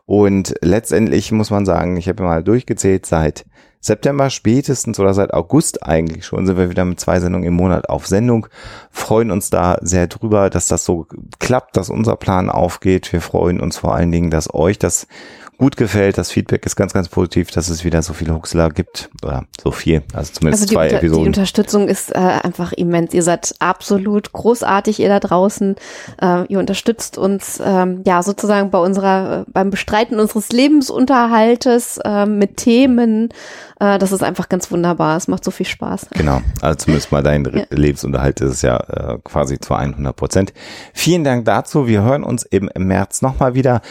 Und 0.05 0.53
letztendlich 0.61 1.31
muss 1.31 1.49
man 1.49 1.65
sagen, 1.65 1.95
ich 1.95 2.09
habe 2.09 2.23
mal 2.23 2.43
durchgezählt, 2.43 3.05
seit 3.05 3.45
September 3.79 4.29
spätestens 4.29 4.99
oder 4.99 5.13
seit 5.13 5.33
August 5.33 5.83
eigentlich 5.83 6.25
schon 6.25 6.45
sind 6.45 6.57
wir 6.57 6.69
wieder 6.69 6.83
mit 6.83 6.99
zwei 6.99 7.21
Sendungen 7.21 7.47
im 7.47 7.53
Monat 7.53 7.87
auf 7.89 8.05
Sendung. 8.05 8.47
Freuen 8.91 9.31
uns 9.31 9.49
da 9.49 9.77
sehr 9.81 10.07
drüber, 10.07 10.49
dass 10.49 10.67
das 10.67 10.83
so 10.83 11.07
klappt, 11.39 11.77
dass 11.77 11.89
unser 11.89 12.17
Plan 12.17 12.49
aufgeht. 12.49 13.13
Wir 13.13 13.21
freuen 13.21 13.61
uns 13.61 13.77
vor 13.77 13.95
allen 13.95 14.11
Dingen, 14.11 14.29
dass 14.29 14.53
euch 14.53 14.77
das 14.77 15.07
gut 15.57 15.77
gefällt. 15.77 16.17
Das 16.17 16.31
Feedback 16.31 16.65
ist 16.65 16.75
ganz, 16.75 16.93
ganz 16.93 17.09
positiv, 17.09 17.51
dass 17.51 17.69
es 17.69 17.83
wieder 17.83 18.01
so 18.01 18.13
viele 18.13 18.33
Huxler 18.33 18.69
gibt. 18.69 19.09
Oder 19.23 19.45
so 19.61 19.71
viel. 19.71 20.03
Also 20.13 20.33
zumindest 20.33 20.63
also 20.63 20.73
zwei 20.75 20.85
Unter 20.85 20.97
Episoden. 20.97 21.23
Die 21.23 21.27
Unterstützung 21.27 21.87
ist 21.87 22.11
äh, 22.11 22.19
einfach 22.19 22.73
immens. 22.73 23.13
Ihr 23.13 23.23
seid 23.23 23.55
absolut 23.59 24.31
großartig, 24.33 24.99
ihr 24.99 25.09
da 25.09 25.19
draußen. 25.19 25.75
Äh, 26.21 26.45
ihr 26.47 26.59
unterstützt 26.59 27.17
uns 27.17 27.61
ähm, 27.63 28.01
ja 28.05 28.21
sozusagen 28.21 28.69
bei 28.69 28.79
unserer, 28.79 29.41
äh, 29.41 29.51
beim 29.51 29.69
Bestreiten 29.69 30.19
unseres 30.19 30.49
Lebensunterhaltes 30.49 31.99
äh, 32.03 32.25
mit 32.25 32.57
Themen. 32.57 33.29
Äh, 33.79 33.97
das 33.99 34.11
ist 34.11 34.23
einfach 34.23 34.49
ganz 34.49 34.71
wunderbar. 34.71 35.17
Es 35.17 35.27
macht 35.27 35.43
so 35.43 35.51
viel 35.51 35.65
Spaß. 35.65 36.07
Genau. 36.11 36.41
Also 36.61 36.75
zumindest 36.77 37.11
mal 37.11 37.23
dein 37.23 37.45
ja. 37.53 37.63
Lebensunterhalt 37.69 38.41
ist 38.41 38.51
es 38.51 38.61
ja 38.61 38.77
äh, 38.77 39.17
quasi 39.23 39.59
zu 39.59 39.73
100 39.73 40.15
Prozent. 40.15 40.53
Vielen 40.93 41.23
Dank 41.23 41.45
dazu. 41.45 41.87
Wir 41.87 42.01
hören 42.01 42.23
uns 42.23 42.43
im 42.43 42.69
März 42.75 43.21
nochmal 43.21 43.53
wieder. 43.53 43.81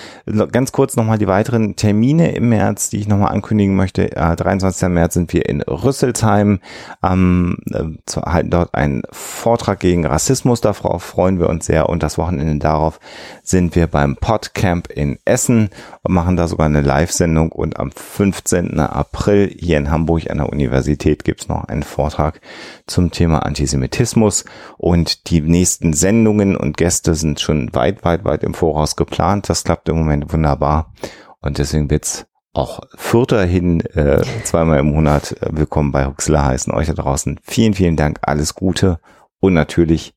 Ganz 0.53 0.73
kurz 0.73 0.97
nochmal 0.97 1.19
die 1.19 1.27
weiteren 1.27 1.56
weiteren 1.57 1.77
Termine 1.77 2.33
im 2.33 2.49
März, 2.51 2.91
die 2.91 2.99
ich 2.99 3.09
nochmal 3.09 3.33
ankündigen 3.33 3.75
möchte. 3.75 4.15
Äh, 4.15 4.37
23. 4.37 4.89
März 4.89 5.15
sind 5.15 5.33
wir 5.33 5.49
in 5.49 5.63
Rüsselsheim, 5.63 6.61
ähm, 7.03 7.57
äh, 7.71 8.21
halten 8.21 8.51
dort 8.51 8.75
einen 8.75 9.03
Vortrag 9.11 9.81
gegen 9.81 10.07
Rassismus. 10.07 10.61
Darauf 10.61 11.03
freuen 11.03 11.39
wir 11.39 11.49
uns 11.49 11.67
sehr. 11.67 11.89
Und 11.89 12.03
das 12.03 12.19
Wochenende 12.19 12.59
darauf 12.59 13.01
sind 13.43 13.75
wir 13.75 13.87
beim 13.87 14.17
Podcamp 14.17 14.89
in 14.91 15.19
Essen 15.25 15.71
und 16.03 16.15
machen 16.15 16.37
da 16.37 16.47
sogar 16.47 16.67
eine 16.67 16.83
Live-Sendung. 16.83 17.53
Und 17.53 17.79
am 17.79 17.91
15. 17.91 18.79
April 18.79 19.55
hier 19.59 19.79
in 19.79 19.91
Hamburg 19.91 20.31
an 20.31 20.39
der 20.39 20.51
Universität 20.51 21.25
gibt's 21.25 21.49
noch 21.49 21.65
einen 21.65 21.83
Vortrag 21.83 22.41
zum 22.87 23.11
Thema 23.11 23.41
Antisemitismus. 23.41 24.45
Und 24.77 25.31
die 25.31 25.41
nächsten 25.41 25.95
Sendungen 25.95 26.57
und 26.57 26.77
Gäste 26.77 27.15
sind 27.15 27.41
schon 27.41 27.75
weit, 27.75 28.05
weit, 28.05 28.25
weit 28.25 28.43
im 28.43 28.55
Voraus 28.55 28.97
geplant. 28.97 29.49
Das 29.49 29.65
klappt 29.65 29.89
im 29.89 29.97
Moment 29.97 30.33
wunderbar. 30.33 30.93
Und 31.41 31.59
deswegen 31.59 31.91
wird's 31.91 32.27
auch 32.53 32.81
fürterhin 32.95 33.81
äh, 33.81 34.23
zweimal 34.45 34.79
im 34.79 34.87
Monat 34.87 35.33
äh, 35.43 35.49
willkommen 35.51 35.93
bei 35.93 36.07
Huxler 36.07 36.45
heißen. 36.45 36.73
Euch 36.73 36.87
da 36.87 36.95
draußen 36.95 37.39
vielen, 37.43 37.75
vielen 37.75 37.97
Dank, 37.97 38.19
alles 38.23 38.55
Gute 38.55 38.99
und 39.41 39.53
natürlich 39.53 40.15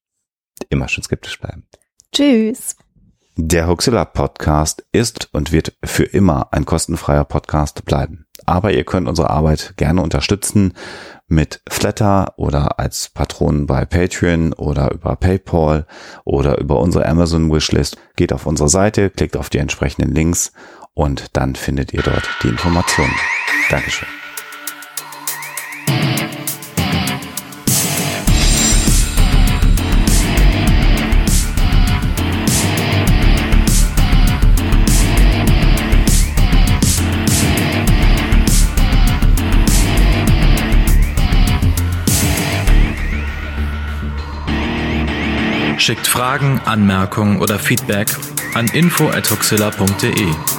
immer 0.69 0.87
schön 0.87 1.03
skeptisch 1.03 1.39
bleiben. 1.39 1.67
Tschüss. 2.13 2.75
Der 3.35 3.67
Huxilla 3.67 4.03
Podcast 4.05 4.85
ist 4.91 5.29
und 5.33 5.51
wird 5.51 5.77
für 5.83 6.03
immer 6.03 6.51
ein 6.51 6.65
kostenfreier 6.65 7.23
Podcast 7.23 7.85
bleiben. 7.85 8.25
Aber 8.45 8.73
ihr 8.73 8.83
könnt 8.83 9.07
unsere 9.07 9.29
Arbeit 9.29 9.75
gerne 9.77 10.01
unterstützen 10.01 10.73
mit 11.27 11.61
Flatter 11.69 12.33
oder 12.37 12.79
als 12.79 13.09
Patronen 13.09 13.67
bei 13.67 13.85
Patreon 13.85 14.53
oder 14.53 14.91
über 14.91 15.15
PayPal 15.15 15.85
oder 16.25 16.59
über 16.59 16.79
unsere 16.79 17.05
Amazon 17.05 17.51
Wishlist. 17.51 17.97
Geht 18.15 18.33
auf 18.33 18.45
unsere 18.45 18.67
Seite, 18.67 19.09
klickt 19.09 19.37
auf 19.37 19.49
die 19.49 19.59
entsprechenden 19.59 20.13
Links 20.13 20.51
und 20.99 21.37
dann 21.37 21.55
findet 21.55 21.93
ihr 21.93 22.01
dort 22.01 22.29
die 22.43 22.49
Informationen. 22.49 23.13
Dankeschön. 23.69 24.07
Schickt 45.77 46.07
Fragen, 46.07 46.59
Anmerkungen 46.65 47.39
oder 47.39 47.57
Feedback 47.57 48.09
an 48.53 48.67
info@huxilla.de. 48.67 50.58